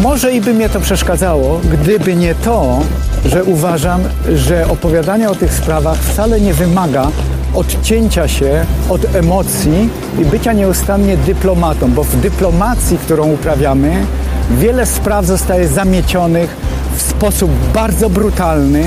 [0.03, 2.79] Może i by mnie to przeszkadzało, gdyby nie to,
[3.25, 4.01] że uważam,
[4.35, 7.07] że opowiadanie o tych sprawach wcale nie wymaga
[7.53, 9.89] odcięcia się od emocji
[10.21, 14.05] i bycia nieustannie dyplomatą, bo w dyplomacji, którą uprawiamy,
[14.51, 16.55] wiele spraw zostaje zamiecionych
[16.95, 18.84] w sposób bardzo brutalny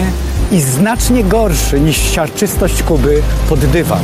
[0.52, 4.02] i znacznie gorszy niż siarczystość Kuby pod dywan.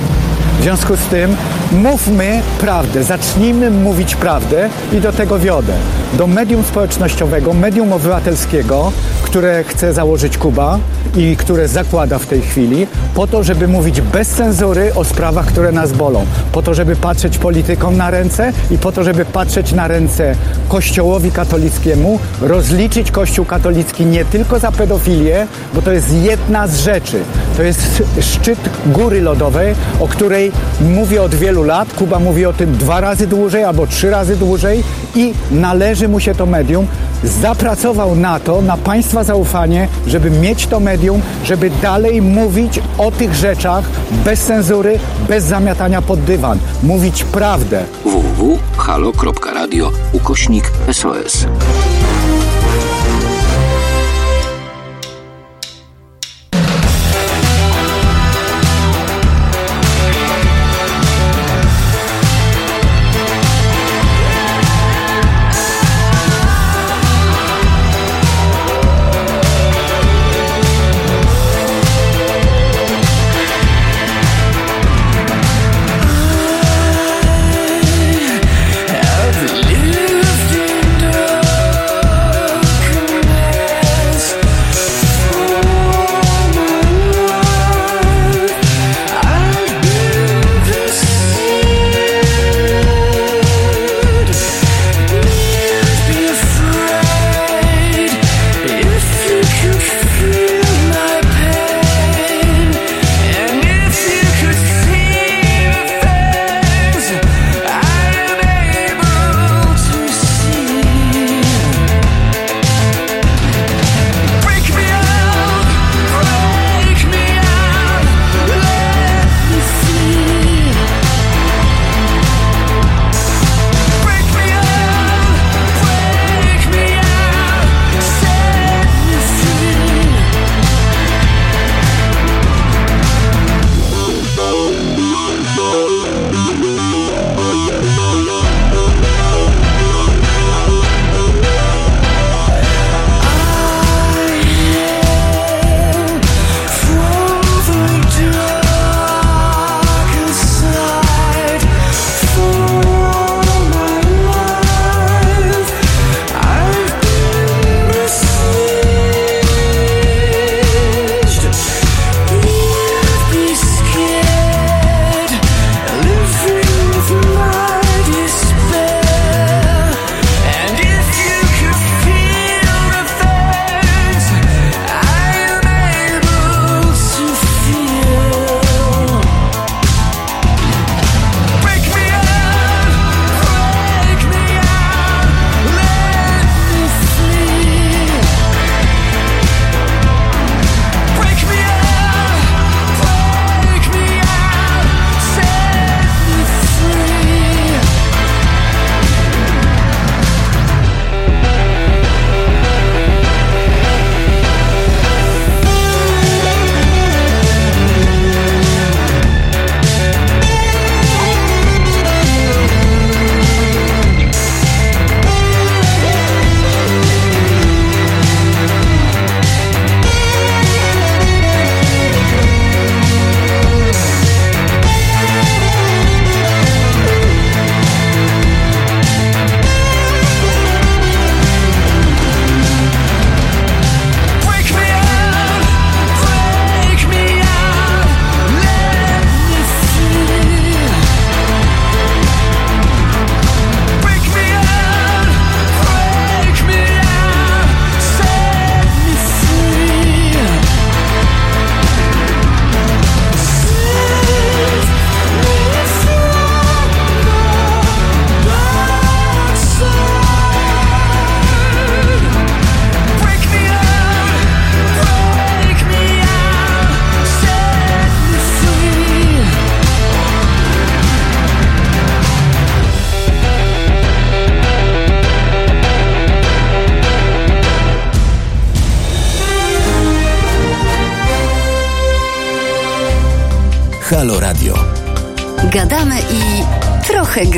[0.58, 1.36] W związku z tym
[1.72, 5.72] mówmy prawdę, zacznijmy mówić prawdę i do tego wiodę.
[6.14, 10.78] Do medium społecznościowego, medium obywatelskiego, które chce założyć Kuba
[11.16, 15.72] i które zakłada w tej chwili, po to, żeby mówić bez cenzury o sprawach, które
[15.72, 16.26] nas bolą.
[16.52, 20.34] Po to, żeby patrzeć politykom na ręce i po to, żeby patrzeć na ręce
[20.68, 27.20] Kościołowi katolickiemu, rozliczyć Kościół katolicki nie tylko za pedofilię, bo to jest jedna z rzeczy.
[27.56, 30.47] To jest szczyt góry lodowej, o której
[30.80, 31.92] mówię od wielu lat.
[31.92, 34.84] Kuba mówi o tym dwa razy dłużej albo trzy razy dłużej
[35.14, 36.86] i należy mu się to medium.
[37.24, 43.34] zapracował na to, na Państwa zaufanie, żeby mieć to medium, żeby dalej mówić o tych
[43.34, 43.84] rzeczach
[44.24, 44.98] bez cenzury,
[45.28, 46.58] bez zamiatania pod dywan.
[46.82, 47.84] Mówić prawdę.
[48.04, 51.46] www.halo.radio ukośnik SOS.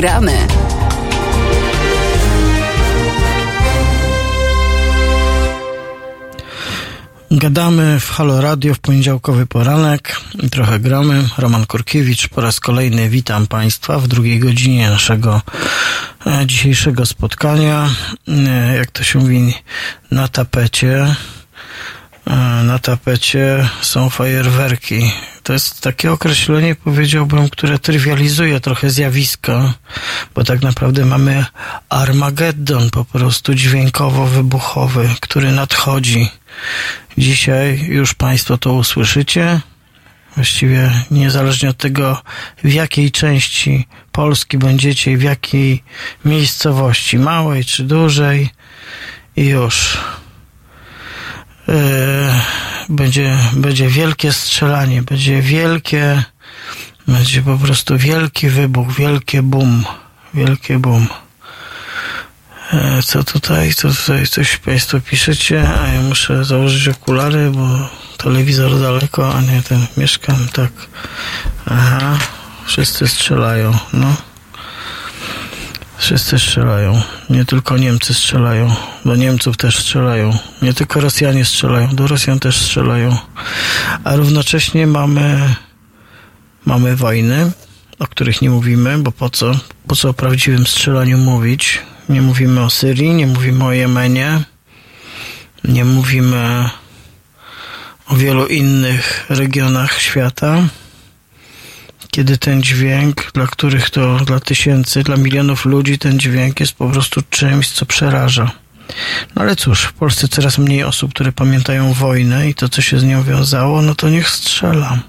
[0.01, 0.47] Gramy.
[7.31, 11.23] Gadamy w Halo Radio w poniedziałkowy poranek i trochę gramy.
[11.37, 15.41] Roman Kurkiewicz po raz kolejny witam Państwa w drugiej godzinie naszego
[16.27, 17.89] e, dzisiejszego spotkania.
[18.27, 19.53] E, jak to się mówi,
[20.11, 21.15] na tapecie.
[22.27, 25.11] E, na tapecie są fajerwerki.
[25.51, 29.73] To jest takie określenie, powiedziałbym, które trywializuje trochę zjawisko,
[30.35, 31.45] bo tak naprawdę mamy
[31.89, 36.29] Armagedon po prostu dźwiękowo-wybuchowy, który nadchodzi.
[37.17, 39.59] Dzisiaj już Państwo to usłyszycie.
[40.35, 42.21] Właściwie niezależnie od tego,
[42.63, 45.83] w jakiej części Polski będziecie w jakiej
[46.25, 48.49] miejscowości, małej czy dużej.
[49.35, 49.97] i już.
[51.69, 52.41] E,
[52.89, 56.23] będzie, będzie wielkie strzelanie, będzie wielkie,
[57.07, 59.85] będzie po prostu wielki wybuch, wielkie boom,
[60.33, 61.07] wielkie boom.
[62.73, 68.79] E, Co tutaj, co tutaj, coś Państwo piszecie, a ja muszę założyć okulary, bo telewizor
[68.79, 70.71] daleko, a nie ten, mieszkam, tak.
[71.65, 72.17] Aha,
[72.65, 74.30] wszyscy strzelają, no.
[76.01, 77.01] Wszyscy strzelają.
[77.29, 78.75] Nie tylko Niemcy strzelają.
[79.05, 80.37] Do Niemców też strzelają.
[80.61, 81.95] Nie tylko Rosjanie strzelają.
[81.95, 83.17] Do Rosjan też strzelają.
[84.03, 85.55] A równocześnie mamy,
[86.65, 87.51] mamy wojny,
[87.99, 89.51] o których nie mówimy, bo po co?
[89.87, 91.79] Po co o prawdziwym strzelaniu mówić?
[92.09, 94.41] Nie mówimy o Syrii, nie mówimy o Jemenie,
[95.63, 96.69] nie mówimy
[98.07, 100.57] o wielu innych regionach świata
[102.11, 106.89] kiedy ten dźwięk, dla których to, dla tysięcy, dla milionów ludzi, ten dźwięk jest po
[106.89, 108.51] prostu czymś, co przeraża.
[109.35, 112.99] No ale cóż, w Polsce coraz mniej osób, które pamiętają wojnę i to, co się
[112.99, 114.99] z nią wiązało, no to niech strzela.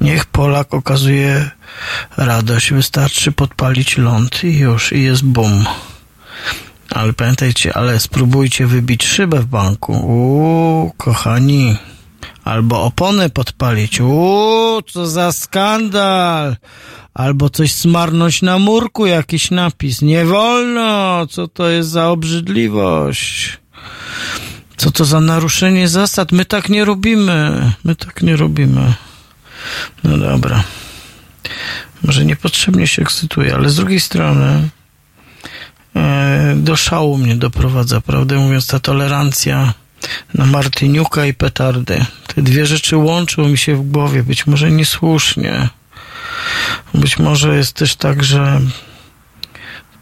[0.00, 1.50] Niech Polak okazuje
[2.16, 2.72] radość.
[2.72, 5.64] Wystarczy podpalić ląd i już, i jest bum.
[6.90, 9.92] Ale pamiętajcie, ale spróbujcie wybić szybę w banku.
[9.92, 11.76] Uuu, kochani,
[12.50, 14.00] albo oponę podpalić.
[14.00, 16.56] Uuu, co za skandal!
[17.14, 20.02] Albo coś smarnąć na murku, jakiś napis.
[20.02, 21.26] Nie wolno!
[21.26, 23.58] Co to jest za obrzydliwość?
[24.76, 26.32] Co to za naruszenie zasad?
[26.32, 27.72] My tak nie robimy.
[27.84, 28.94] My tak nie robimy.
[30.04, 30.64] No dobra.
[32.02, 34.68] Może niepotrzebnie się ekscytuję, ale z drugiej strony
[35.96, 39.74] e, do szału mnie doprowadza, prawdę mówiąc, ta tolerancja
[40.34, 42.04] na Martyniuka i petardy.
[42.34, 45.68] Te dwie rzeczy łączą mi się w głowie, być może niesłusznie.
[46.94, 48.60] Być może jest też tak, że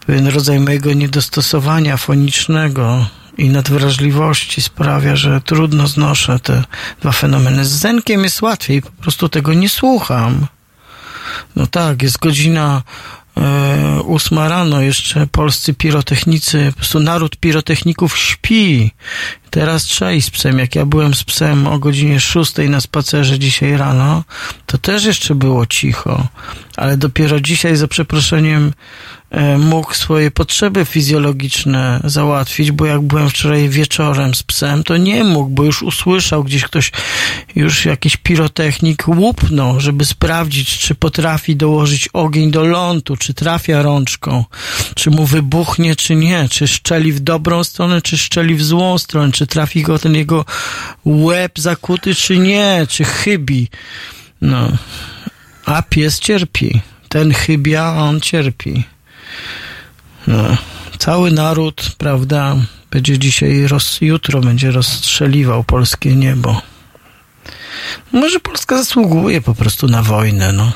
[0.07, 3.07] pewien rodzaj mojego niedostosowania fonicznego
[3.39, 6.65] i nadwrażliwości sprawia, że trudno znoszę te
[7.01, 7.65] dwa fenomeny.
[7.65, 10.47] Z Zenkiem jest łatwiej, po prostu tego nie słucham.
[11.57, 12.83] No tak, jest godzina
[14.05, 18.91] ósma rano, jeszcze polscy pirotechnicy, po prostu naród pirotechników śpi.
[19.51, 20.59] Teraz trzeba iść z psem.
[20.59, 24.25] Jak ja byłem z psem o godzinie szóstej na spacerze dzisiaj rano,
[24.67, 26.29] to też jeszcze było cicho.
[26.77, 28.73] Ale dopiero dzisiaj, za przeproszeniem, e,
[29.59, 35.51] mógł swoje potrzeby fizjologiczne załatwić, bo jak byłem wczoraj wieczorem z psem, to nie mógł,
[35.51, 36.93] bo już usłyszał gdzieś ktoś,
[37.57, 44.45] już jakiś pirotechnik łupnął, żeby sprawdzić, czy potrafi dołożyć ogień do lądu, czy trafia rączką,
[44.95, 49.33] czy mu wybuchnie, czy nie, czy szczeli w dobrą stronę, czy szczeli w złą stronę,
[49.33, 50.45] czy trafi go ten jego
[51.05, 53.69] łeb zakuty, czy nie, czy chybi.
[54.41, 54.69] No.
[55.67, 56.81] A pies cierpi.
[57.09, 58.85] Ten chybia, on cierpi.
[60.27, 60.57] No.
[60.99, 62.57] Cały naród, prawda,
[62.91, 66.63] będzie dzisiaj, roz, jutro będzie rozstrzeliwał polskie niebo.
[68.13, 70.73] Może Polska zasługuje po prostu na wojnę, no.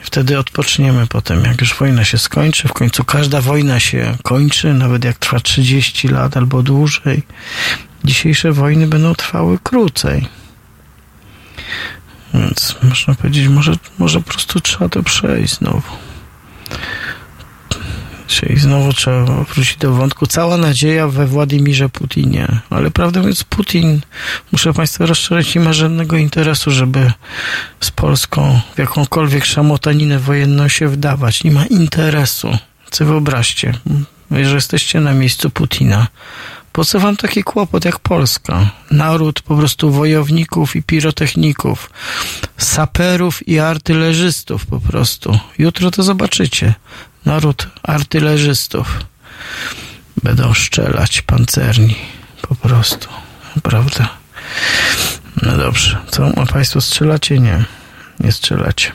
[0.00, 2.68] Wtedy odpoczniemy potem, jak już wojna się skończy.
[2.68, 7.22] W końcu każda wojna się kończy, nawet jak trwa 30 lat albo dłużej.
[8.04, 10.28] Dzisiejsze wojny będą trwały krócej.
[12.34, 16.09] Więc można powiedzieć, może, może po prostu trzeba to przejść znowu.
[18.30, 20.26] Czyli znowu trzeba wrócić do wątku.
[20.26, 22.48] Cała nadzieja we Władimirze Putinie.
[22.70, 24.00] Ale prawdę mówiąc, Putin,
[24.52, 27.12] muszę Państwa rozszerzyć, nie ma żadnego interesu, żeby
[27.80, 31.44] z Polską w jakąkolwiek szamotaninę wojenną się wdawać.
[31.44, 32.58] Nie ma interesu.
[32.90, 33.74] Co wyobraźcie,
[34.30, 36.06] że jesteście na miejscu Putina.
[36.72, 38.70] Po co wam taki kłopot jak Polska?
[38.90, 41.90] Naród po prostu wojowników i pirotechników,
[42.58, 45.38] saperów i artylerzystów po prostu.
[45.58, 46.74] Jutro to zobaczycie.
[47.24, 49.04] Naród artylerzystów.
[50.22, 51.96] Będą strzelać pancerni.
[52.42, 53.08] Po prostu.
[53.62, 54.08] Prawda?
[55.42, 55.98] No dobrze.
[56.10, 56.32] Co?
[56.36, 57.38] A państwo strzelacie?
[57.38, 57.64] Nie.
[58.20, 58.92] Nie strzelacie.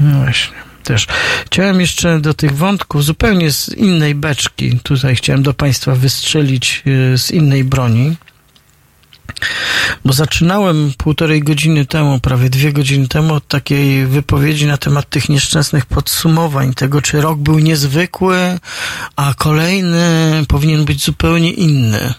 [0.00, 0.56] No właśnie.
[0.84, 1.06] Też.
[1.46, 4.80] Chciałem jeszcze do tych wątków zupełnie z innej beczki.
[4.82, 8.16] Tutaj chciałem do państwa wystrzelić y, z innej broni.
[10.04, 15.28] Bo zaczynałem półtorej godziny temu, prawie dwie godziny temu, od takiej wypowiedzi na temat tych
[15.28, 18.58] nieszczęsnych podsumowań, tego czy rok był niezwykły,
[19.16, 22.14] a kolejny powinien być zupełnie inny.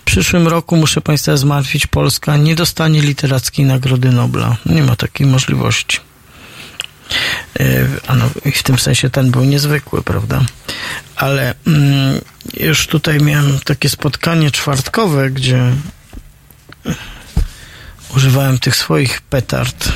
[0.00, 4.56] W przyszłym roku, muszę Państwa zmartwić, Polska nie dostanie literackiej Nagrody Nobla.
[4.66, 5.98] Nie ma takiej możliwości.
[7.58, 10.40] Yy, A no, w tym sensie ten był niezwykły, prawda?
[11.16, 12.20] Ale mm,
[12.60, 15.72] już tutaj miałem takie spotkanie czwartkowe, gdzie
[18.16, 19.92] używałem tych swoich petard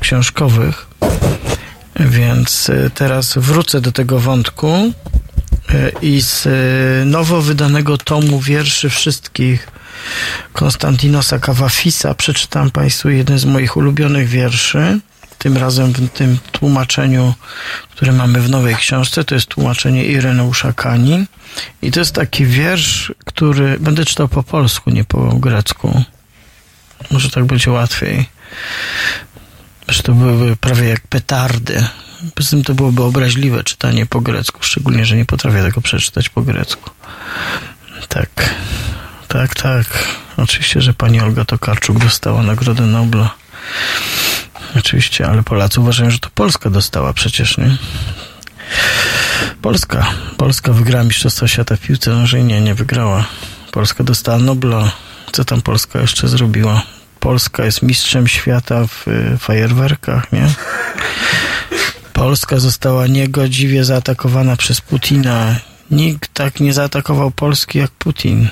[0.00, 0.86] książkowych,
[2.00, 4.92] więc y, teraz wrócę do tego wątku e,
[6.02, 9.68] i z e, nowo wydanego tomu wierszy wszystkich
[10.52, 15.00] Konstantinosa Kawafisa przeczytam Państwu jeden z moich ulubionych wierszy.
[15.38, 17.34] Tym razem w tym tłumaczeniu,
[17.90, 21.24] które mamy w nowej książce, to jest tłumaczenie Ireneusza Kani.
[21.82, 26.04] I to jest taki wiersz, który będę czytał po polsku, nie po grecku.
[27.10, 28.28] Może tak będzie łatwiej.
[29.88, 31.86] Że to byłyby prawie jak petardy.
[32.34, 36.42] Poza tym to byłoby obraźliwe czytanie po grecku, szczególnie, że nie potrafię tego przeczytać po
[36.42, 36.90] grecku.
[38.08, 38.54] Tak,
[39.28, 39.86] tak, tak.
[40.36, 43.34] Oczywiście, że pani Olga Tokarczuk dostała Nagrodę Nobla.
[44.78, 47.76] Oczywiście, ale Polacy uważają, że to Polska dostała przecież, nie?
[49.62, 50.06] Polska.
[50.36, 52.44] Polska wygrała Mistrzostwo Świata w piłce nożnej.
[52.44, 53.24] Nie, nie wygrała.
[53.72, 54.92] Polska dostała Nobla.
[55.32, 56.82] Co tam Polska jeszcze zrobiła?
[57.20, 60.48] Polska jest mistrzem świata w y, fajerwerkach, nie?
[62.12, 65.56] Polska została niegodziwie zaatakowana przez Putina.
[65.90, 68.48] Nikt tak nie zaatakował Polski jak Putin.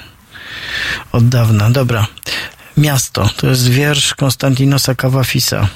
[1.12, 1.70] Od dawna.
[1.70, 2.06] Dobra.
[2.76, 3.30] Miasto.
[3.36, 5.68] To jest wiersz Konstantinosa Kawafisa.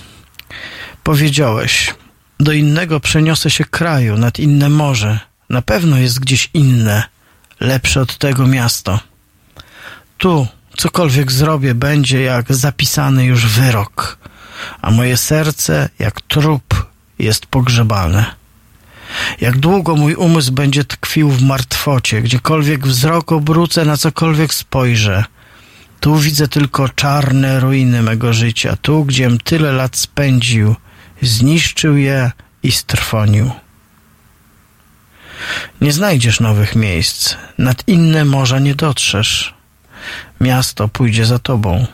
[1.02, 1.94] Powiedziałeś,
[2.40, 5.18] do innego przeniosę się kraju, nad inne morze.
[5.50, 7.02] Na pewno jest gdzieś inne,
[7.60, 9.00] lepsze od tego miasto.
[10.18, 10.46] Tu
[10.76, 14.18] cokolwiek zrobię, będzie jak zapisany już wyrok,
[14.82, 16.86] a moje serce, jak trup,
[17.18, 18.34] jest pogrzebane.
[19.40, 25.24] Jak długo mój umysł będzie tkwił w martwocie, gdziekolwiek wzrok obrócę, na cokolwiek spojrzę.
[26.00, 30.74] Tu widzę tylko czarne ruiny mego życia, tu, gdziem tyle lat spędził,
[31.22, 32.30] zniszczył je
[32.62, 33.50] i strwonił.
[35.80, 39.54] Nie znajdziesz nowych miejsc, nad inne morza nie dotrzesz.
[40.40, 41.86] Miasto pójdzie za tobą.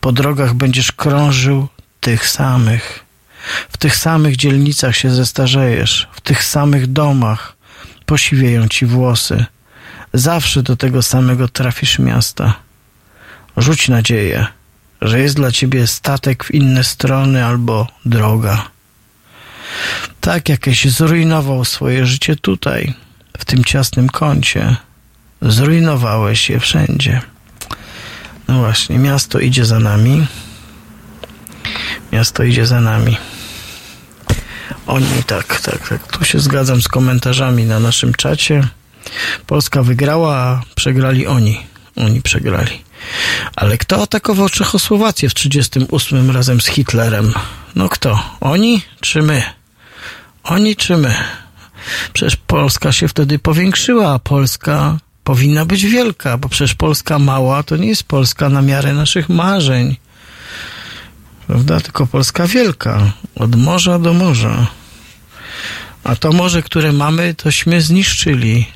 [0.00, 1.68] Po drogach będziesz krążył
[2.00, 3.04] tych samych.
[3.72, 7.56] W tych samych dzielnicach się zestarzejesz, w tych samych domach
[8.06, 9.44] posiwieją ci włosy.
[10.14, 12.54] Zawsze do tego samego trafisz miasta.
[13.56, 14.46] Rzuć nadzieję,
[15.00, 18.68] że jest dla ciebie statek w inne strony albo droga.
[20.20, 22.94] Tak jakieś zrujnował swoje życie tutaj,
[23.38, 24.76] w tym ciasnym kącie.
[25.42, 27.20] Zrujnowałeś je wszędzie.
[28.48, 30.26] No właśnie, miasto idzie za nami.
[32.12, 33.16] Miasto idzie za nami.
[34.86, 36.06] Oni, tak, tak, tak.
[36.06, 38.68] Tu się zgadzam z komentarzami na naszym czacie.
[39.46, 41.60] Polska wygrała, a przegrali oni.
[41.96, 42.84] Oni przegrali.
[43.56, 47.32] Ale kto atakował Czechosłowację w 1938 razem z Hitlerem?
[47.74, 48.22] No kto?
[48.40, 49.42] Oni czy my?
[50.44, 51.14] Oni czy my?
[52.12, 57.76] Przecież Polska się wtedy powiększyła, a Polska powinna być wielka, bo przecież Polska mała to
[57.76, 59.96] nie jest Polska na miarę naszych marzeń.
[61.46, 61.80] Prawda?
[61.80, 63.12] Tylko Polska wielka.
[63.34, 64.66] Od morza do morza.
[66.04, 68.66] A to morze, które mamy, tośmy zniszczyli.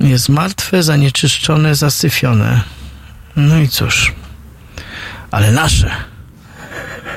[0.00, 2.60] Jest martwe, zanieczyszczone, zasyfione.
[3.36, 4.12] No i cóż.
[5.30, 5.90] Ale nasze.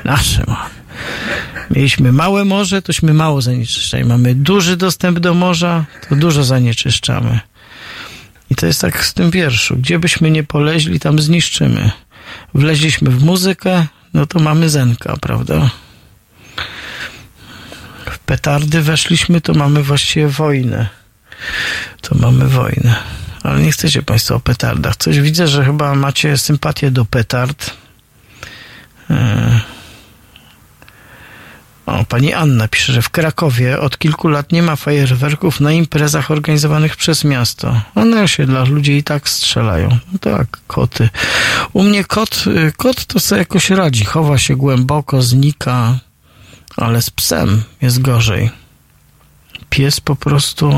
[0.04, 0.70] Nasze ma.
[1.72, 4.06] Mieliśmy małe morze, tośmy mało zanieczyszczali.
[4.06, 7.40] Mamy duży dostęp do morza, to dużo zanieczyszczamy.
[8.50, 9.76] I to jest tak z tym wierszu.
[9.78, 11.92] Gdzie byśmy nie poleźli, tam zniszczymy.
[12.54, 15.70] Wleźliśmy w muzykę, no to mamy zenka, prawda?
[18.12, 20.88] W petardy weszliśmy, to mamy właściwie wojnę.
[22.02, 22.96] To mamy wojnę.
[23.44, 24.96] Ale nie chcecie Państwo o petardach.
[24.96, 27.74] Coś widzę, że chyba macie sympatię do petard.
[29.10, 29.60] E,
[31.86, 36.32] o, pani Anna pisze, że w Krakowie od kilku lat nie ma fajerwerków na imprezach
[36.32, 37.82] organizowanych przez miasto.
[37.96, 39.90] One się dla ludzi i tak strzelają.
[39.90, 41.10] No tak, koty.
[41.74, 44.06] U mnie kot, y, kot to sobie jakoś radzi.
[44.06, 46.00] Chowa się głęboko, znika,
[46.78, 48.63] ale z psem jest gorzej.
[49.74, 50.74] Pies po prostu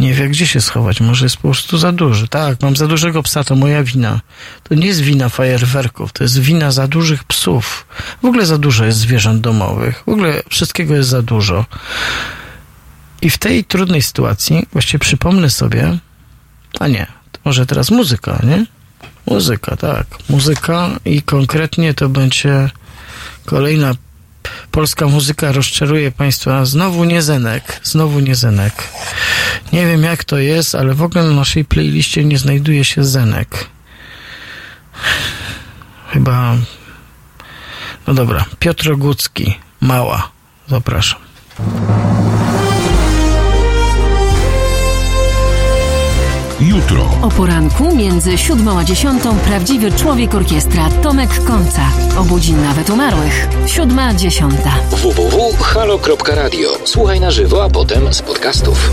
[0.00, 1.00] nie wie, gdzie się schować.
[1.00, 2.28] Może jest po prostu za duży.
[2.28, 4.20] Tak, mam za dużego psa, to moja wina.
[4.62, 7.86] To nie jest wina fajerwerków, to jest wina za dużych psów.
[8.22, 10.02] W ogóle za dużo jest zwierząt domowych.
[10.06, 11.66] W ogóle wszystkiego jest za dużo.
[13.22, 15.98] I w tej trudnej sytuacji właściwie przypomnę sobie,
[16.80, 17.06] a nie,
[17.44, 18.66] może teraz muzyka, nie?
[19.26, 20.06] Muzyka, tak.
[20.28, 22.70] Muzyka i konkretnie to będzie
[23.44, 23.94] kolejna
[24.70, 26.64] polska muzyka rozczaruje Państwa.
[26.64, 28.88] Znowu nie Zenek, znowu nie Zenek.
[29.72, 33.66] Nie wiem jak to jest, ale w ogóle na naszej playliście nie znajduje się Zenek.
[36.12, 36.56] Chyba...
[38.06, 40.30] No dobra, Piotr Ogucki, Mała.
[40.68, 41.20] Zapraszam.
[46.60, 47.10] Jutro.
[47.22, 51.82] O poranku między siódmą a dziesiątą prawdziwy człowiek orkiestra Tomek Końca.
[52.18, 53.48] Obudzi nawet umarłych.
[53.66, 54.70] Siódma, dziesiąta.
[54.90, 56.68] www.halo.radio.
[56.84, 58.90] Słuchaj na żywo, a potem z podcastów.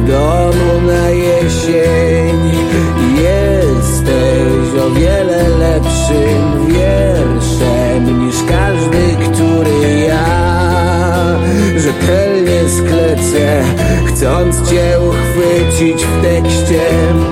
[0.00, 2.40] W domu na jesień.
[3.16, 10.40] Jesteś o wiele lepszym wierszem niż każdy, który ja
[11.76, 13.62] rzetelnie sklecę,
[14.06, 16.80] chcąc cię uchwycić w tekście.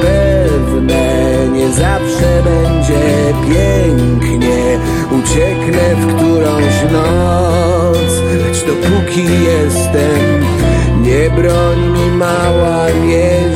[0.01, 4.79] Pewne nie zawsze będzie pięknie,
[5.11, 10.38] ucieknę w którąś noc, lecz dopóki jestem,
[11.31, 13.48] broń mi mała, nie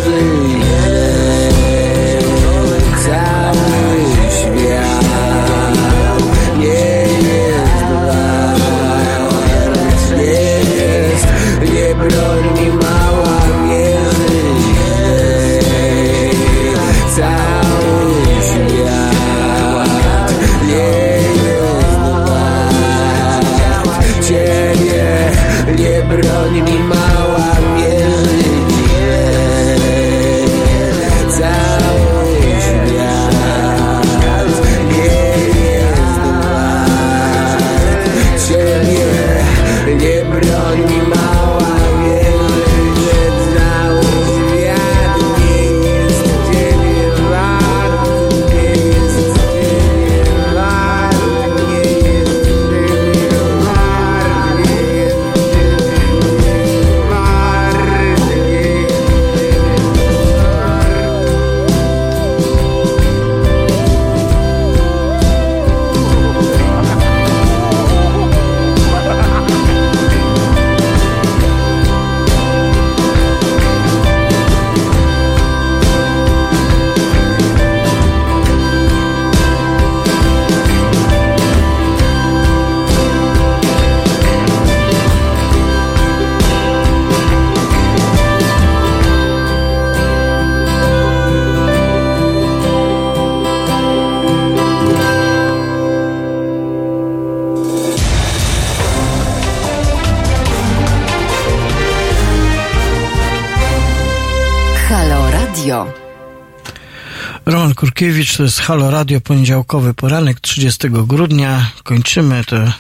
[107.83, 111.71] Kurkiewicz, to jest Halo Radio, poniedziałkowy poranek 30 grudnia.
[111.85, 112.73] Kończymy tę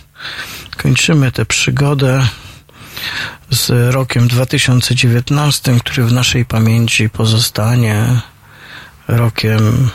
[0.82, 2.26] kończymy tę przygodę
[3.50, 8.20] z rokiem 2019, który w naszej pamięci pozostanie
[9.08, 9.90] rokiem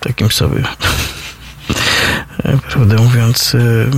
[0.00, 0.64] takim sobie,
[2.68, 3.90] prawdę mówiąc, y,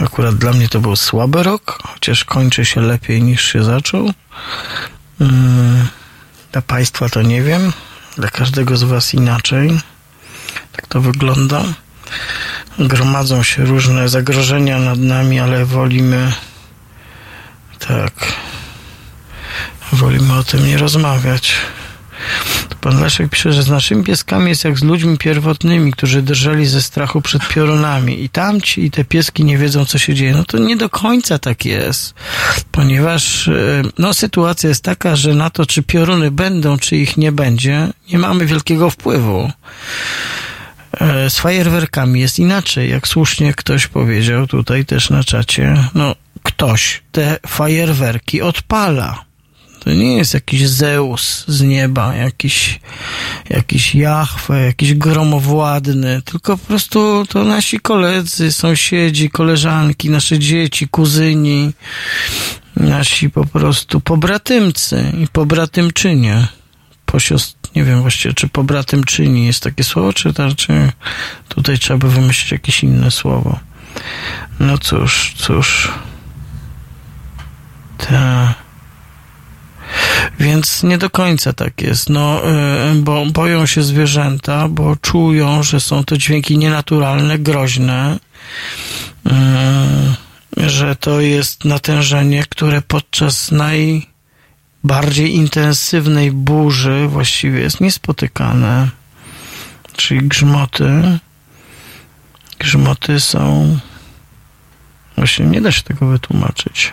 [0.00, 4.12] Akurat dla mnie to był słaby rok, chociaż kończy się lepiej niż się zaczął.
[5.20, 5.88] Mm,
[6.52, 7.72] Dla Państwa to nie wiem,
[8.16, 9.80] dla każdego z Was inaczej.
[10.72, 11.62] Tak to wygląda.
[12.78, 16.32] Gromadzą się różne zagrożenia nad nami, ale wolimy
[17.78, 18.12] tak.
[19.92, 21.54] Wolimy o tym nie rozmawiać.
[22.80, 26.82] Pan Leszek pisze, że z naszymi pieskami jest jak z ludźmi pierwotnymi, którzy drżeli ze
[26.82, 28.22] strachu przed piorunami.
[28.24, 30.32] I tamci i te pieski nie wiedzą, co się dzieje.
[30.32, 32.14] No to nie do końca tak jest,
[32.72, 37.32] ponieważ e, no, sytuacja jest taka, że na to, czy pioruny będą, czy ich nie
[37.32, 39.52] będzie, nie mamy wielkiego wpływu.
[41.00, 45.84] E, Z fajerwerkami jest inaczej, jak słusznie ktoś powiedział tutaj też na czacie.
[45.94, 49.27] No, ktoś te fajerwerki odpala.
[49.80, 52.80] To nie jest jakiś Zeus z nieba, jakiś,
[53.50, 61.72] jakiś Jahwe, jakiś gromowładny, tylko po prostu to nasi koledzy, sąsiedzi, koleżanki, nasze dzieci, kuzyni,
[62.76, 66.46] nasi po prostu pobratymcy i pobratymczynie.
[67.06, 70.92] Posiostr, nie wiem właściwie, czy pobratymczyni jest takie słowo, czy, czy
[71.48, 73.58] tutaj trzeba by wymyślić jakieś inne słowo.
[74.60, 75.92] No cóż, cóż.
[77.98, 78.54] Ta.
[80.40, 82.42] Więc nie do końca tak jest, no,
[82.92, 88.18] y, bo boją się zwierzęta, bo czują, że są to dźwięki nienaturalne, groźne,
[89.26, 89.30] y,
[90.70, 98.88] że to jest natężenie, które podczas najbardziej intensywnej burzy właściwie jest niespotykane,
[99.96, 101.18] czyli grzmoty.
[102.58, 103.78] Grzmoty są.
[105.16, 106.92] Właśnie nie da się tego wytłumaczyć.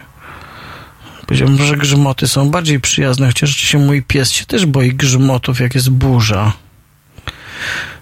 [1.28, 5.76] Powiedziałbym, że grzmoty są bardziej przyjazne, chociaż się mój pies się też boi grzmotów, jak
[5.76, 6.54] jest burza.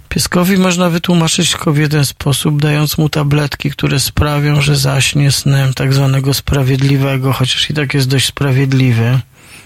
[0.09, 5.73] Pieskowi można wytłumaczyć tylko w jeden sposób, dając mu tabletki, które sprawią, że zaśnie snem
[5.73, 9.19] tak zwanego sprawiedliwego, chociaż i tak jest dość sprawiedliwy.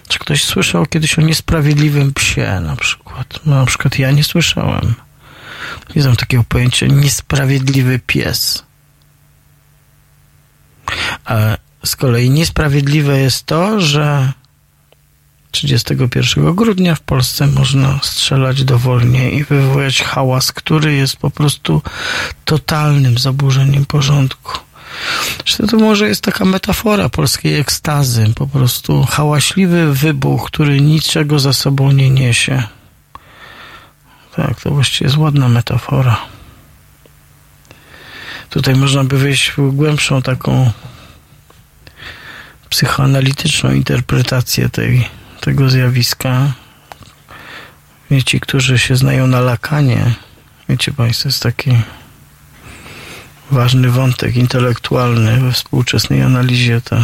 [0.08, 3.40] Czy ktoś słyszał kiedyś o niesprawiedliwym psie na przykład?
[3.46, 4.94] No, na przykład ja nie słyszałem.
[5.96, 8.64] Nie znam takiego pojęcia niesprawiedliwy pies.
[11.26, 14.34] A z kolei niesprawiedliwe jest to, że
[15.52, 21.82] 31 grudnia w Polsce można strzelać dowolnie i wywołać hałas, który jest po prostu
[22.46, 24.60] totalnym zaburzeniem porządku.
[25.38, 31.54] Zresztą to może jest taka metafora polskiej ekstazy, po prostu hałaśliwy wybuch, który niczego za
[31.54, 32.64] sobą nie niesie.
[34.36, 36.18] Tak, to właściwie jest ładna metafora.
[38.50, 40.72] Tutaj można by wejść w głębszą taką
[42.70, 45.08] psychoanalityczną interpretację tej,
[45.42, 46.52] tego zjawiska.
[48.26, 50.14] Ci, którzy się znają na Lakanie,
[50.70, 51.72] wiecie Państwo, jest taki
[53.52, 57.04] ważny wątek intelektualny we współczesnej analizie, to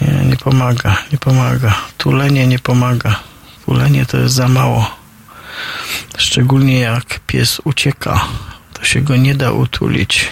[0.00, 1.74] nie, nie pomaga, nie pomaga.
[1.98, 3.20] Tulenie nie pomaga.
[3.66, 4.90] Tulenie to jest za mało.
[6.18, 8.24] Szczególnie jak pies ucieka,
[8.72, 10.28] to się go nie da utulić.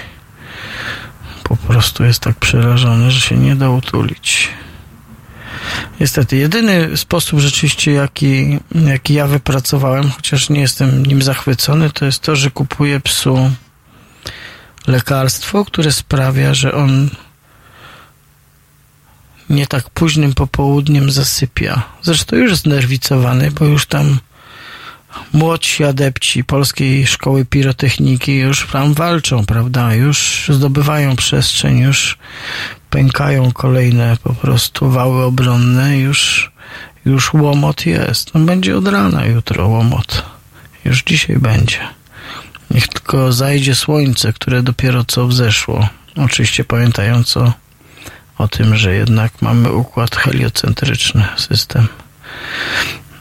[1.48, 4.48] Po prostu jest tak przerażony, że się nie da utulić.
[6.00, 12.22] Niestety, jedyny sposób rzeczywiście, jaki, jaki ja wypracowałem, chociaż nie jestem nim zachwycony, to jest
[12.22, 13.50] to, że kupuję psu
[14.86, 17.10] lekarstwo, które sprawia, że on
[19.50, 21.82] nie tak późnym popołudniem zasypia.
[22.02, 24.18] Zresztą już jest nerwicowany, bo już tam
[25.32, 29.94] młodsi adepci Polskiej Szkoły Pirotechniki już tam walczą, prawda?
[29.94, 32.18] Już zdobywają przestrzeń, już
[32.90, 36.50] pękają kolejne po prostu wały obronne, już,
[37.04, 38.34] już łomot jest.
[38.34, 40.24] No będzie od rana jutro łomot.
[40.84, 41.78] Już dzisiaj będzie.
[42.70, 45.88] Niech tylko zajdzie słońce, które dopiero co wzeszło.
[46.16, 47.52] Oczywiście pamiętając o,
[48.38, 51.88] o tym, że jednak mamy układ heliocentryczny system.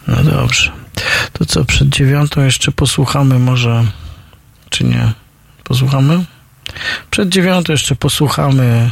[0.07, 0.84] No dobrze.
[1.33, 3.85] To co, przed dziewiątą jeszcze posłuchamy może,
[4.69, 5.11] czy nie?
[5.63, 6.25] Posłuchamy?
[7.11, 8.91] Przed dziewiątą jeszcze posłuchamy.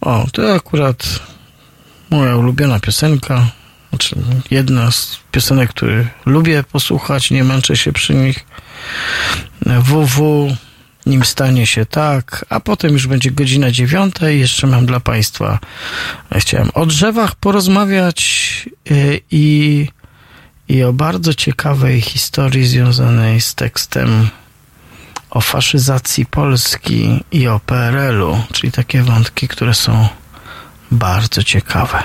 [0.00, 1.20] O, to akurat
[2.10, 3.46] moja ulubiona piosenka.
[3.88, 4.16] Znaczy,
[4.50, 8.46] jedna z piosenek, które lubię posłuchać, nie męczę się przy nich.
[9.66, 10.56] WW,
[11.06, 15.58] nim stanie się tak, a potem już będzie godzina dziewiąta i jeszcze mam dla Państwa,
[16.32, 19.88] chciałem o drzewach porozmawiać yy, i,
[20.68, 24.28] i o bardzo ciekawej historii związanej z tekstem
[25.30, 30.08] o faszyzacji Polski i o PRL-u, czyli takie wątki, które są
[30.90, 32.02] bardzo ciekawe.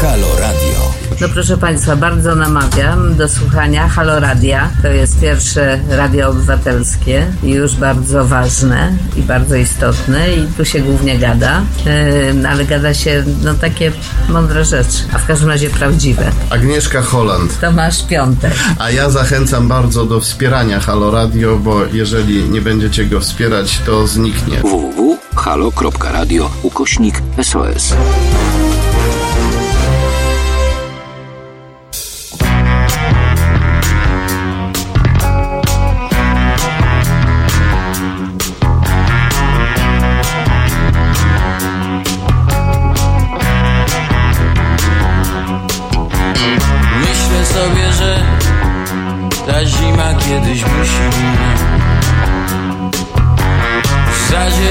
[0.00, 0.29] Halo
[0.70, 0.90] Radio.
[1.20, 4.70] No proszę Państwa, bardzo namawiam do słuchania Halo Radia.
[4.82, 11.18] To jest pierwsze radio obywatelskie już bardzo ważne i bardzo istotne i tu się głównie
[11.18, 13.92] gada, yy, ale gada się no takie
[14.28, 16.32] mądre rzeczy, a w każdym razie prawdziwe.
[16.50, 17.60] Agnieszka Holland.
[17.60, 18.54] Tomasz Piątek.
[18.78, 24.06] A ja zachęcam bardzo do wspierania Halo Radio, bo jeżeli nie będziecie go wspierać, to
[24.06, 24.58] zniknie.
[24.60, 27.94] www.halo.radio ukośnik SOS.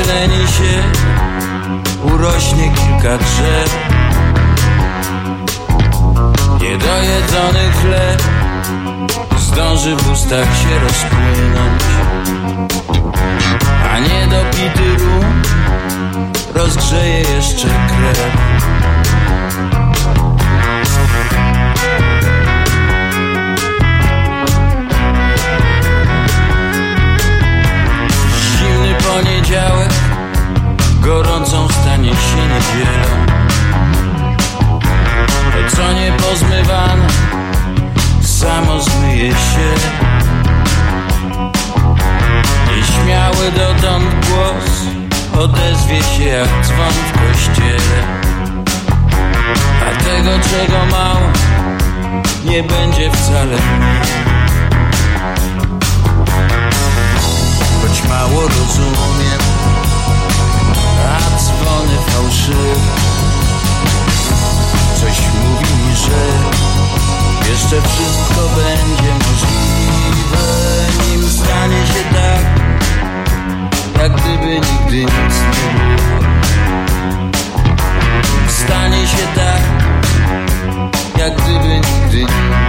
[0.10, 0.84] Zazieleni się,
[2.14, 3.78] urośnie kilka drzew.
[6.62, 8.24] Niedojedzony chleb
[9.38, 11.84] zdąży w ustach się rozpłynąć.
[13.92, 15.42] A niedopity rum
[16.56, 18.38] rozgrzeje jeszcze krew
[29.10, 29.90] poniedziałek
[31.02, 33.26] Gorącą stanie się niedzielą
[35.52, 37.08] To co nie pozmywane
[38.22, 39.70] Samo zmyje się.
[42.68, 44.84] Nieśmiały dotąd głos
[45.44, 48.04] Odezwie się jak dzwon w kościele.
[49.88, 51.30] A tego czego mało
[52.46, 54.09] Nie będzie wcale mniej
[58.30, 59.40] mało rozumiem.
[61.10, 62.92] A dzwony fałszywe.
[64.96, 66.20] Coś mówi mi, że
[67.50, 70.44] Jeszcze wszystko będzie możliwe.
[71.10, 72.44] Nim stanie się tak
[74.02, 76.20] Jak gdyby nigdy nic nie było.
[78.48, 79.62] Stanie się tak
[81.18, 82.60] Jak gdyby nigdy nic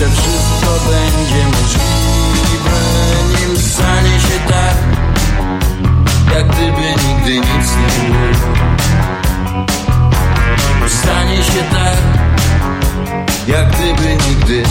[0.00, 2.80] jeszcze wszystko będzie możliwe,
[3.40, 4.76] nim stanie się tak,
[6.34, 8.48] jak gdyby nigdy nic nie było.
[10.88, 11.96] Stanie się tak,
[13.46, 14.62] jak gdyby nigdy.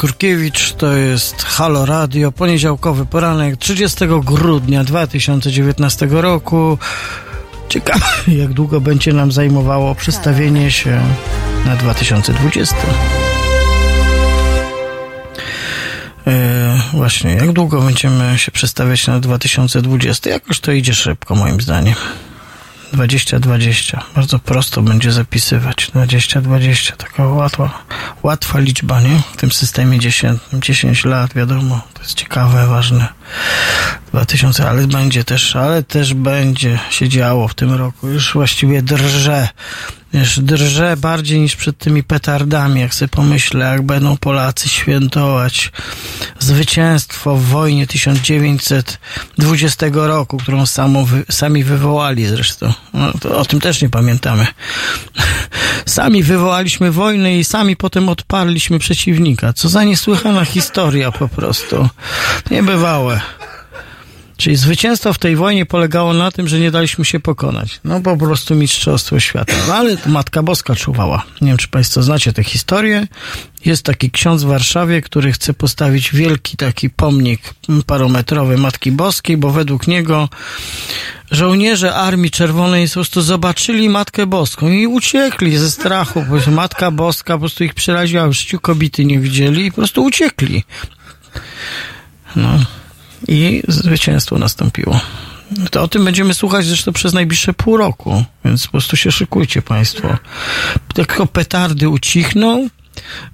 [0.00, 6.78] Kurkiewicz, to jest Halo Radio, poniedziałkowy poranek 30 grudnia 2019 roku.
[7.68, 8.06] Ciekawe,
[8.42, 11.02] jak długo będzie nam zajmowało przestawienie się
[11.66, 12.76] na 2020.
[16.26, 20.30] E, właśnie, jak długo będziemy się przestawiać na 2020?
[20.30, 21.94] Jakoś to idzie szybko, moim zdaniem.
[22.92, 24.04] 2020.
[24.14, 25.90] Bardzo prosto będzie zapisywać.
[25.90, 26.96] 2020.
[26.96, 27.84] Taka łatwa,
[28.22, 29.22] łatwa liczba, nie?
[29.32, 31.80] W tym systemie 10, 10 lat, wiadomo.
[31.94, 33.08] To jest ciekawe, ważne.
[34.12, 38.08] 2000, ale będzie też, ale też będzie się działo w tym roku.
[38.08, 39.48] Już właściwie drże.
[40.14, 45.72] Wiesz, drże bardziej niż przed tymi petardami, jak sobie pomyślę, jak będą Polacy świętować
[46.38, 52.72] zwycięstwo w wojnie 1920 roku, którą samo wy, sami wywołali zresztą.
[52.94, 54.46] No, o tym też nie pamiętamy.
[55.86, 59.52] Sami wywołaliśmy wojnę i sami potem odparliśmy przeciwnika.
[59.52, 61.88] Co za niesłychana historia po prostu.
[62.50, 63.20] Niebywałe.
[64.40, 67.80] Czyli zwycięstwo w tej wojnie polegało na tym, że nie daliśmy się pokonać.
[67.84, 69.52] No po prostu mistrzostwo świata.
[69.68, 71.22] No, ale Matka Boska czuwała.
[71.40, 73.06] Nie wiem, czy Państwo znacie tę historię.
[73.64, 77.40] Jest taki ksiądz w Warszawie, który chce postawić wielki taki pomnik
[77.86, 80.28] parometrowy Matki Boskiej, bo według niego
[81.30, 86.24] żołnierze Armii Czerwonej po prostu zobaczyli Matkę Boską i uciekli ze strachu.
[86.44, 88.28] Po Matka Boska po prostu ich przeraziła.
[88.28, 90.64] W życiu kobiety nie widzieli i po prostu uciekli.
[92.36, 92.58] No
[93.28, 95.00] i zwycięstwo nastąpiło.
[95.70, 99.62] To o tym będziemy słuchać zresztą przez najbliższe pół roku, więc po prostu się szykujcie
[99.62, 100.18] Państwo.
[100.94, 102.68] Tylko petardy ucichną,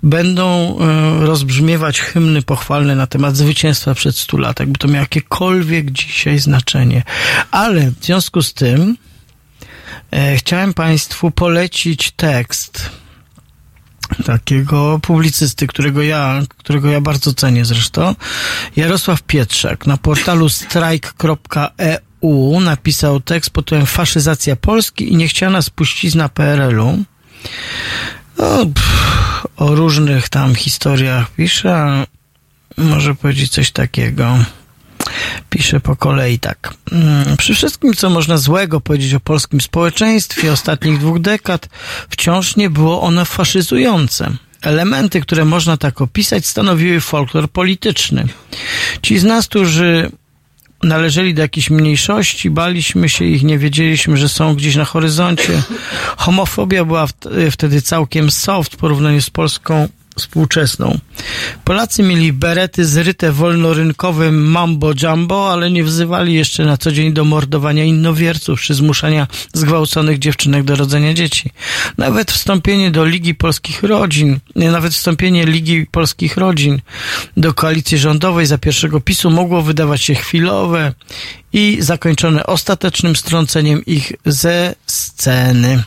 [0.03, 5.91] będą e, rozbrzmiewać hymny pochwalne na temat zwycięstwa przed 100 lat, jakby to miało jakiekolwiek
[5.91, 7.03] dzisiaj znaczenie.
[7.51, 8.97] Ale w związku z tym
[10.11, 12.91] e, chciałem Państwu polecić tekst
[14.25, 18.15] takiego publicysty, którego ja, którego ja bardzo cenię zresztą.
[18.77, 21.91] Jarosław Pietrzak na portalu strike.eu
[22.61, 27.05] napisał tekst pod tytułem Faszyzacja Polski i niechciana spuścizna PRL-u.
[28.39, 32.07] No, pff, o różnych tam historiach pisze,
[32.77, 34.39] może powiedzieć coś takiego.
[35.51, 36.75] Pisze po kolei tak.
[36.93, 41.69] Mm, Przy wszystkim, co można złego powiedzieć o polskim społeczeństwie ostatnich dwóch dekad,
[42.11, 44.31] wciąż nie było ono faszyzujące.
[44.63, 48.27] Elementy, które można tak opisać, stanowiły folklor polityczny.
[49.03, 50.11] Ci z nas, którzy
[50.83, 55.63] należeli do jakiejś mniejszości, baliśmy się ich, nie wiedzieliśmy, że są gdzieś na horyzoncie.
[56.17, 59.89] Homofobia była wt- wtedy całkiem soft w porównaniu z Polską
[60.19, 60.99] współczesną.
[61.65, 67.25] Polacy mieli berety zryte wolnorynkowym mambo jumbo, ale nie wzywali jeszcze na co dzień do
[67.25, 71.51] mordowania innowierców czy zmuszania zgwałconych dziewczynek do rodzenia dzieci.
[71.99, 76.81] Nawet wstąpienie do Ligi Polskich Rodzin, nawet wstąpienie Ligi Polskich Rodzin
[77.37, 80.93] do koalicji rządowej za pierwszego PiSu mogło wydawać się chwilowe
[81.53, 85.83] i zakończone ostatecznym strąceniem ich ze sceny.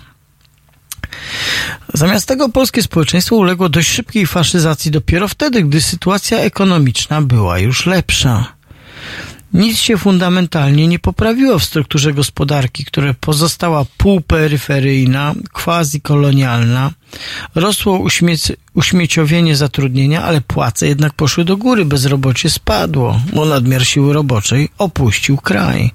[1.94, 7.86] Zamiast tego polskie społeczeństwo uległo dość szybkiej faszyzacji dopiero wtedy, gdy sytuacja ekonomiczna była już
[7.86, 8.60] lepsza.
[9.54, 16.91] Nic się fundamentalnie nie poprawiło w strukturze gospodarki, która pozostała półperyferyjna, quasi-kolonialna.
[17.56, 24.14] Rosło uśmiec- uśmieciowienie zatrudnienia, ale płace jednak poszły do góry, bezrobocie spadło, bo nadmiar siły
[24.14, 25.91] roboczej opuścił kraj.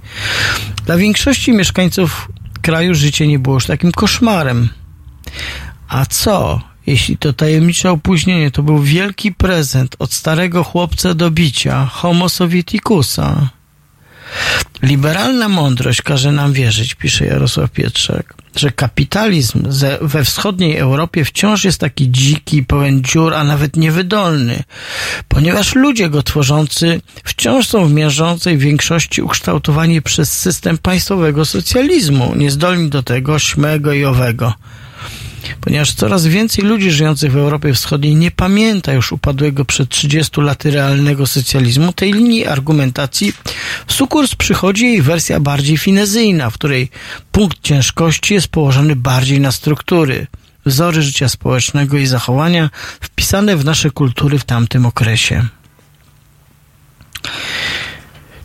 [0.87, 2.29] Dla większości mieszkańców
[2.63, 4.69] kraju życie nie było już takim koszmarem.
[5.89, 11.86] A co, jeśli to tajemnicze opóźnienie to był wielki prezent od starego chłopca do bicia,
[11.86, 13.48] homo sovieticusa?
[14.82, 19.62] Liberalna mądrość każe nam wierzyć, pisze Jarosław Pietrzak, że kapitalizm
[20.01, 24.62] we wschodniej Europie wciąż jest taki dziki, pełen dziur, a nawet niewydolny,
[25.28, 32.90] ponieważ ludzie go tworzący wciąż są w miażdżącej większości ukształtowani przez system państwowego socjalizmu, niezdolni
[32.90, 34.52] do tego, śmego i owego
[35.61, 40.71] ponieważ coraz więcej ludzi żyjących w Europie Wschodniej nie pamięta już upadłego przed 30 laty
[40.71, 43.33] realnego socjalizmu, tej linii argumentacji
[43.87, 46.91] w sukurs przychodzi jej wersja bardziej finezyjna, w której
[47.33, 50.27] punkt ciężkości jest położony bardziej na struktury,
[50.66, 55.47] wzory życia społecznego i zachowania wpisane w nasze kultury w tamtym okresie.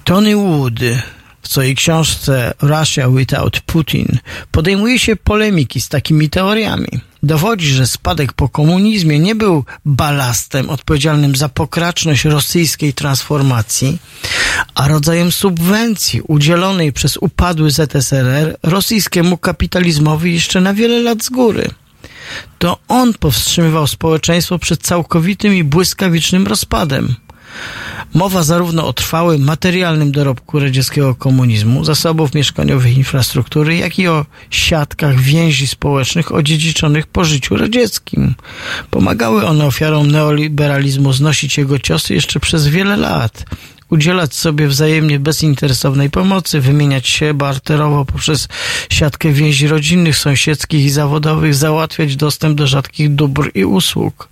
[0.03, 0.79] Tony Wood
[1.41, 4.19] w swojej książce Russia Without Putin
[4.51, 6.87] podejmuje się polemiki z takimi teoriami.
[7.23, 13.97] Dowodzi, że spadek po komunizmie nie był balastem odpowiedzialnym za pokraczność rosyjskiej transformacji,
[14.75, 21.69] a rodzajem subwencji udzielonej przez upadły ZSRR rosyjskiemu kapitalizmowi jeszcze na wiele lat z góry.
[22.59, 27.15] To on powstrzymywał społeczeństwo przed całkowitym i błyskawicznym rozpadem.
[28.13, 35.19] Mowa zarówno o trwałym materialnym dorobku radzieckiego komunizmu, zasobów mieszkaniowych infrastruktury, jak i o siatkach
[35.19, 38.35] więzi społecznych odziedziczonych po życiu radzieckim.
[38.89, 43.45] Pomagały one ofiarom neoliberalizmu znosić jego ciosy jeszcze przez wiele lat
[43.89, 48.47] udzielać sobie wzajemnie bezinteresownej pomocy, wymieniać się barterowo poprzez
[48.89, 54.29] siatkę więzi rodzinnych, sąsiedzkich i zawodowych, załatwiać dostęp do rzadkich dóbr i usług.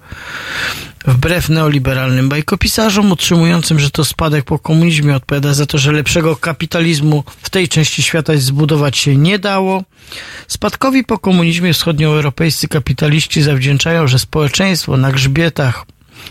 [1.08, 7.24] Wbrew neoliberalnym bajkopisarzom utrzymującym, że to spadek po komunizmie odpowiada za to, że lepszego kapitalizmu
[7.42, 9.84] w tej części świata zbudować się nie dało,
[10.48, 15.86] spadkowi po komunizmie wschodnioeuropejscy kapitaliści zawdzięczają, że społeczeństwo na grzbietach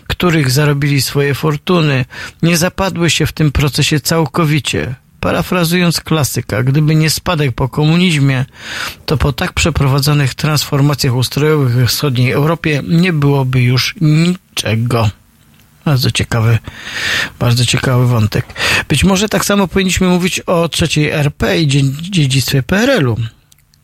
[0.07, 2.05] których zarobili swoje fortuny,
[2.43, 4.95] nie zapadły się w tym procesie całkowicie.
[5.21, 8.45] Parafrazując klasyka, gdyby nie spadek po komunizmie,
[9.07, 15.11] to po tak przeprowadzonych transformacjach ustrojowych we wschodniej Europie nie byłoby już niczego.
[15.85, 16.59] Bardzo ciekawy,
[17.39, 18.47] bardzo ciekawy wątek.
[18.89, 21.67] Być może tak samo powinniśmy mówić o trzeciej RP i
[22.11, 23.17] dziedzictwie PRL-u.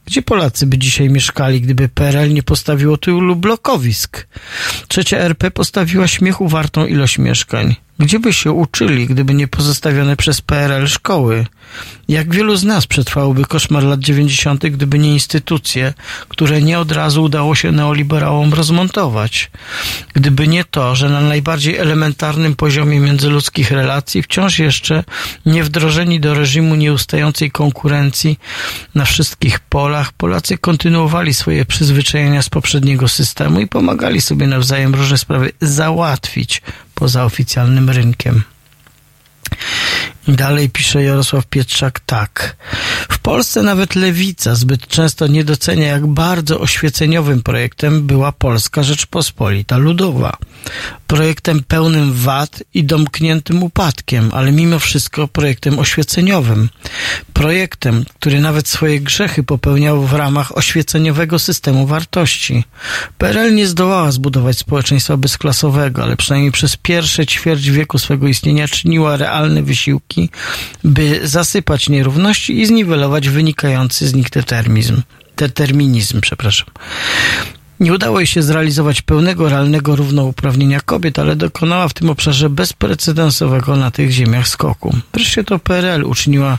[0.07, 4.27] Gdzie Polacy by dzisiaj mieszkali, gdyby PRL nie postawiło tylu blokowisk?
[4.89, 7.77] Trzecia RP postawiła śmiechu wartą ilość mieszkań.
[7.99, 11.47] Gdzie by się uczyli, gdyby nie pozostawione przez PRL szkoły?
[12.09, 15.95] Jak wielu z nas przetrwałoby koszmar lat 90., gdyby nie instytucje,
[16.29, 19.51] które nie od razu udało się neoliberałom rozmontować?
[20.15, 25.05] Gdyby nie to, że na najbardziej elementarnym poziomie międzyludzkich relacji wciąż jeszcze
[25.47, 28.39] nie wdrożeni do reżimu nieustającej konkurencji
[28.95, 35.19] na wszystkich polach, Polacy kontynuowali swoje przyzwyczajenia z poprzedniego systemu i pomagali sobie nawzajem różne
[35.19, 36.63] sprawy załatwić
[37.03, 38.43] poza oficjalnym rynkiem.
[40.29, 42.57] I dalej pisze Jarosław Pietrzak tak.
[43.09, 49.77] W Polsce nawet lewica zbyt często nie docenia, jak bardzo oświeceniowym projektem była Polska Rzeczpospolita
[49.77, 50.37] Ludowa.
[51.07, 56.69] Projektem pełnym wad i domkniętym upadkiem, ale mimo wszystko projektem oświeceniowym.
[57.33, 62.65] Projektem, który nawet swoje grzechy popełniał w ramach oświeceniowego systemu wartości.
[63.19, 69.17] PRL nie zdołała zbudować społeczeństwa bezklasowego, ale przynajmniej przez pierwsze ćwierć wieku swego istnienia czyniła
[69.17, 69.63] realne
[69.93, 70.31] wysiłki,
[70.85, 75.03] by zasypać nierówności i zniwelować wynikający z nich determinizm.
[75.37, 76.67] Determinizm, przepraszam.
[77.81, 83.77] Nie udało jej się zrealizować pełnego, realnego równouprawnienia kobiet, ale dokonała w tym obszarze bezprecedensowego
[83.77, 84.97] na tych ziemiach skoku.
[85.15, 86.59] Wreszcie to PRL uczyniła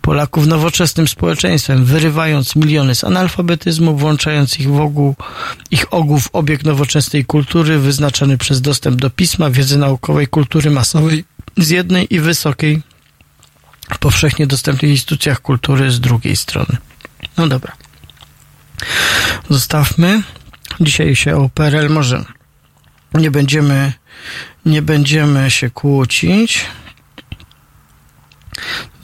[0.00, 5.14] Polaków nowoczesnym społeczeństwem, wyrywając miliony z analfabetyzmu, włączając ich w ogół,
[5.70, 11.24] ich ogół w obieg nowoczesnej kultury wyznaczony przez dostęp do pisma, wiedzy naukowej, kultury masowej
[11.56, 12.82] z jednej i wysokiej,
[13.94, 16.76] w powszechnie dostępnych instytucjach kultury z drugiej strony.
[17.36, 17.72] No dobra.
[19.50, 20.22] Zostawmy.
[20.80, 22.24] Dzisiaj się o PRL może
[23.14, 23.92] nie będziemy,
[24.66, 26.64] nie będziemy się kłócić.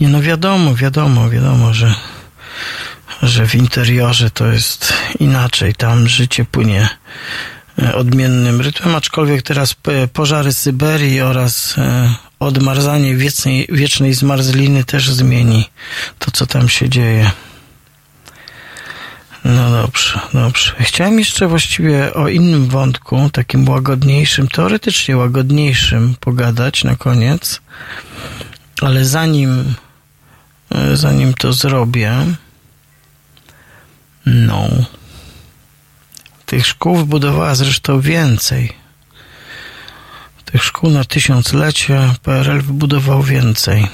[0.00, 1.94] Nie no wiadomo, wiadomo, wiadomo, że,
[3.22, 5.74] że w interiorze to jest inaczej.
[5.74, 6.88] Tam życie płynie
[7.94, 15.64] odmiennym rytmem, aczkolwiek teraz p- pożary Syberii oraz e, odmarzanie wiecznej, wiecznej zmarzliny też zmieni
[16.18, 17.30] to, co tam się dzieje.
[19.44, 20.72] No dobrze, dobrze.
[20.80, 27.60] Chciałem jeszcze właściwie o innym wątku, takim łagodniejszym, teoretycznie łagodniejszym pogadać na koniec,
[28.80, 29.74] ale zanim,
[30.70, 32.12] e, zanim to zrobię,
[34.26, 34.68] no,
[36.52, 38.72] tych szkół wybudowała zresztą więcej.
[40.44, 43.88] Tych szkół na tysiąclecie PRL wybudował więcej.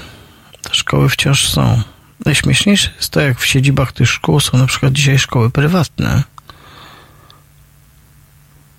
[0.61, 1.81] Te szkoły wciąż są.
[2.25, 6.23] Najśmieszniejsze jest to, jak w siedzibach tych szkół są na przykład dzisiaj szkoły prywatne.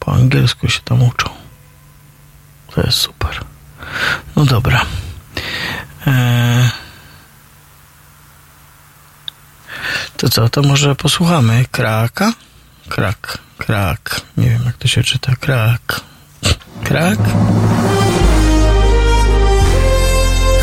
[0.01, 1.31] Po angielsku się tam uczą.
[2.75, 3.41] To jest super.
[4.37, 4.87] No dobra.
[6.07, 6.71] Eee...
[10.17, 12.33] To co, to może posłuchamy Kraka?
[12.89, 13.39] Krak,
[13.71, 14.21] krak.
[14.37, 15.33] Nie wiem, jak to się czyta.
[15.41, 16.01] Krak.
[16.85, 17.19] Krak?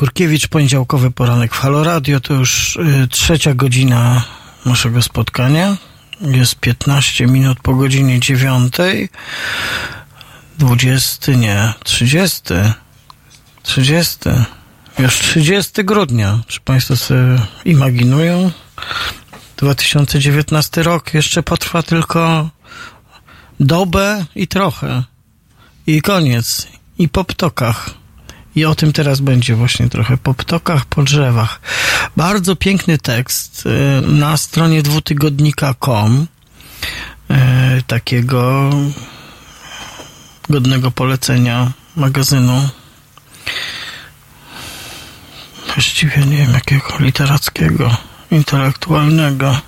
[0.00, 2.20] Kurkiewicz, poniedziałkowy poranek w Halo Radio.
[2.20, 4.24] To już y, trzecia godzina
[4.66, 5.76] naszego spotkania.
[6.20, 8.76] Jest 15 minut po godzinie 9.
[10.58, 12.42] 20, nie, 30.
[13.62, 14.18] 30.
[14.98, 16.38] Już 30 grudnia.
[16.46, 18.50] Czy Państwo sobie imaginują?
[19.56, 22.50] 2019 rok jeszcze potrwa tylko
[23.60, 25.04] dobę i trochę.
[25.86, 26.68] I koniec.
[26.98, 27.99] I po ptokach.
[28.56, 31.60] I o tym teraz będzie właśnie trochę po ptokach, po drzewach.
[32.16, 36.26] Bardzo piękny tekst y, na stronie dwutygodnika.com
[37.30, 37.34] y,
[37.86, 38.70] takiego
[40.48, 42.68] godnego polecenia magazynu.
[45.74, 47.96] Właściwie nie wiem jakiego literackiego,
[48.30, 49.60] intelektualnego.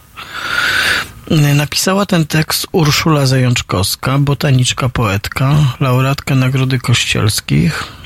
[1.30, 8.01] Y, Napisała ten tekst Urszula Zajączkowska, botaniczka, poetka, laureatka Nagrody Kościelskich.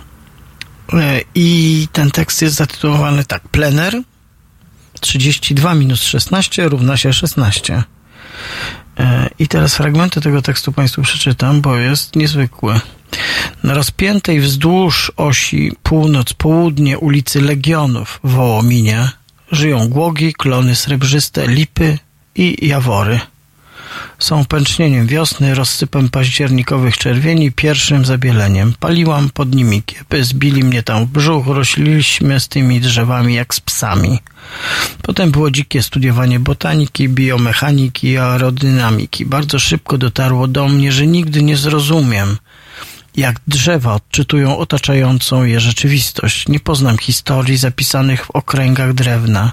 [0.93, 3.49] E, I ten tekst jest zatytułowany tak.
[3.49, 4.03] Plener
[5.01, 7.83] 32 minus 16 równa się 16.
[8.99, 12.81] E, I teraz fragmenty tego tekstu Państwu przeczytam, bo jest niezwykły.
[13.63, 19.09] Na rozpiętej wzdłuż osi północ-południe ulicy Legionów w Wołominie
[19.53, 21.99] żyją głogi, klony srebrzyste, lipy
[22.35, 23.21] i jawory.
[24.19, 28.75] Są pęcznieniem wiosny, rozsypem październikowych czerwieni, pierwszym zabieleniem.
[28.81, 33.61] Paliłam pod nimi kiepy, zbili mnie tam w brzuch, rośliliśmy z tymi drzewami jak z
[33.61, 34.19] psami.
[35.03, 39.27] Potem było dzikie studiowanie botaniki, biomechaniki i aerodynamiki.
[39.27, 42.37] Bardzo szybko dotarło do mnie, że nigdy nie zrozumiem,
[43.17, 46.49] jak drzewa odczytują otaczającą je rzeczywistość.
[46.49, 49.53] Nie poznam historii zapisanych w okręgach drewna.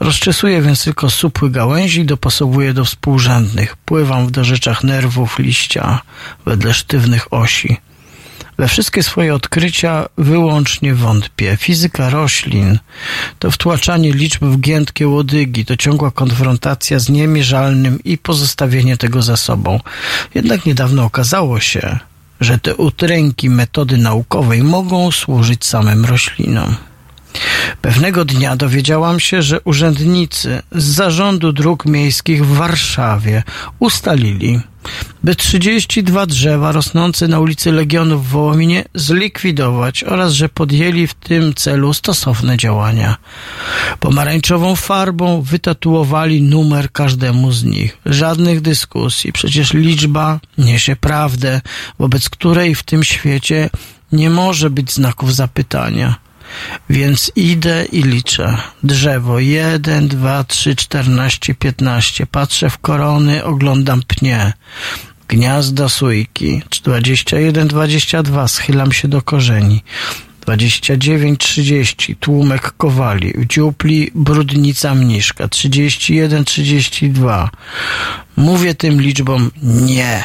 [0.00, 3.76] Rozczesuję więc tylko supły gałęzi i dopasowuję do współrzędnych.
[3.76, 6.00] Pływam w dorzeczach nerwów liścia
[6.46, 7.76] wedle sztywnych osi.
[8.58, 11.56] We wszystkie swoje odkrycia wyłącznie wątpię.
[11.56, 12.78] Fizyka roślin
[13.38, 19.36] to wtłaczanie liczb w giętkie łodygi, to ciągła konfrontacja z niemierzalnym i pozostawienie tego za
[19.36, 19.80] sobą.
[20.34, 21.98] Jednak niedawno okazało się,
[22.40, 26.76] że te utręki metody naukowej mogą służyć samym roślinom.
[27.82, 33.42] Pewnego dnia dowiedziałam się, że urzędnicy z Zarządu Dróg Miejskich w Warszawie
[33.78, 34.60] ustalili,
[35.22, 41.54] by 32 drzewa rosnące na ulicy Legionów w Wołominie zlikwidować oraz że podjęli w tym
[41.54, 43.16] celu stosowne działania.
[44.00, 47.98] Pomarańczową farbą wytatuowali numer każdemu z nich.
[48.06, 51.60] Żadnych dyskusji, przecież liczba niesie prawdę,
[51.98, 53.70] wobec której w tym świecie
[54.12, 56.27] nie może być znaków zapytania.
[56.90, 58.56] Więc idę i liczę.
[58.82, 62.26] Drzewo jeden, dwa, trzy, czternaście, piętnaście.
[62.26, 64.52] Patrzę w korony, oglądam pnie.
[65.28, 66.62] Gniazda sójki.
[66.84, 68.48] Dwadzieścia jeden, dwadzieścia dwa.
[68.48, 69.82] Schylam się do korzeni.
[70.40, 72.16] Dwadzieścia dziewięć, trzydzieści.
[72.16, 73.32] Tłumek kowali.
[73.32, 75.48] W dziupli brudnica mniszka.
[75.48, 77.50] Trzydzieści jeden, trzydzieści dwa.
[78.36, 80.24] Mówię tym liczbom nie.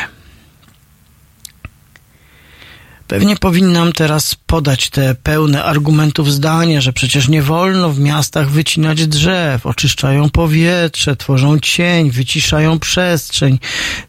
[3.13, 9.07] Pewnie powinnam teraz podać te pełne argumentów zdanie, że przecież nie wolno w miastach wycinać
[9.07, 13.59] drzew, oczyszczają powietrze, tworzą cień, wyciszają przestrzeń,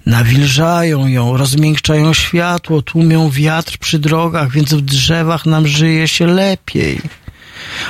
[0.07, 7.00] nawilżają ją, rozmiękczają światło, tłumią wiatr przy drogach, więc w drzewach nam żyje się lepiej.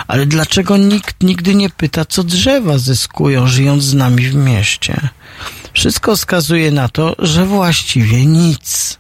[0.07, 5.09] Ale dlaczego nikt nigdy nie pyta, co drzewa zyskują, żyjąc z nami w mieście?
[5.73, 8.99] Wszystko wskazuje na to, że właściwie nic.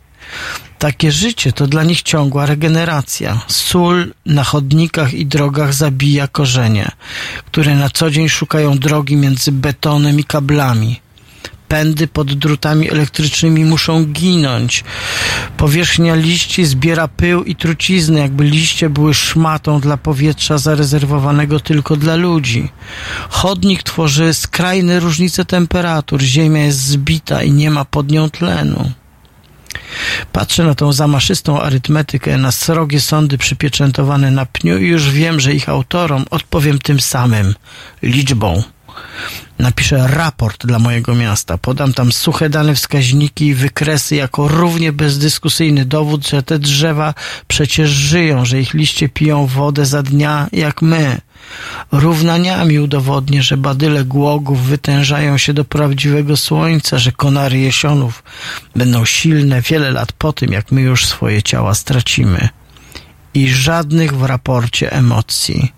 [0.84, 3.40] Takie życie to dla nich ciągła regeneracja.
[3.48, 6.90] Sól na chodnikach i drogach zabija korzenie,
[7.46, 11.00] które na co dzień szukają drogi między betonem i kablami.
[11.68, 14.84] Pędy pod drutami elektrycznymi muszą ginąć.
[15.56, 22.16] Powierzchnia liści zbiera pył i trucizny, jakby liście były szmatą dla powietrza zarezerwowanego tylko dla
[22.16, 22.68] ludzi.
[23.28, 26.22] Chodnik tworzy skrajne różnice temperatur.
[26.22, 28.92] Ziemia jest zbita i nie ma pod nią tlenu.
[30.32, 35.54] Patrzę na tą zamaszystą arytmetykę, na srogie sądy przypieczętowane na pniu i już wiem, że
[35.54, 37.54] ich autorom odpowiem tym samym
[38.02, 38.62] liczbą.
[39.58, 45.84] Napiszę raport dla mojego miasta, podam tam suche dane wskaźniki i wykresy jako równie bezdyskusyjny
[45.84, 47.14] dowód, że te drzewa
[47.48, 51.20] przecież żyją, że ich liście piją wodę za dnia jak my.
[51.92, 58.22] Równaniami udowodnię, że badyle głogów wytężają się do prawdziwego słońca, że konary jesionów
[58.76, 62.48] będą silne wiele lat po tym, jak my już swoje ciała stracimy.
[63.34, 65.72] I żadnych w raporcie emocji.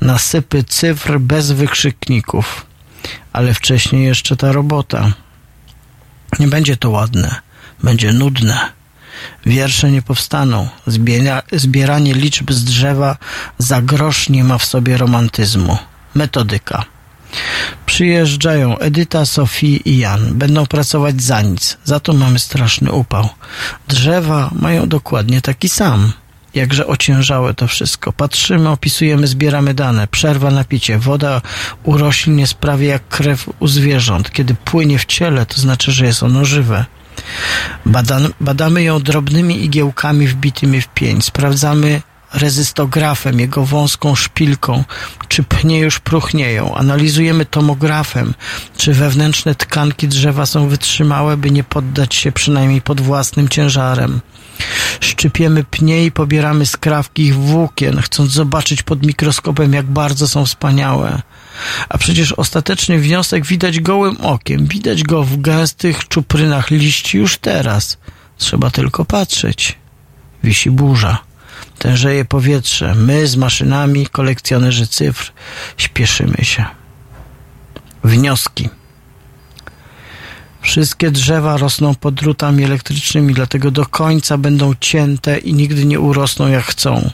[0.00, 2.66] Nasypy cyfr bez wykrzykników.
[3.32, 5.12] Ale wcześniej jeszcze ta robota.
[6.38, 7.34] Nie będzie to ładne,
[7.82, 8.72] będzie nudne.
[9.46, 10.68] Wiersze nie powstaną.
[10.86, 13.16] Zbiera, zbieranie liczb z drzewa
[13.58, 15.78] za grosz nie ma w sobie romantyzmu.
[16.14, 16.84] Metodyka.
[17.86, 20.34] Przyjeżdżają Edyta, Sofii i Jan.
[20.34, 21.78] Będą pracować za nic.
[21.84, 23.28] Za to mamy straszny upał.
[23.88, 26.12] Drzewa mają dokładnie taki sam.
[26.54, 28.12] Jakże ociężałe to wszystko.
[28.12, 30.08] Patrzymy, opisujemy, zbieramy dane.
[30.08, 30.98] Przerwa na picie.
[30.98, 31.40] Woda
[31.82, 34.30] u roślin jest prawie jak krew u zwierząt.
[34.30, 36.84] Kiedy płynie w ciele, to znaczy, że jest ono żywe.
[38.40, 41.22] Badamy ją drobnymi igiełkami wbitymi w pień.
[41.22, 42.02] Sprawdzamy
[42.34, 44.84] rezystografem, jego wąską szpilką,
[45.28, 46.74] czy pnie już próchnieją.
[46.74, 48.34] Analizujemy tomografem,
[48.76, 54.20] czy wewnętrzne tkanki drzewa są wytrzymałe, by nie poddać się przynajmniej pod własnym ciężarem.
[55.00, 61.22] Szczypiemy pnie i pobieramy skrawki ich włókien, chcąc zobaczyć pod mikroskopem, jak bardzo są wspaniałe.
[61.88, 67.98] A przecież ostateczny wniosek widać gołym okiem, widać go w gęstych czuprynach liści już teraz.
[68.38, 69.78] Trzeba tylko patrzeć.
[70.44, 71.18] Wisi burza.
[71.78, 72.94] Tężeje powietrze.
[72.94, 75.32] My z maszynami, kolekcjonerzy cyfr,
[75.76, 76.64] śpieszymy się.
[78.04, 78.68] Wnioski.
[80.64, 86.48] Wszystkie drzewa rosną pod drutami elektrycznymi, dlatego do końca będą cięte i nigdy nie urosną
[86.48, 87.10] jak chcą.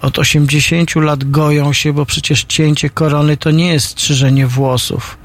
[0.00, 5.18] Od 80 lat goją się, bo przecież cięcie korony to nie jest strzyżenie włosów.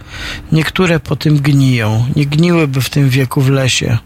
[0.52, 3.98] Niektóre po tym gniją, nie gniłyby w tym wieku w lesie.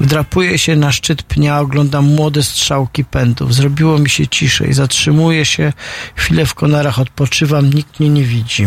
[0.00, 3.54] Wdrapuję się na szczyt pnia, oglądam młode strzałki pędów.
[3.54, 5.72] Zrobiło mi się ciszej, zatrzymuję się,
[6.14, 8.66] chwilę w konarach odpoczywam, nikt mnie nie widzi.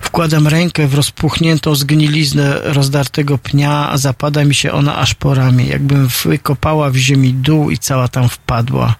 [0.00, 5.66] Wkładam rękę w rozpuchniętą zgniliznę rozdartego pnia, a zapada mi się ona aż po ramię,
[5.66, 8.94] jakbym wykopała w ziemi dół i cała tam wpadła.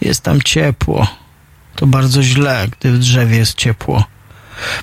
[0.00, 1.06] Jest tam ciepło.
[1.76, 4.04] To bardzo źle, gdy w drzewie jest ciepło.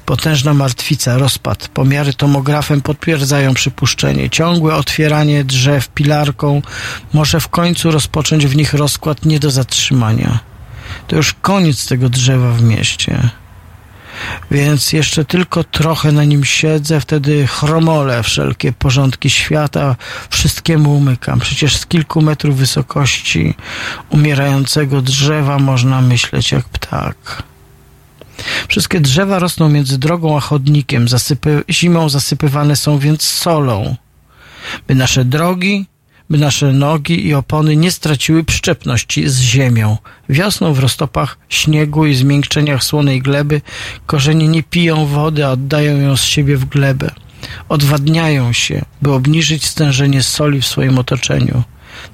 [0.05, 1.67] Potężna martwica, rozpad.
[1.67, 4.29] Pomiary tomografem potwierdzają przypuszczenie.
[4.29, 6.61] Ciągłe otwieranie drzew pilarką
[7.13, 10.39] może w końcu rozpocząć w nich rozkład nie do zatrzymania.
[11.07, 13.29] To już koniec tego drzewa w mieście.
[14.51, 19.95] Więc jeszcze tylko trochę na nim siedzę, wtedy chromolę wszelkie porządki świata,
[20.29, 21.39] wszystkiemu umykam.
[21.39, 23.55] Przecież z kilku metrów wysokości
[24.09, 27.43] umierającego drzewa można myśleć jak ptak.
[28.67, 33.95] Wszystkie drzewa rosną między drogą a chodnikiem, zasypy, zimą zasypywane są więc solą.
[34.87, 35.85] By nasze drogi,
[36.29, 39.97] by nasze nogi i opony nie straciły przyczepności z ziemią.
[40.29, 43.61] Wiosną w roztopach śniegu i zmiękczeniach słonej gleby
[44.05, 47.11] korzenie nie piją wody, a oddają ją z siebie w glebę.
[47.69, 51.63] Odwadniają się, by obniżyć stężenie soli w swoim otoczeniu.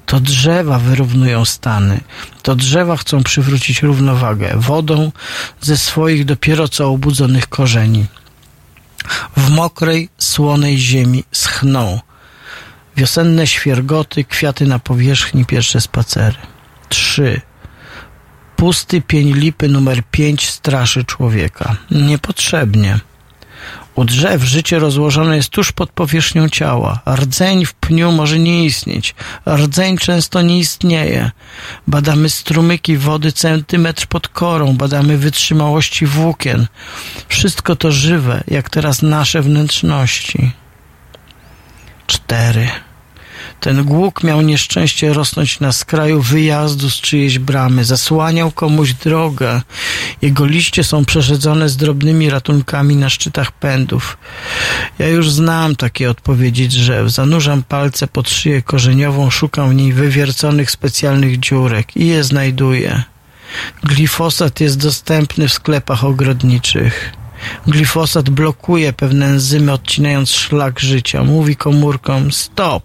[0.06, 2.00] To drzewa wyrównują stany.
[2.42, 5.12] To drzewa chcą przywrócić równowagę wodą
[5.60, 8.06] ze swoich dopiero co obudzonych korzeni.
[9.36, 12.00] W mokrej, słonej ziemi schną.
[12.96, 16.36] Wiosenne świergoty, kwiaty na powierzchni, pierwsze spacery.
[16.88, 17.40] Trzy.
[18.56, 21.76] Pusty pień lipy numer pięć straszy człowieka.
[21.90, 23.00] Niepotrzebnie.
[23.94, 27.00] U drzew życie rozłożone jest tuż pod powierzchnią ciała.
[27.14, 29.14] Rdzeń w pniu może nie istnieć.
[29.46, 31.30] Rdzeń często nie istnieje.
[31.86, 36.66] Badamy strumyki wody centymetr pod korą, badamy wytrzymałości włókien.
[37.28, 40.52] Wszystko to żywe, jak teraz nasze wnętrzności.
[42.06, 42.68] Cztery.
[43.60, 49.62] Ten głuk miał nieszczęście rosnąć na skraju wyjazdu z czyjejś bramy, zasłaniał komuś drogę.
[50.22, 54.18] Jego liście są przerzedzone z drobnymi ratunkami na szczytach pędów.
[54.98, 57.10] Ja już znam takie odpowiedzi drzew.
[57.10, 63.02] Zanurzam palce pod szyję korzeniową, szukam w niej wywierconych specjalnych dziurek i je znajduję.
[63.84, 67.12] Glifosat jest dostępny w sklepach ogrodniczych.
[67.66, 71.24] Glifosat blokuje pewne enzymy, odcinając szlak życia.
[71.24, 72.84] Mówi komórkom stop.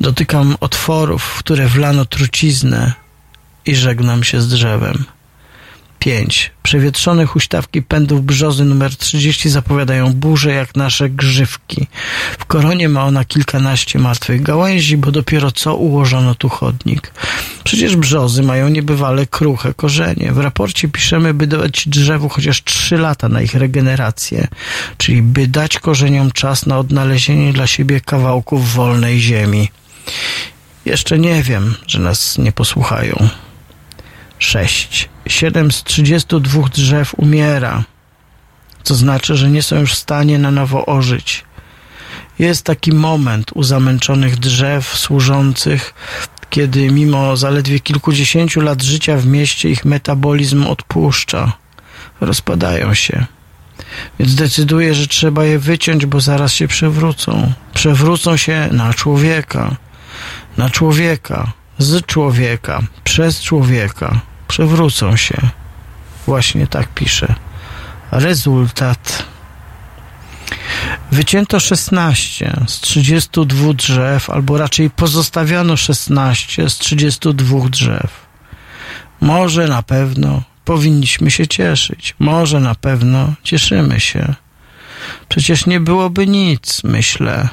[0.00, 2.92] Dotykam otworów, w które wlano truciznę
[3.66, 5.04] i żegnam się z drzewem.
[6.06, 6.50] 5.
[6.62, 11.86] Przewietrzone huśtawki pędów brzozy numer 30 zapowiadają burzę jak nasze grzywki.
[12.38, 17.12] W koronie ma ona kilkanaście martwych gałęzi, bo dopiero co ułożono tu chodnik.
[17.64, 20.32] Przecież brzozy mają niebywale kruche korzenie.
[20.32, 24.48] W raporcie piszemy, by dać drzewu chociaż 3 lata na ich regenerację,
[24.96, 29.70] czyli by dać korzeniom czas na odnalezienie dla siebie kawałków wolnej ziemi.
[30.84, 33.28] Jeszcze nie wiem, że nas nie posłuchają.
[34.38, 35.08] 6.
[35.26, 37.84] 7 z 32 drzew umiera,
[38.82, 41.44] co znaczy, że nie są już w stanie na nowo ożyć.
[42.38, 45.94] Jest taki moment u zamęczonych drzew służących,
[46.50, 51.52] kiedy mimo zaledwie kilkudziesięciu lat życia w mieście ich metabolizm odpuszcza.
[52.20, 53.26] Rozpadają się.
[54.18, 57.52] Więc decyduję, że trzeba je wyciąć, bo zaraz się przewrócą.
[57.74, 59.76] Przewrócą się na człowieka.
[60.56, 65.36] Na człowieka z człowieka, przez człowieka, przewrócą się.
[66.26, 67.34] Właśnie tak pisze.
[68.10, 69.24] Rezultat.
[71.12, 78.26] Wycięto 16 z 32 drzew, albo raczej pozostawiono 16 z 32 drzew.
[79.20, 82.14] Może na pewno powinniśmy się cieszyć.
[82.18, 84.34] Może na pewno cieszymy się.
[85.28, 87.48] Przecież nie byłoby nic, myślę.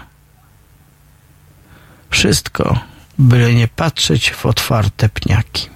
[2.09, 2.79] Wszystko
[3.19, 5.69] byle nie patrzeć w otwarte pniaki.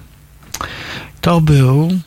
[1.28, 2.00] To był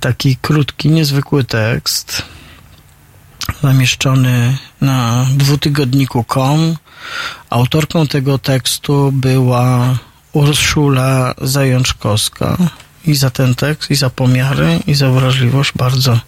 [0.00, 2.22] taki krótki, niezwykły tekst
[3.62, 6.76] zamieszczony na dwutygodniku.com.
[7.50, 9.98] Autorką tego tekstu była
[10.32, 12.56] Urszula Zajączkowska.
[13.06, 16.20] I za ten tekst, i za pomiary, i za wrażliwość bardzo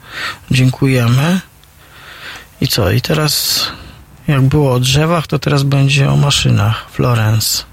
[0.51, 1.41] dziękujemy.
[2.61, 2.91] I co?
[2.91, 3.63] I teraz
[4.29, 6.91] jak było o drzewach, to teraz będzie o maszynach.
[6.91, 7.72] Florence.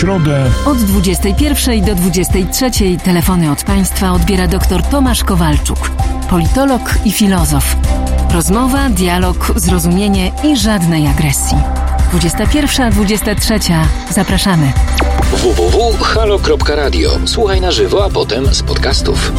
[0.00, 2.70] Środę Od 21 do 23
[3.04, 5.90] telefony od Państwa odbiera dr Tomasz Kowalczuk,
[6.30, 7.76] politolog i filozof.
[8.32, 11.58] Rozmowa, dialog, zrozumienie i żadnej agresji.
[12.14, 13.74] 21-23.
[14.10, 14.72] Zapraszamy.
[15.32, 17.10] www.halo.radio.
[17.24, 19.32] Słuchaj na żywo, a potem z podcastów.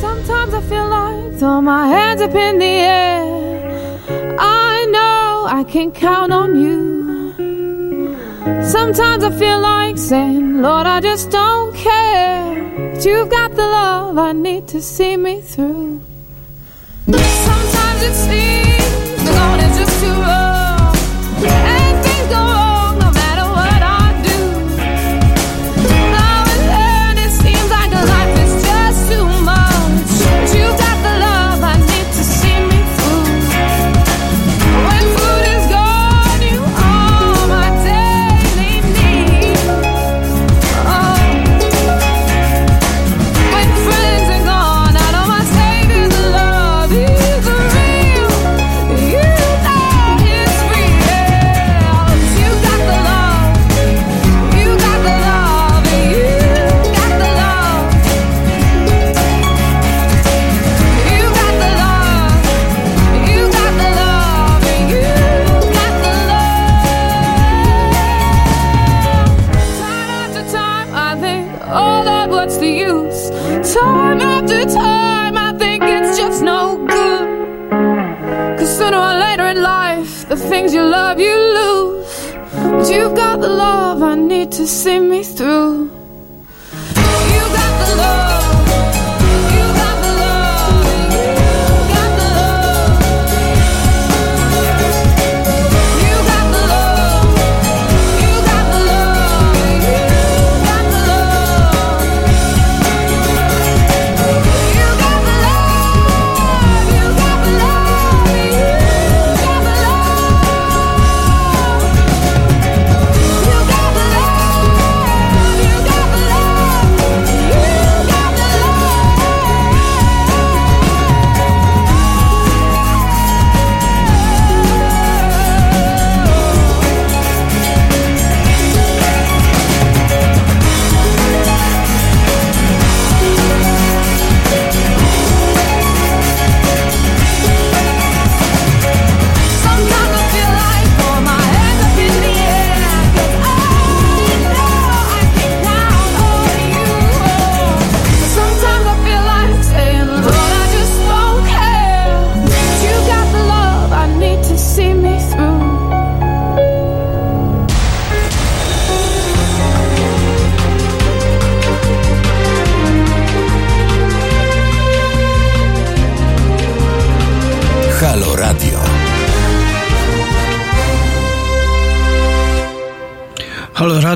[0.00, 3.35] Sometimes I feel like throw my hands up in the air.
[5.46, 7.34] I can count on you.
[8.62, 12.92] Sometimes I feel like saying, Lord, I just don't care.
[12.92, 16.00] But you've got the love I need to see me through.
[17.06, 20.45] Sometimes it seems the going is just too rough.
[84.66, 85.05] See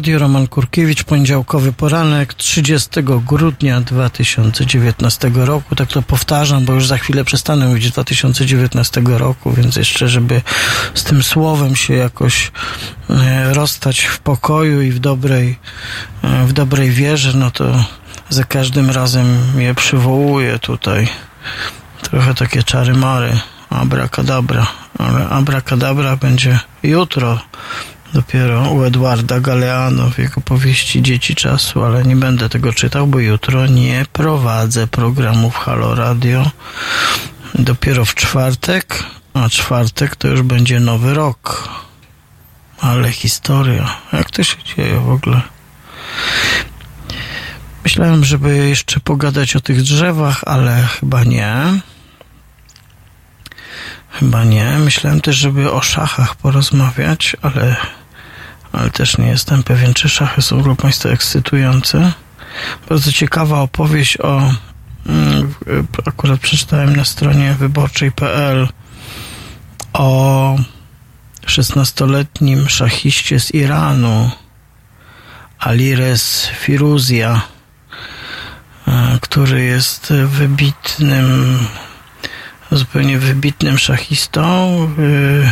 [0.00, 2.90] Radio, Roman Kurkiewicz, poniedziałkowy poranek 30
[3.26, 5.76] grudnia 2019 roku.
[5.76, 10.42] Tak to powtarzam, bo już za chwilę przestanę mówić 2019 roku, więc jeszcze, żeby
[10.94, 12.52] z tym słowem się jakoś
[13.10, 15.58] e, rozstać w pokoju i w dobrej,
[16.22, 17.84] e, w dobrej wierze, no to
[18.28, 19.26] za każdym razem
[19.58, 21.08] je przywołuję tutaj.
[22.02, 23.38] Trochę takie czary mary,
[23.70, 24.66] abracadabra,
[24.98, 27.38] ale abracadabra będzie jutro
[28.14, 33.18] dopiero u Edwarda Galeano w jego powieści Dzieci Czasu, ale nie będę tego czytał, bo
[33.18, 36.50] jutro nie prowadzę programów Halo Radio.
[37.54, 41.68] Dopiero w czwartek, a czwartek to już będzie nowy rok.
[42.80, 43.96] Ale historia.
[44.12, 45.42] Jak to się dzieje w ogóle?
[47.84, 51.80] Myślałem, żeby jeszcze pogadać o tych drzewach, ale chyba nie.
[54.10, 54.78] Chyba nie.
[54.78, 57.76] Myślałem też, żeby o szachach porozmawiać, ale,
[58.72, 62.12] ale też nie jestem pewien, czy szachy są dla Państwa ekscytujące.
[62.88, 64.52] Bardzo ciekawa opowieść o.
[65.06, 65.54] mm,
[66.06, 68.68] Akurat przeczytałem na stronie wyborczej.pl
[69.92, 70.56] o
[71.46, 74.30] 16-letnim szachiście z Iranu,
[75.58, 77.42] Alires Firuzja,
[78.88, 81.58] e, który jest wybitnym
[82.72, 84.74] zupełnie wybitnym szachistą.
[84.98, 85.50] y,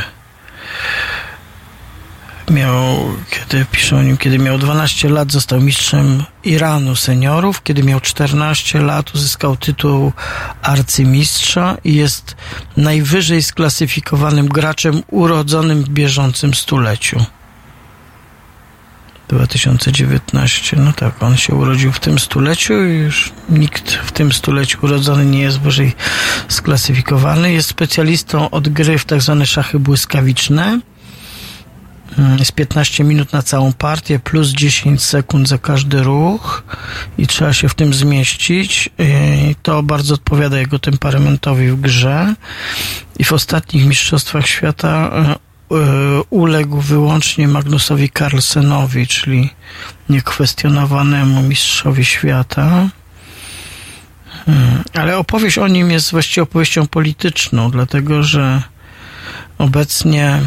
[2.51, 7.62] Miał, kiedy piszą o nim, kiedy miał 12 lat, został mistrzem Iranu seniorów.
[7.62, 10.12] Kiedy miał 14 lat, uzyskał tytuł
[10.62, 12.36] arcymistrza i jest
[12.77, 17.25] najwyżej sklasyfikowanym graczem urodzonym w bieżącym stuleciu.
[19.28, 20.77] 2019.
[20.77, 25.27] No tak, on się urodził w tym stuleciu i już nikt w tym stuleciu urodzony
[25.27, 25.94] nie jest wyżej
[26.49, 27.52] sklasyfikowany.
[27.52, 30.81] Jest specjalistą od gry w tak zwane szachy błyskawiczne.
[32.18, 36.62] Mm, Jest 15 minut na całą partię, plus 10 sekund za każdy ruch
[37.18, 38.90] i trzeba się w tym zmieścić.
[38.98, 42.34] I to bardzo odpowiada jego temperamentowi w grze.
[43.18, 45.36] I w ostatnich mistrzostwach świata e, e,
[46.30, 49.50] uległ wyłącznie Magnusowi Carlsenowi, czyli
[50.08, 52.88] niekwestionowanemu mistrzowi świata.
[54.47, 58.62] Hmm, Ale opowieść o nim jest właściwie opowieścią polityczną, dlatego że
[59.58, 60.40] obecnie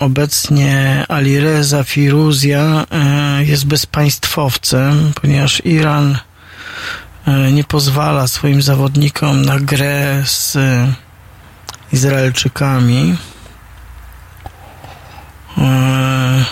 [0.00, 6.18] obecnie Alireza Firuzja e, jest bezpaństwowcem, ponieważ Iran
[7.26, 10.58] e, nie pozwala swoim zawodnikom na grę z
[11.92, 13.16] Izraelczykami.
[15.58, 16.44] E,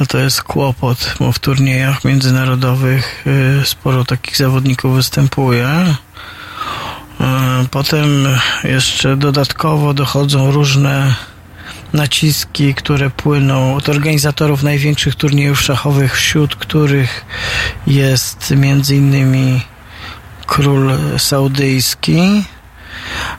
[0.00, 3.24] To to jest kłopot, bo w turniejach międzynarodowych
[3.60, 5.94] e, sporo takich zawodników występuje.
[7.20, 8.28] E, Potem
[8.64, 11.14] jeszcze dodatkowo dochodzą różne
[11.92, 17.24] naciski, które płyną od organizatorów największych turniejów szachowych, wśród których
[17.86, 19.60] jest między innymi
[20.46, 22.44] król saudyjski.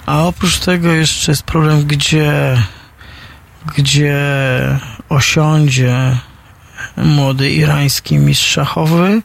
[0.06, 2.58] A oprócz tego jeszcze jest problem, gdzie,
[3.76, 4.20] gdzie
[5.10, 6.18] osiądzie
[6.98, 9.22] młody irański mistrz szachowy.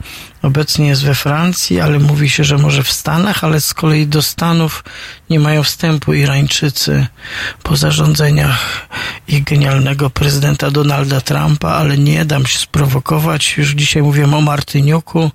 [0.46, 4.22] Obecnie jest we Francji, ale mówi się, że może w Stanach, ale z kolei do
[4.22, 4.84] Stanów
[5.30, 7.06] nie mają wstępu Irańczycy
[7.62, 8.88] po zarządzeniach
[9.28, 13.56] ich genialnego prezydenta Donalda Trumpa, ale nie dam się sprowokować.
[13.56, 15.30] Już dzisiaj mówiłem o Martyniuku.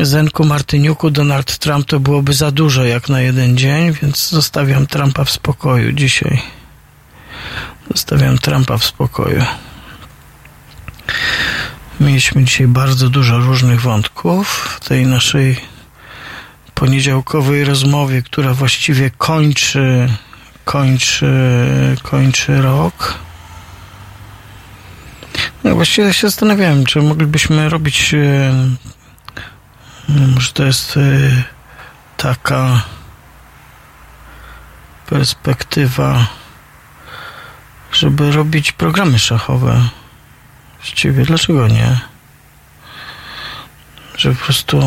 [0.00, 5.24] Zenku Martyniuku Donald Trump to byłoby za dużo jak na jeden dzień, więc zostawiam Trumpa
[5.24, 6.42] w spokoju dzisiaj.
[7.90, 9.44] Zostawiam Trumpa w spokoju.
[12.02, 14.48] Mieliśmy dzisiaj bardzo dużo różnych wątków
[14.80, 15.56] w tej naszej
[16.74, 20.08] poniedziałkowej rozmowie, która właściwie kończy,
[20.64, 21.32] kończy,
[22.02, 23.18] kończy rok.
[25.64, 28.14] No właściwie się zastanawiałem, czy moglibyśmy robić,
[30.08, 31.00] no może to jest e,
[32.16, 32.82] taka
[35.06, 36.26] perspektywa,
[37.92, 39.88] żeby robić programy szachowe.
[40.82, 42.00] Właściwie, dlaczego nie?
[44.16, 44.82] Że po prostu.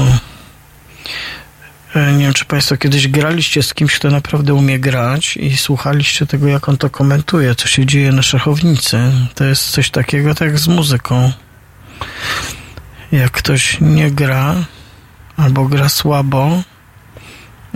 [1.95, 6.25] e, Nie wiem, czy Państwo kiedyś graliście z kimś, kto naprawdę umie grać i słuchaliście
[6.25, 8.99] tego, jak on to komentuje, co się dzieje na szachownicy.
[9.35, 11.31] To jest coś takiego tak jak z muzyką.
[13.11, 14.55] Jak ktoś nie gra
[15.37, 16.61] albo gra słabo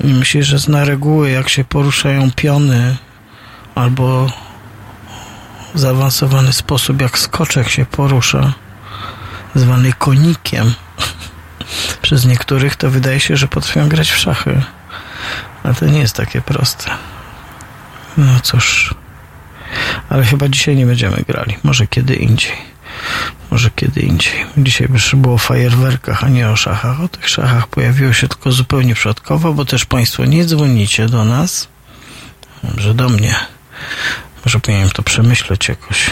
[0.03, 2.97] i myśli, że zna reguły, jak się poruszają piony
[3.75, 4.31] albo
[5.75, 8.53] zaawansowany sposób, jak skoczek się porusza,
[9.55, 10.73] zwany konikiem.
[12.01, 14.61] Przez niektórych to wydaje się, że potrafią grać w szachy.
[15.63, 16.91] A to nie jest takie proste.
[18.17, 18.95] No cóż.
[20.09, 21.57] Ale chyba dzisiaj nie będziemy grali.
[21.63, 22.51] Może kiedy indziej.
[23.51, 24.45] Może kiedy indziej.
[24.57, 27.01] Dzisiaj by było o fajerwerkach, a nie o szachach.
[27.01, 31.67] O tych szachach pojawiło się tylko zupełnie przypadkowo, bo też Państwo nie dzwonicie do nas.
[32.63, 33.35] Może do mnie.
[34.45, 36.09] Może powinienem to przemyśleć jakoś.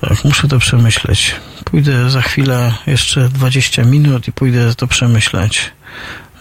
[0.00, 1.34] Tak, muszę to przemyśleć.
[1.64, 5.70] Pójdę za chwilę, jeszcze 20 minut i pójdę to przemyśleć.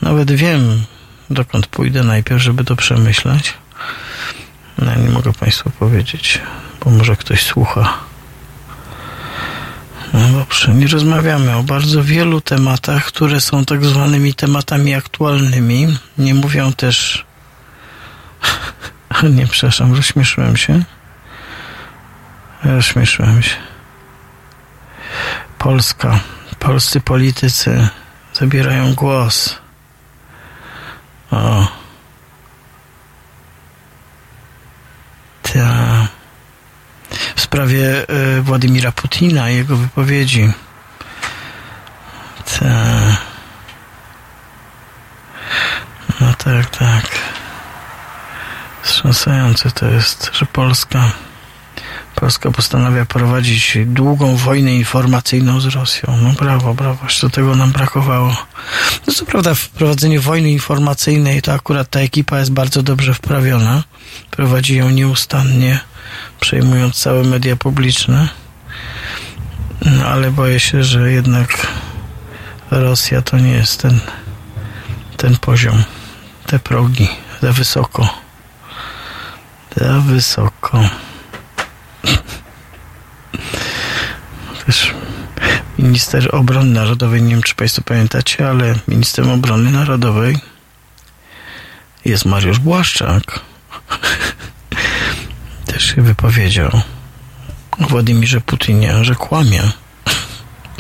[0.02, 0.84] Nawet wiem,
[1.30, 3.54] dokąd pójdę najpierw, żeby to przemyśleć.
[4.78, 6.42] No, nie mogę Państwu powiedzieć,
[6.84, 7.94] bo może ktoś słucha.
[10.14, 15.98] No dobrze, nie rozmawiamy o bardzo wielu tematach, które są tak zwanymi tematami aktualnymi.
[16.18, 17.26] Nie mówią też.
[19.24, 20.84] Nie, przepraszam, rozśmieszyłem się.
[22.64, 23.56] Rozśmieszyłem się.
[25.58, 26.20] Polska,
[26.60, 27.88] polscy politycy
[28.34, 29.58] zabierają głos.
[31.32, 31.68] O.
[35.42, 36.08] Ta.
[37.36, 38.06] W sprawie
[38.38, 40.52] y, Władimira Putina i jego wypowiedzi.
[42.60, 42.68] Ta.
[46.22, 47.37] No tak, tak.
[48.88, 51.12] Wstrząsające to jest, że Polska
[52.16, 56.18] Polska postanawia prowadzić długą wojnę informacyjną z Rosją.
[56.24, 58.36] No brawo, brawo, jeszcze tego nam brakowało.
[59.08, 63.84] No co prawda w prowadzeniu wojny informacyjnej to akurat ta ekipa jest bardzo dobrze wprawiona.
[64.32, 65.80] Prowadzi ją nieustannie,
[66.40, 68.30] przejmując całe media publiczne.
[69.86, 71.68] No ale boję się, że jednak
[72.72, 74.00] Rosja to nie jest ten,
[75.18, 75.84] ten poziom,
[76.46, 77.08] te progi,
[77.42, 78.27] za wysoko.
[79.76, 80.90] Za wysoko.
[84.66, 84.94] Też
[85.80, 90.38] minister obrony narodowej, nie wiem czy Państwo pamiętacie, ale ministrem obrony narodowej
[92.06, 93.40] jest Mariusz Błaszczak.
[95.66, 96.82] Też się wypowiedział
[97.80, 99.62] o Władimirze Putinie, że kłamie,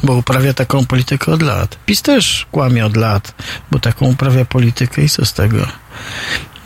[0.03, 1.77] bo uprawia taką politykę od lat.
[1.85, 3.33] PiS też kłamie od lat,
[3.72, 5.67] bo taką uprawia politykę i co z tego?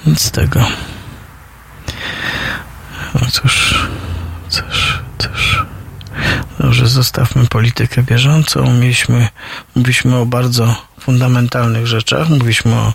[0.06, 0.67] Nic z tego.
[3.13, 3.88] No cóż,
[4.49, 5.65] cóż, cóż.
[6.59, 8.73] Dobrze, zostawmy politykę bieżącą.
[8.73, 9.27] Mieliśmy,
[9.75, 12.30] mówiliśmy o bardzo fundamentalnych rzeczach.
[12.30, 12.93] Mówiliśmy o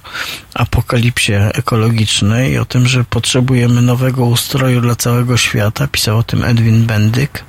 [0.54, 5.86] apokalipsie ekologicznej, o tym, że potrzebujemy nowego ustroju dla całego świata.
[5.86, 7.44] Pisał o tym Edwin Bendyk.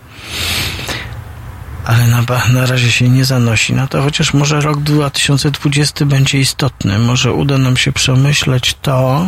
[1.85, 6.99] Ale na, na razie się nie zanosi na to, chociaż może rok 2020 będzie istotny.
[6.99, 9.27] Może uda nam się przemyśleć to,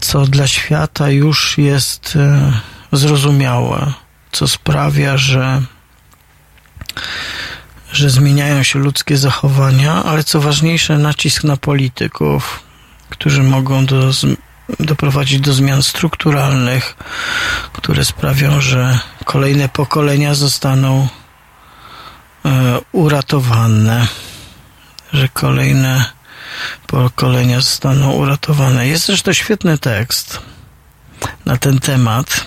[0.00, 2.52] co dla świata już jest e,
[2.92, 3.92] zrozumiałe,
[4.32, 5.62] co sprawia, że,
[7.92, 12.62] że zmieniają się ludzkie zachowania, ale co ważniejsze, nacisk na polityków,
[13.10, 14.10] którzy mogą do,
[14.80, 16.96] doprowadzić do zmian strukturalnych,
[17.72, 21.08] które sprawią, że kolejne pokolenia zostaną
[22.44, 24.06] e, uratowane,
[25.12, 26.17] że kolejne
[26.86, 28.88] pokolenia zostaną uratowane.
[28.88, 30.40] Jest zresztą świetny tekst
[31.44, 32.46] na ten temat.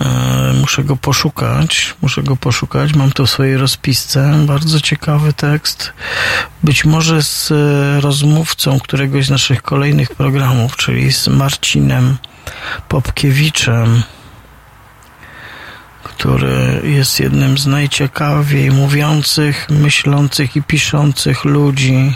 [0.00, 2.94] E, muszę go poszukać, muszę go poszukać.
[2.94, 4.44] Mam to w swojej rozpisce.
[4.46, 5.92] Bardzo ciekawy tekst.
[6.64, 12.16] Być może z e, rozmówcą któregoś z naszych kolejnych programów, czyli z Marcinem
[12.88, 14.02] Popkiewiczem,
[16.20, 22.14] który jest jednym z najciekawiej mówiących, myślących i piszących ludzi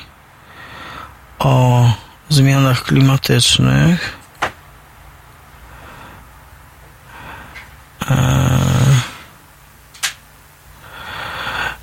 [1.39, 1.91] o
[2.29, 4.17] zmianach klimatycznych.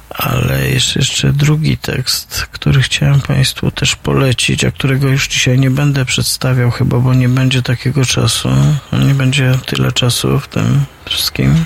[0.09, 5.71] Ale jest jeszcze drugi tekst, który chciałem Państwu też polecić, a którego już dzisiaj nie
[5.71, 8.49] będę przedstawiał chyba, bo nie będzie takiego czasu.
[8.91, 11.65] Nie będzie tyle czasu w tym wszystkim.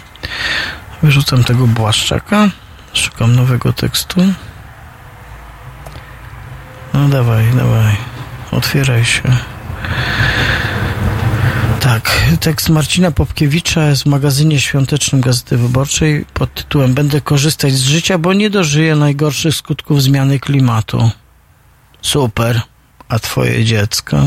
[1.04, 2.50] Wyrzucam tego Błaszczaka.
[2.94, 4.22] Szukam nowego tekstu.
[6.94, 7.96] No dawaj, dawaj.
[8.52, 9.24] Otwieraj się.
[11.80, 17.82] Tak, tekst Marcina Popkiewicza jest w magazynie świątecznym Gazety Wyborczej pod tytułem Będę korzystać z
[17.82, 21.12] życia, bo nie dożyję najgorszych skutków zmiany klimatu.
[22.02, 22.62] Super.
[23.10, 24.18] A twoje dziecko?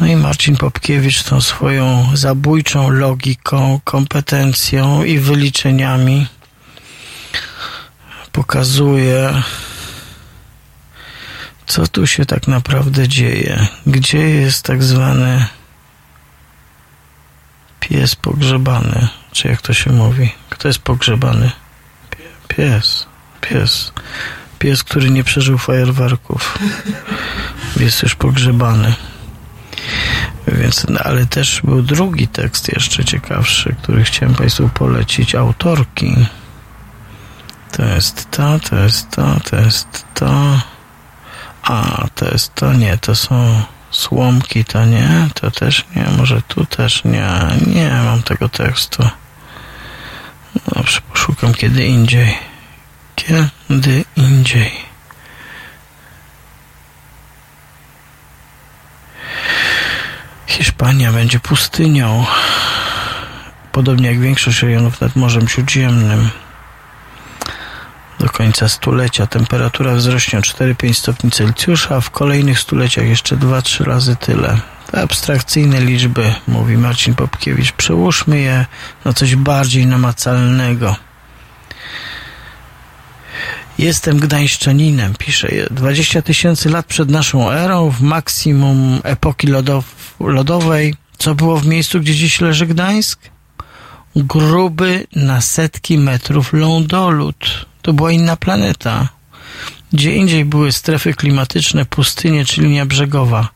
[0.00, 6.26] No i Marcin Popkiewicz tą swoją zabójczą logiką, kompetencją i wyliczeniami
[8.32, 9.42] pokazuje,
[11.66, 13.66] co tu się tak naprawdę dzieje.
[13.86, 15.46] Gdzie jest tak zwany
[17.80, 19.08] pies pogrzebany?
[19.32, 20.32] Czy jak to się mówi?
[20.50, 21.50] Kto jest pogrzebany?
[22.48, 23.06] Pies.
[23.40, 23.92] Pies.
[24.58, 26.58] Pies, który nie przeżył fajerwerków.
[27.76, 28.94] Jest już pogrzebany.
[30.46, 36.26] Więc, no, ale też był drugi tekst jeszcze ciekawszy, który chciałem Państwu polecić, autorki.
[37.72, 40.60] To jest to, to jest to, to jest to.
[41.62, 46.66] A, to jest to, nie, to są słomki, to nie, to też nie, może tu
[46.66, 47.30] też nie,
[47.66, 49.08] nie mam tego tekstu.
[50.74, 52.38] Dobrze, poszukam kiedy indziej.
[53.16, 54.88] Kiedy indziej.
[60.48, 62.26] Hiszpania będzie pustynią,
[63.72, 66.28] podobnie jak większość rejonów nad Morzem Śródziemnym.
[68.20, 73.84] Do końca stulecia temperatura wzrośnie o 4-5 stopni Celsjusza, a w kolejnych stuleciach jeszcze 2-3
[73.84, 74.58] razy tyle.
[74.90, 78.66] Te abstrakcyjne liczby, mówi Marcin Popkiewicz, przełóżmy je
[79.04, 80.96] na coś bardziej namacalnego.
[83.78, 85.48] Jestem gdańszczaninem, pisze.
[85.70, 89.84] 20 tysięcy lat przed naszą erą, w maksimum epoki lodow
[90.20, 93.20] lodowej, co było w miejscu, gdzie dziś leży Gdańsk?
[94.16, 97.66] Gruby na setki metrów lądolud.
[97.82, 99.08] To była inna planeta.
[99.92, 103.48] Gdzie indziej były strefy klimatyczne, pustynie czy linia brzegowa.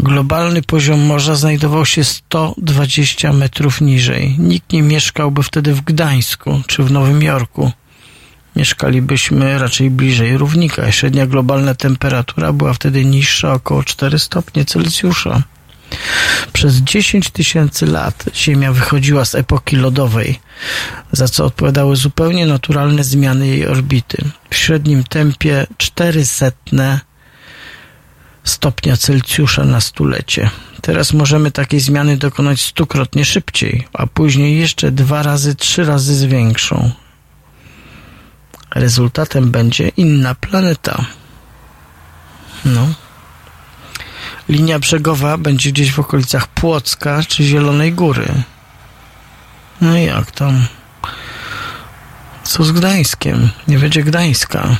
[0.00, 4.36] Globalny poziom morza znajdował się 120 metrów niżej.
[4.38, 7.72] Nikt nie mieszkałby wtedy w Gdańsku czy w Nowym Jorku.
[8.56, 10.92] Mieszkalibyśmy raczej bliżej równika.
[10.92, 15.42] Średnia globalna temperatura była wtedy niższa około 4 stopnie Celsjusza.
[16.52, 20.40] Przez 10 tysięcy lat Ziemia wychodziła z epoki lodowej,
[21.12, 24.24] za co odpowiadały zupełnie naturalne zmiany jej orbity.
[24.50, 27.00] W średnim tempie 400
[28.44, 30.50] stopnia Celsjusza na stulecie.
[30.82, 36.24] Teraz możemy takiej zmiany dokonać stukrotnie szybciej, a później jeszcze dwa razy, trzy razy z
[36.24, 36.90] większą.
[38.74, 41.04] Rezultatem będzie inna planeta.
[42.64, 42.86] No.
[44.48, 48.42] Linia brzegowa będzie gdzieś w okolicach Płocka czy Zielonej Góry.
[49.80, 50.66] No i jak tam?
[52.42, 53.50] Co z Gdańskiem?
[53.68, 54.76] Nie będzie Gdańska.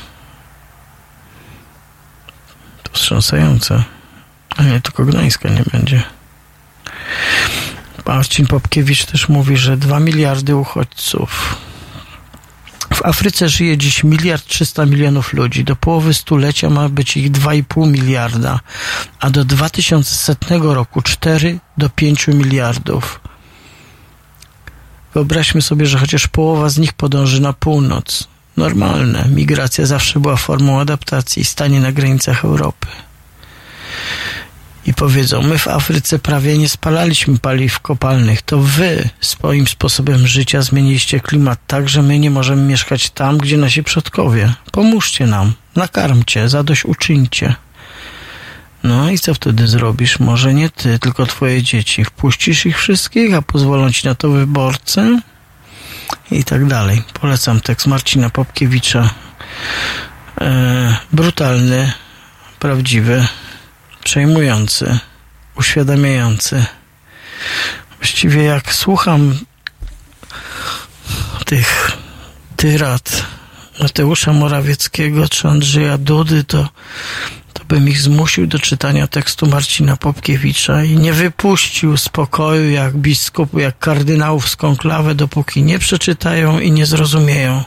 [2.83, 3.83] To wstrząsające.
[4.57, 6.03] A nie, tylko Gdańska nie będzie.
[8.05, 11.55] Marcin Popkiewicz też mówi, że 2 miliardy uchodźców.
[13.01, 15.63] W Afryce żyje dziś miliard 300 milionów ludzi.
[15.63, 18.59] Do połowy stulecia ma być ich 2,5 miliarda,
[19.19, 23.19] a do 2100 roku 4 do 5 miliardów.
[25.13, 28.27] Wyobraźmy sobie, że chociaż połowa z nich podąży na północ.
[28.57, 29.25] Normalne.
[29.29, 32.87] Migracja zawsze była formą adaptacji, stanie na granicach Europy.
[34.85, 40.61] I powiedzą, my w Afryce prawie nie spalaliśmy paliw kopalnych, to wy swoim sposobem życia
[40.61, 44.53] zmieniliście klimat tak, że my nie możemy mieszkać tam, gdzie nasi przodkowie.
[44.71, 47.55] Pomóżcie nam, nakarmcie, zadośćuczyńcie.
[48.83, 50.19] No i co wtedy zrobisz?
[50.19, 52.05] Może nie ty, tylko twoje dzieci.
[52.05, 55.19] Wpuścisz ich wszystkich, a pozwolą ci na to wyborcy?
[56.31, 57.03] I tak dalej.
[57.21, 59.09] Polecam tekst Marcina Popkiewicza.
[60.41, 61.91] E, brutalny,
[62.59, 63.27] prawdziwy,
[64.03, 64.99] przejmujący,
[65.55, 66.65] uświadamiający.
[67.97, 69.39] Właściwie jak słucham
[71.45, 71.91] tych
[72.55, 73.23] tyrad
[73.79, 76.69] Mateusza Morawieckiego czy Andrzeja Dudy, to,
[77.53, 82.97] to bym ich zmusił do czytania tekstu Marcina Popkiewicza i nie wypuścił z pokoju jak
[82.97, 87.63] biskup, jak kardynałów z konklawę, dopóki nie przeczytają i nie zrozumieją.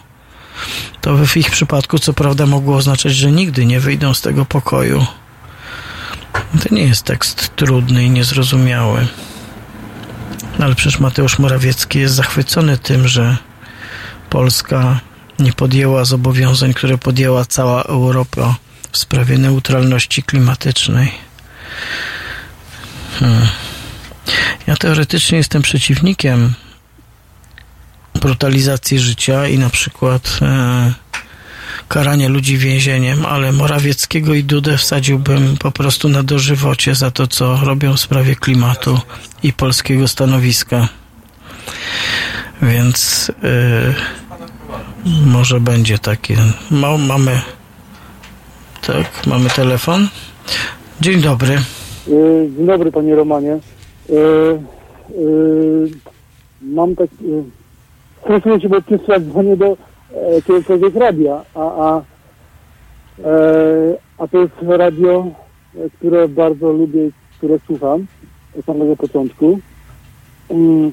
[1.00, 5.06] To w ich przypadku co prawda mogło oznaczać, że nigdy nie wyjdą z tego pokoju.
[6.34, 9.06] To nie jest tekst trudny i niezrozumiały.
[10.58, 13.36] No ale przecież Mateusz Morawiecki jest zachwycony tym, że
[14.30, 15.00] Polska
[15.38, 18.56] nie podjęła zobowiązań, które podjęła cała Europa
[18.92, 21.12] w sprawie neutralności klimatycznej.
[23.20, 23.46] Hmm.
[24.66, 26.54] Ja teoretycznie jestem przeciwnikiem
[28.14, 30.92] brutalizacji życia i na przykład e,
[31.89, 37.57] karania ludzi więzieniem, ale Morawieckiego i Dudę wsadziłbym po prostu na dożywocie za to, co
[37.57, 38.99] robią w sprawie klimatu
[39.43, 40.89] i polskiego stanowiska.
[42.62, 43.94] Więc yy,
[45.27, 46.36] może będzie takie.
[46.70, 47.41] Ma, mamy.
[48.86, 50.09] Tak, mamy telefon.
[51.01, 51.55] Dzień dobry.
[52.09, 53.59] Y, Dzień dobry panie Romanie.
[54.11, 54.15] Y,
[55.19, 55.91] y,
[56.62, 57.09] Mam tak...
[57.23, 57.44] y,
[58.25, 59.77] Stresuję się, bo pierwszy dzwonię do
[60.17, 62.02] e, jakiegokolwiek radia, a, a,
[63.25, 63.33] e,
[64.18, 65.26] a to jest radio,
[65.76, 68.07] e, które bardzo lubię, które słucham
[68.59, 69.59] od samego początku.
[70.51, 70.93] Mm,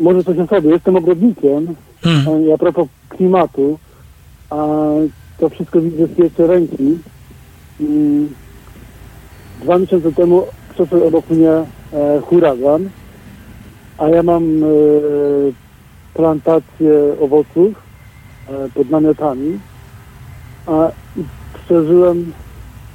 [0.00, 0.70] Może coś o sobie.
[0.70, 2.46] Jestem ogrodnikiem Hmm.
[2.46, 3.78] i a propos klimatu,
[4.50, 4.66] a
[5.38, 6.98] to wszystko widzę z pierwszej ręki.
[7.80, 8.28] Mm,
[9.62, 10.42] Dwa miesiące temu
[10.74, 11.64] przeszedł obok mnie e,
[12.20, 12.88] huragan,
[13.98, 14.66] a ja mam e,
[16.14, 17.83] plantację owoców
[18.74, 19.58] pod namiotami,
[21.16, 21.24] i
[21.64, 22.32] przeżyłem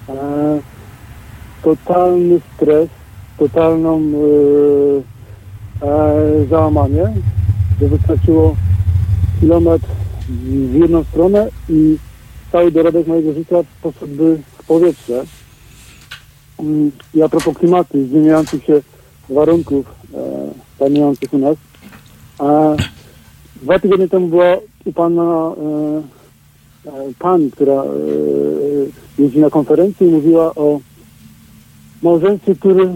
[0.10, 0.60] e,
[1.64, 2.90] totalny stres,
[3.38, 4.02] totalną
[5.82, 7.14] e, e, załamanie,
[7.82, 8.56] że wystarczyło
[9.40, 9.88] kilometr
[10.30, 11.98] w jedną stronę i
[12.52, 15.24] cały dorobek mojego życia poszedłby w powietrze.
[16.60, 18.82] Mm, I a propos klimatu zmieniających się
[19.30, 20.18] warunków e,
[20.80, 21.58] panujących u nas,
[22.40, 22.76] a
[23.62, 25.52] dwa tygodnie temu była u pana
[26.86, 27.88] e, e, pani, która e,
[29.20, 30.80] jeździ na konferencję i mówiła o
[32.04, 32.90] małżeństwie, który,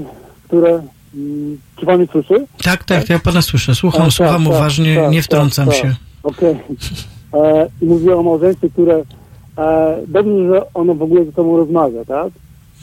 [0.43, 0.83] które...
[1.15, 2.45] mm, Czy pan mnie słyszy?
[2.63, 3.75] Tak, tak, ja pana słyszę.
[3.75, 5.75] Słucham, A, tak, słucham tak, uważnie, tak, nie tak, wtrącam tak.
[5.75, 5.95] się.
[6.23, 6.55] Okej.
[7.33, 9.03] E, I mówiła o małżeństwie, które
[9.57, 12.31] e, dobrze, że ono w ogóle ze sobą rozmawia, tak?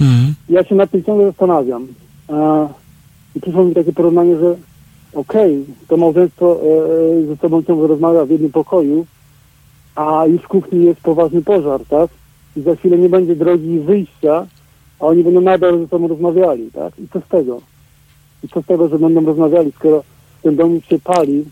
[0.01, 0.35] Mhm.
[0.49, 1.87] Ja się nad tym ciągle zastanawiam.
[3.37, 4.57] I przyszło mi takie porównanie, że
[5.15, 9.07] okej, to małżeństwo e, ze sobą ciągle rozmawia w jednym pokoju,
[9.95, 12.11] a już w kuchni jest poważny pożar, tak?
[12.57, 14.47] I za chwilę nie będzie drogi wyjścia,
[15.01, 16.99] a oni będą nadal ze sobą rozmawiali, tak?
[16.99, 17.61] I co z tego?
[18.45, 20.05] I co z tego, że będą rozmawiali, skoro
[20.43, 21.45] ten dom się pali,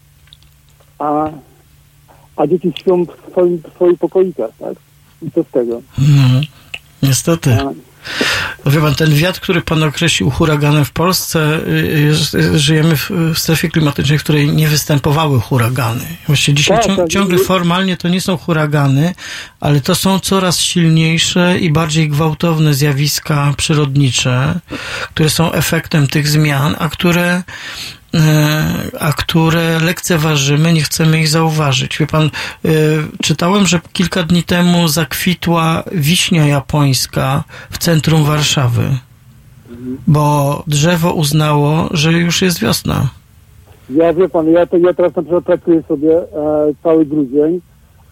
[0.98, 1.30] a,
[2.36, 4.74] a dzieci śpią w swoim, w swoich pokoikach, tak?
[5.22, 5.82] I co z tego?
[5.98, 6.40] No,
[7.02, 7.52] niestety.
[7.52, 7.72] A,
[8.66, 13.38] Wie pan, ten wiatr, który pan określił huraganem w Polsce, y, y, żyjemy w, w
[13.38, 16.04] strefie klimatycznej, w której nie występowały huragany.
[16.26, 17.08] Właściwie dzisiaj Tak, cią, tak.
[17.08, 19.14] ciągle formalnie to nie są huragany,
[19.60, 24.60] ale to są coraz silniejsze i bardziej gwałtowne zjawiska przyrodnicze,
[25.14, 27.42] które są efektem tych zmian, a które
[29.00, 31.98] a które lekceważymy, nie chcemy ich zauważyć.
[31.98, 32.30] Wie pan,
[32.64, 32.70] y,
[33.22, 38.82] czytałem, że kilka dni temu zakwitła wiśnia japońska w centrum Warszawy,
[40.06, 43.08] bo drzewo uznało, że już jest wiosna.
[43.90, 46.26] Ja wie pan, ja, to, ja teraz na przykład pracuję sobie e,
[46.82, 47.60] cały grudzień.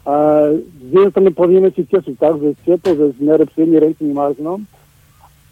[0.06, 0.50] E,
[0.80, 3.80] z jednej strony powinienem się cieszyć, tak, że jest ciepło, że jest w miarę przyjemnie,
[3.80, 4.58] ręce nie marzną,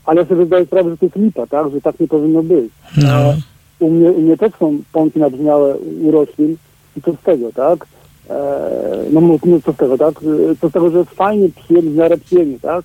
[0.06, 2.70] ale ja sobie zdaję sprawę, że to jest lipa, tak, że tak nie powinno być.
[2.96, 3.34] No.
[3.80, 6.56] U mnie, u mnie też są pąki nabrzmiałe u roślin
[6.96, 7.86] i co z tego, tak?
[8.30, 10.14] E, no, no co z tego, tak?
[10.60, 12.84] Co z tego, że jest fajnie, przyjemnie, w miarę przyjemnie, tak?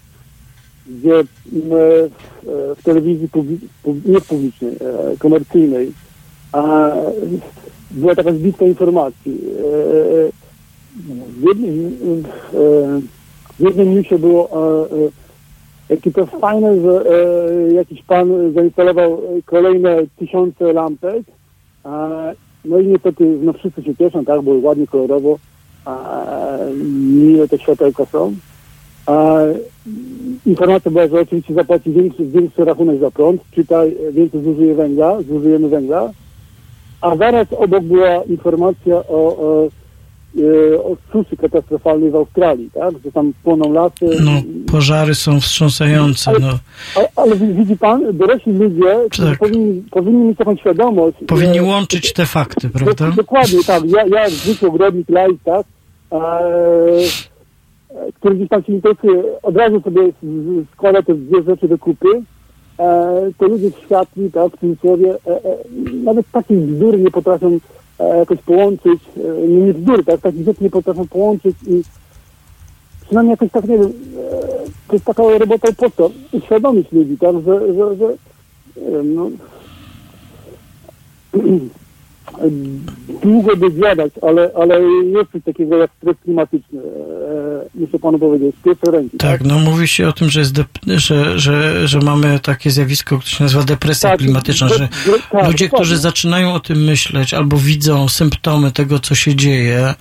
[0.88, 1.26] Gdzie m,
[1.72, 3.30] e, w telewizji,
[4.06, 5.92] nie publicznej, e, komercyjnej,
[6.52, 6.92] a
[7.92, 9.42] była taka zbitka informacji.
[11.28, 11.98] W jednym,
[12.54, 13.02] e,
[13.60, 14.50] w jednym newsie było
[15.90, 21.24] e, jakie to fajne, że e, jakiś pan zainstalował kolejne tysiące lampek.
[21.84, 22.10] A,
[22.66, 25.40] no i niestety no wszyscy się cieszą, tak, bo ładnie kolorowo,
[25.86, 26.16] a,
[27.10, 28.36] miłe te światełka są.
[29.06, 29.38] A,
[30.46, 35.70] informacja była, że oczywiście zapłaci większy, większy rachunek za prąd, czytaj, więcej zużyje węgla, zużyjemy
[35.70, 36.12] węgla.
[37.02, 39.70] A zaraz obok była informacja o, o,
[40.38, 44.06] e, o suszy katastrofalnej w Australii, tak, że tam płoną lasy.
[44.26, 44.32] No,
[44.72, 46.32] pożary są wstrząsające.
[46.42, 46.48] No.
[46.96, 49.40] Ale, ale wi- widzi pan, dorośli ludzie, Tak.
[49.40, 51.18] powinni, powinni mieć taką świadomość.
[51.28, 53.06] Powinni e, łączyć te fakty, prawda?
[53.10, 53.84] Dok- Dokładnie, tak.
[53.86, 55.66] Ja, ja jak zwykły ogrodnik laik, tak,
[56.12, 56.20] e,
[58.14, 60.02] który gdzieś tam się interesuje, od razu sobie
[60.74, 62.08] składa te dwie rzeczy do kupy.
[62.80, 65.58] E, to ludzie światli, tak, w cudzysłowie, e, e,
[66.04, 67.60] nawet takich bzdur nie potrafią
[68.04, 71.82] jakoś połączyć, e, nie, nie bzdur, tak, takich rzeczy nie potrafią połączyć i
[73.06, 74.48] przynajmniej jakoś tak, nie wiem, e,
[74.88, 78.06] to jest taka robota po to, uświadomić ludzi, tak, że, że, że
[78.82, 79.30] nie wiem, no,
[83.24, 86.80] długo by zjadać, ale, ale jest coś takiego jak stres klimatyczny.
[86.80, 89.18] E, muszę panu powiedzieć, z pierwszej ręki.
[89.18, 90.56] Tak, no mówi się o tym, że, jest
[90.88, 95.48] że, że, że mamy takie zjawisko, które się nazywa depresja Tak, klimatyczna, że de- tak,
[95.48, 99.94] ludzie, którzy zaczynają o tym myśleć albo widzą symptomy tego, co się dzieje,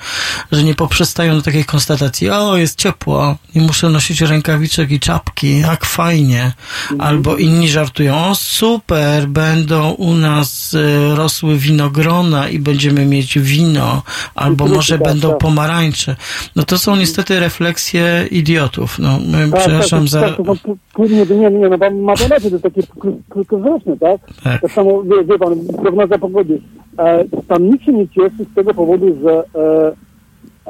[0.53, 5.61] że nie poprzestają do takiej konstatacji, o, jest ciepło, nie muszę nosić rękawiczek i czapki,
[5.61, 6.53] jak fajnie.
[6.83, 7.01] Mhm.
[7.01, 12.18] Albo inni żartują, o, super, będą u nas e, rosły winogrona
[12.53, 14.03] i będziemy mieć wino,
[14.35, 15.39] albo może będą tak.
[15.39, 16.17] pomarańcze.
[16.57, 18.99] No to są niestety refleksje idiotów.
[18.99, 20.21] No, my, Tak, przepraszam tak, za...
[20.21, 23.97] tak, to są nie, nie, no pan ma pan rację, to jest takie kró- krótkowzroczne,
[23.97, 24.21] tak?
[24.45, 24.63] Tak.
[24.63, 26.61] Tak samo, wie, wie pan, prognoza pogody.
[26.99, 29.93] E, tam nikt się nie cieszy z tego powodu, że, e,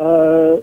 [0.02, 0.58] e,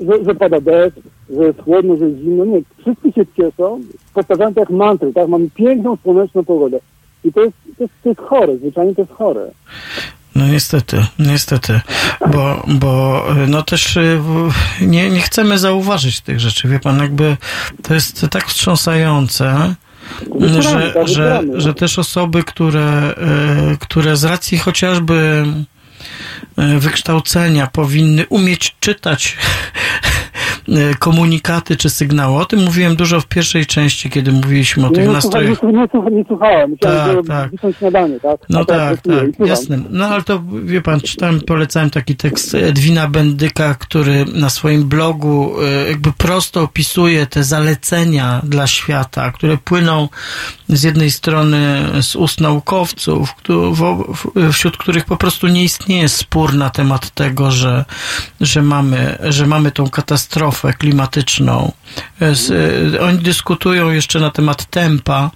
[0.00, 0.96] że, że pada deszcz,
[1.30, 2.44] że jest chłodno, że jest zimno.
[2.44, 3.80] Nie, wszyscy się cieszą,
[4.14, 5.28] powtarzają to jak mantry, tak?
[5.28, 6.78] Mamy piękną, słoneczną pogodę.
[7.24, 9.50] I to jest, to jest, to jest chore, zwyczajnie to jest chore.
[10.34, 11.80] No niestety, niestety,
[12.30, 14.20] bo, bo no też y,
[14.80, 17.36] nie, nie chcemy zauważyć tych rzeczy, wie pan, jakby
[17.82, 19.74] to jest tak wstrząsające,
[20.62, 21.60] że, tak, że, wybieramy.
[21.60, 25.44] że też osoby, które, e, które z racji chociażby
[26.56, 29.36] wykształcenia powinny umieć czytać
[30.98, 32.36] komunikaty czy sygnały.
[32.38, 35.50] O tym mówiłem dużo w pierwszej części, kiedy mówiliśmy o tych nie, nie, nastrojach.
[35.62, 36.70] nie, słucha- nie słuchałem.
[36.70, 37.76] Myślałem, Tak, tak.
[37.78, 38.40] śniadanie, tak?
[38.48, 39.78] No A tak, tak, jasne.
[39.90, 45.54] No ale to wie pan, czytałem, polecałem taki tekst Edwina Bendyka, który na swoim blogu
[45.62, 50.08] e, jakby prosto opisuje te zalecenia dla świata, które płyną
[50.68, 53.28] z jednej strony z ust naukowców,
[54.52, 57.84] wśród których po prostu nie istnieje spór na temat tego, że,
[58.40, 61.72] że, mamy, że mamy tą katastrofę klimatyczną.
[62.20, 65.30] E, Z, e, oni dyskutują jeszcze na temat tempa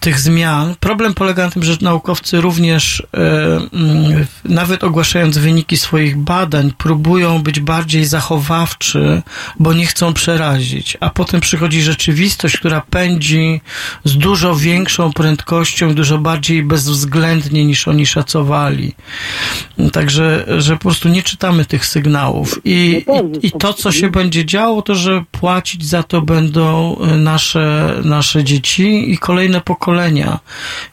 [0.00, 0.74] tych zmian.
[0.80, 7.42] Problem polega na tym, że naukowcy również, e, mm, nawet ogłaszając wyniki swoich badań, próbują
[7.42, 9.22] być bardziej zachowawczy,
[9.58, 10.96] bo nie chcą przerazić.
[11.00, 13.60] A potem przychodzi rzeczywistość, która pędzi
[14.04, 18.92] z dużo większą prędkością, dużo bardziej bezwzględnie niż oni szacowali.
[19.92, 22.60] Także, że po prostu nie czytamy tych sygnałów.
[22.64, 23.04] I,
[23.42, 27.94] i, i to, co się będzie działo, to, że płacić za to będą e, nasze,
[28.04, 29.75] nasze dzieci i kolejne pokolenia.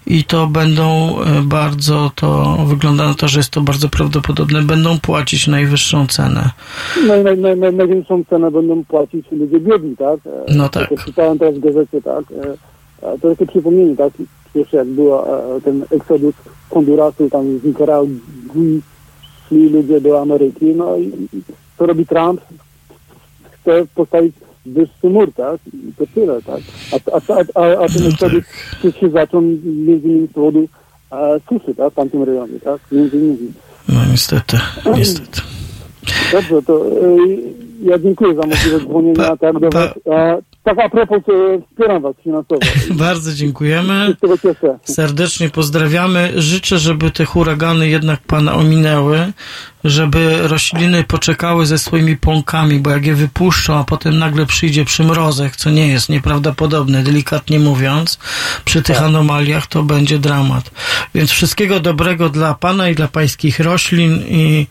[0.06, 5.00] I to będą e, bardzo, to wygląda na to, że jest to bardzo prawdopodobne, będą
[5.00, 6.50] płacić najwyższą cenę.
[7.08, 10.20] Naj, naj, naj, naj, największą cenę będą płacić ludzie biedni, tak?
[10.28, 10.92] E, No tak.
[10.92, 12.24] Jak czytałem teraz w gazecie, tak?
[13.02, 14.14] E, to takie przypomnienie, tak?
[14.54, 16.36] Pierwsze jak było e, ten eksodus
[16.70, 18.82] Hondurasu, tam z Nikaragui
[19.48, 21.04] szli ludzie do Ameryki, no i
[21.34, 21.42] i
[21.78, 22.42] co robi Trump?
[23.52, 24.36] Chce postawić
[24.66, 25.60] wyższy mur, tak?
[25.74, 26.62] I to tyle, tak?
[26.92, 28.44] A, a, a, a, a ten eksodus
[29.00, 30.68] się zaczął między innymi z powodu
[31.12, 31.94] e, suszy, tak?
[31.94, 32.82] W tamtym rejonie, tak?
[32.92, 33.54] Między innymi.
[33.90, 34.58] No niestety,
[34.98, 35.42] niestety.
[36.32, 36.92] Dobrze, to e,
[37.82, 39.94] ja dziękuję za możliwość dzwonienia tak do was.
[40.08, 42.62] E, tak a propos, e, wspieram was finansowo.
[43.06, 44.16] Bardzo dziękujemy.
[44.84, 46.32] Serdecznie pozdrawiamy.
[46.36, 49.34] Życzę, żeby te huragany jednak pana ominęły,
[49.84, 55.56] żeby rośliny poczekały ze swoimi pąkami, bo jak je wypuszczą, a potem nagle przyjdzie przymrozek,
[55.56, 58.20] co nie jest nieprawdopodobne, delikatnie mówiąc,
[58.66, 60.72] przy tych anomaliach to będzie dramat.
[61.16, 64.68] Więc wszystkiego dobrego dla pana i dla pańskich roślin i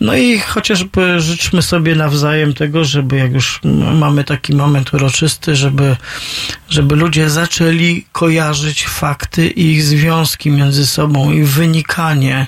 [0.00, 3.60] no i chociażby życzmy sobie nawzajem tego, żeby jak już
[3.94, 5.96] mamy taki moment uroczysty, żeby,
[6.68, 12.46] żeby ludzie zaczęli kojarzyć fakty i ich związki między sobą i wynikanie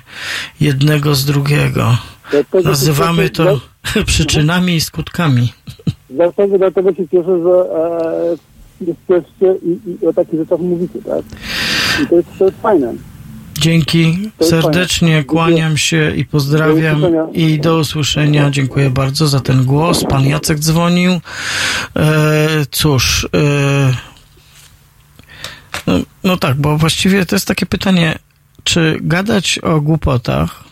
[0.60, 1.96] jednego z drugiego.
[2.30, 3.44] Dlatego Nazywamy się to
[3.84, 5.52] cieszę- przyczynami i skutkami.
[6.10, 8.36] Dlatego, dlatego się cieszę, że e,
[8.80, 11.24] jesteście i, i o takich rzeczach mówicie, tak?
[12.02, 12.94] I to jest, to jest fajne.
[13.62, 18.50] Dzięki, serdecznie kłaniam się i pozdrawiam i do usłyszenia.
[18.50, 20.04] Dziękuję bardzo za ten głos.
[20.04, 21.12] Pan Jacek dzwonił.
[21.12, 21.20] E,
[22.70, 23.94] cóż, e,
[25.86, 28.18] no, no tak, bo właściwie to jest takie pytanie,
[28.64, 30.64] czy gadać o głupotach,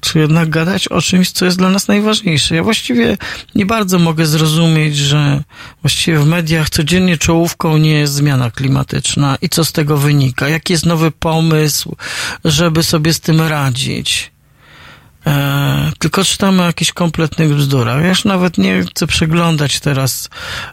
[0.00, 2.56] czy jednak gadać o czymś, co jest dla nas najważniejsze.
[2.56, 3.16] Ja właściwie
[3.54, 5.42] nie bardzo mogę zrozumieć, że
[5.82, 10.48] właściwie w mediach codziennie czołówką nie jest zmiana klimatyczna i co z tego wynika.
[10.48, 11.96] Jaki jest nowy pomysł,
[12.44, 14.30] żeby sobie z tym radzić.
[15.26, 18.02] E, tylko czytamy o jakichś kompletnych bzdurach.
[18.02, 20.30] Ja już nawet nie chcę przeglądać teraz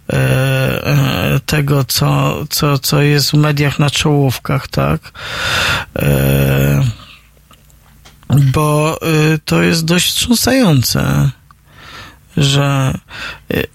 [0.10, 5.12] e, e, tego, co, co, co jest w mediach na czołówkach, tak?
[5.96, 7.07] E,
[8.30, 9.00] bo
[9.34, 11.30] y, to jest dość wstrząsające,
[12.38, 12.94] że
[13.54, 13.68] y,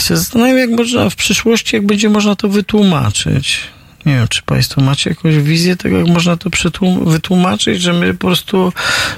[0.00, 3.60] się zastanawiam, jak można w przyszłości, jak będzie można to wytłumaczyć.
[4.06, 6.50] Nie wiem, czy Państwo macie jakąś wizję tego, jak można to
[7.04, 8.72] wytłumaczyć, że my po prostu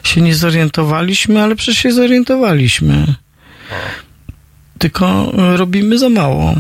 [0.05, 3.15] się nie zorientowaliśmy, ale przecież się zorientowaliśmy.
[4.79, 6.55] Tylko y, robimy za mało.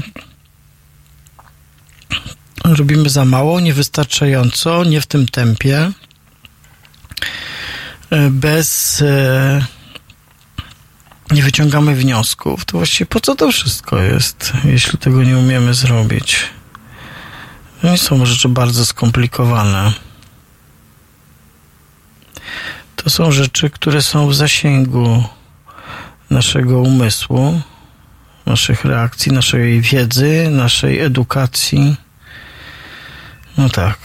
[2.65, 5.93] Robimy za mało, niewystarczająco, nie w tym tempie
[8.31, 9.67] bez e,
[11.31, 16.39] nie wyciągamy wniosków, to właściwie po co to wszystko jest, jeśli tego nie umiemy zrobić?
[17.83, 19.93] Nie są rzeczy bardzo skomplikowane.
[22.97, 25.25] To są rzeczy, które są w zasięgu
[26.31, 27.60] naszego umysłu,
[28.47, 31.97] naszych reakcji, naszej wiedzy, naszej edukacji.
[33.59, 33.99] No tak.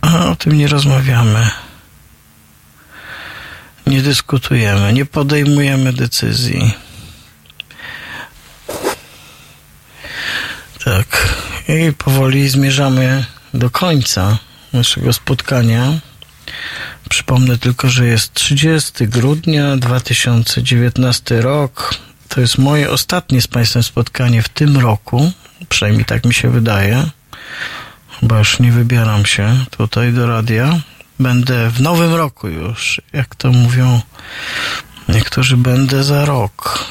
[0.00, 1.50] A o tym nie rozmawiamy.
[3.88, 6.74] Nie dyskutujemy, nie podejmujemy decyzji.
[10.84, 11.34] Tak.
[11.68, 14.38] I powoli zmierzamy do końca
[14.72, 15.92] naszego spotkania.
[17.08, 21.94] Przypomnę tylko, że jest 30 grudnia 2019 rok.
[22.28, 25.32] To jest moje ostatnie z Państwem spotkanie w tym roku,
[25.68, 27.10] Przynajmniej tak mi się wydaje.
[28.20, 30.80] Chyba już nie wybieram się tutaj do radia.
[31.20, 34.00] Będę w nowym roku już, jak to mówią
[35.08, 36.84] niektórzy, będę za rok.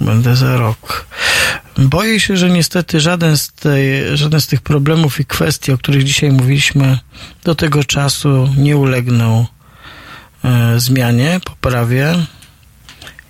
[0.00, 1.06] Będę za rok.
[1.78, 6.04] Boję się, że niestety żaden z, tej, żaden z tych problemów i kwestii, o których
[6.04, 6.98] dzisiaj mówiliśmy,
[7.44, 9.46] do tego czasu nie ulegną
[10.44, 12.14] e, zmianie, poprawie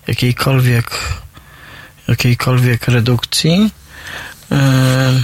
[0.07, 0.91] jakiejkolwiek,
[2.09, 3.70] jakiejkolwiek redukcji.
[4.52, 5.23] E,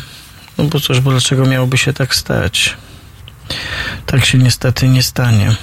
[0.58, 2.76] no bo cóż, bo dlaczego miałoby się tak stać?
[4.06, 5.56] Tak się niestety nie stanie.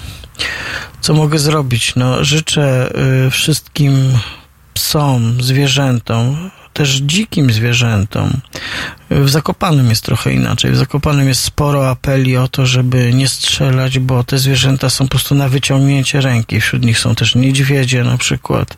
[1.02, 1.96] Co mogę zrobić?
[1.96, 2.90] No, życzę
[3.28, 4.18] y, wszystkim
[4.74, 8.42] psom, zwierzętom, też dzikim zwierzętom.
[9.10, 10.72] W Zakopanym jest trochę inaczej.
[10.72, 15.10] W Zakopanym jest sporo apeli o to, żeby nie strzelać, bo te zwierzęta są po
[15.10, 16.62] prostu na wyciągnięcie ręki.
[16.62, 18.78] Wśród nich są też niedźwiedzie na przykład.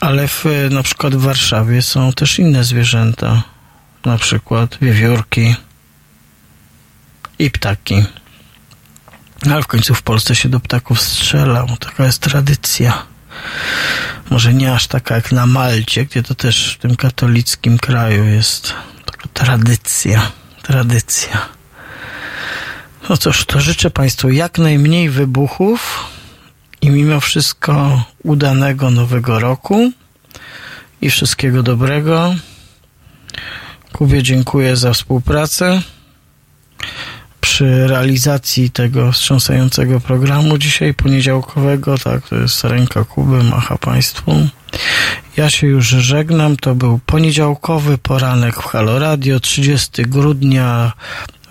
[0.00, 3.42] Ale w, na przykład w Warszawie są też inne zwierzęta.
[4.04, 5.54] Na przykład wiewiórki
[7.38, 8.04] i ptaki.
[9.50, 11.66] Ale w końcu w Polsce się do ptaków strzela.
[11.80, 13.02] Taka jest tradycja.
[14.30, 18.74] Może nie aż taka jak na Malcie, gdzie to też w tym katolickim kraju jest
[19.04, 20.32] taka tradycja.
[20.62, 21.48] Tradycja.
[23.08, 26.04] No cóż, to życzę Państwu jak najmniej wybuchów
[26.80, 29.92] i mimo wszystko udanego nowego roku
[31.00, 32.34] i wszystkiego dobrego.
[33.92, 35.82] Kubie dziękuję za współpracę
[37.40, 44.48] przy realizacji tego wstrząsającego programu dzisiaj poniedziałkowego, tak, to jest ręka Kuby, macha Państwu.
[45.36, 50.92] Ja się już żegnam, to był poniedziałkowy poranek w Halo Radio, 30 grudnia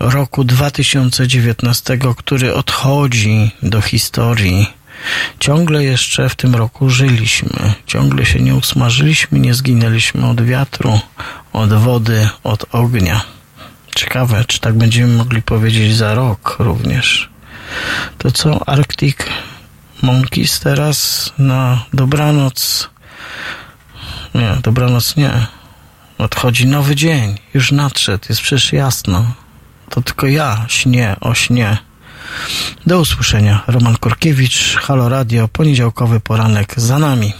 [0.00, 4.66] roku 2019, który odchodzi do historii.
[5.40, 11.00] Ciągle jeszcze w tym roku żyliśmy, ciągle się nie usmażyliśmy, nie zginęliśmy od wiatru,
[11.52, 13.37] od wody, od ognia.
[13.98, 17.28] Ciekawe, czy tak będziemy mogli powiedzieć za rok również.
[18.18, 19.16] To co, Arctic
[20.02, 22.88] Monkeys teraz na dobranoc?
[24.34, 25.46] Nie, dobranoc nie.
[26.18, 29.24] Odchodzi nowy dzień, już nadszedł, jest przecież jasno.
[29.90, 31.76] To tylko ja śnię o śnie.
[32.86, 33.62] Do usłyszenia.
[33.66, 37.32] Roman Korkiewicz, Halo Radio, poniedziałkowy poranek za nami.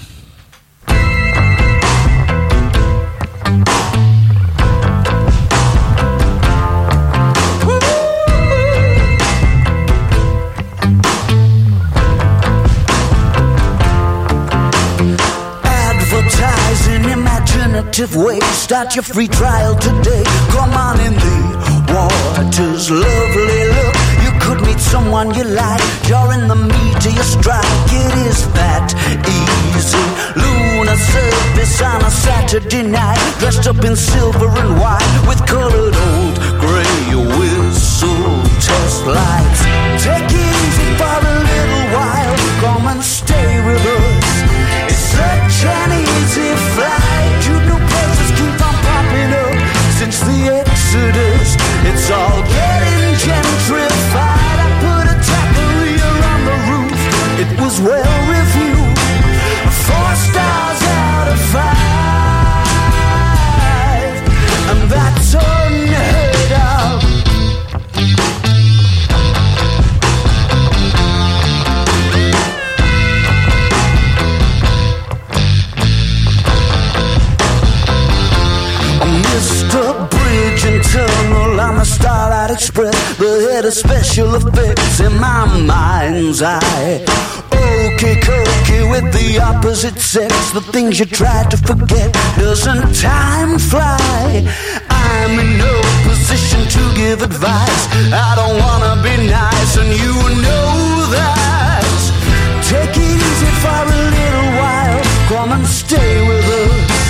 [17.99, 18.45] Imaginative ways.
[18.57, 20.23] Start your free trial today.
[20.51, 21.39] Come on in the
[21.93, 23.97] waters, lovely look.
[24.23, 25.83] You could meet someone you like.
[26.09, 27.65] You're in the meat of your strike.
[27.91, 28.95] It is that
[29.27, 30.07] easy.
[30.37, 33.19] Lunar surface on a Saturday night.
[33.41, 39.61] Dressed up in silver and white with colored old gray whistle test lights.
[40.05, 42.37] Take it easy for a little while.
[42.63, 44.29] Come and stay with us.
[44.91, 46.08] It's such an
[50.11, 51.57] since the Exodus.
[51.85, 54.59] It's all getting gentrified.
[54.65, 57.01] I put a taqueria on the roof.
[57.43, 58.48] It was well
[81.79, 82.97] On Starlight Express.
[83.19, 87.05] The head of special effects in my mind's eye.
[87.55, 90.51] Okay, cookie with the opposite sex.
[90.51, 92.13] The things you try to forget.
[92.37, 94.43] Doesn't time fly?
[94.91, 97.83] I'm in no position to give advice.
[98.11, 100.15] I don't wanna be nice, and you
[100.47, 101.87] know that.
[102.67, 105.03] Take it easy for a little while.
[105.31, 107.05] Come and stay with us.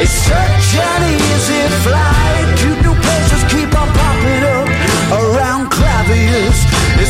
[0.00, 2.33] It's such an easy flight.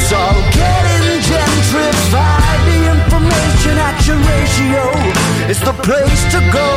[0.05, 2.61] It's all getting gentrified.
[2.69, 4.93] The information action ratio
[5.61, 6.77] the place to go,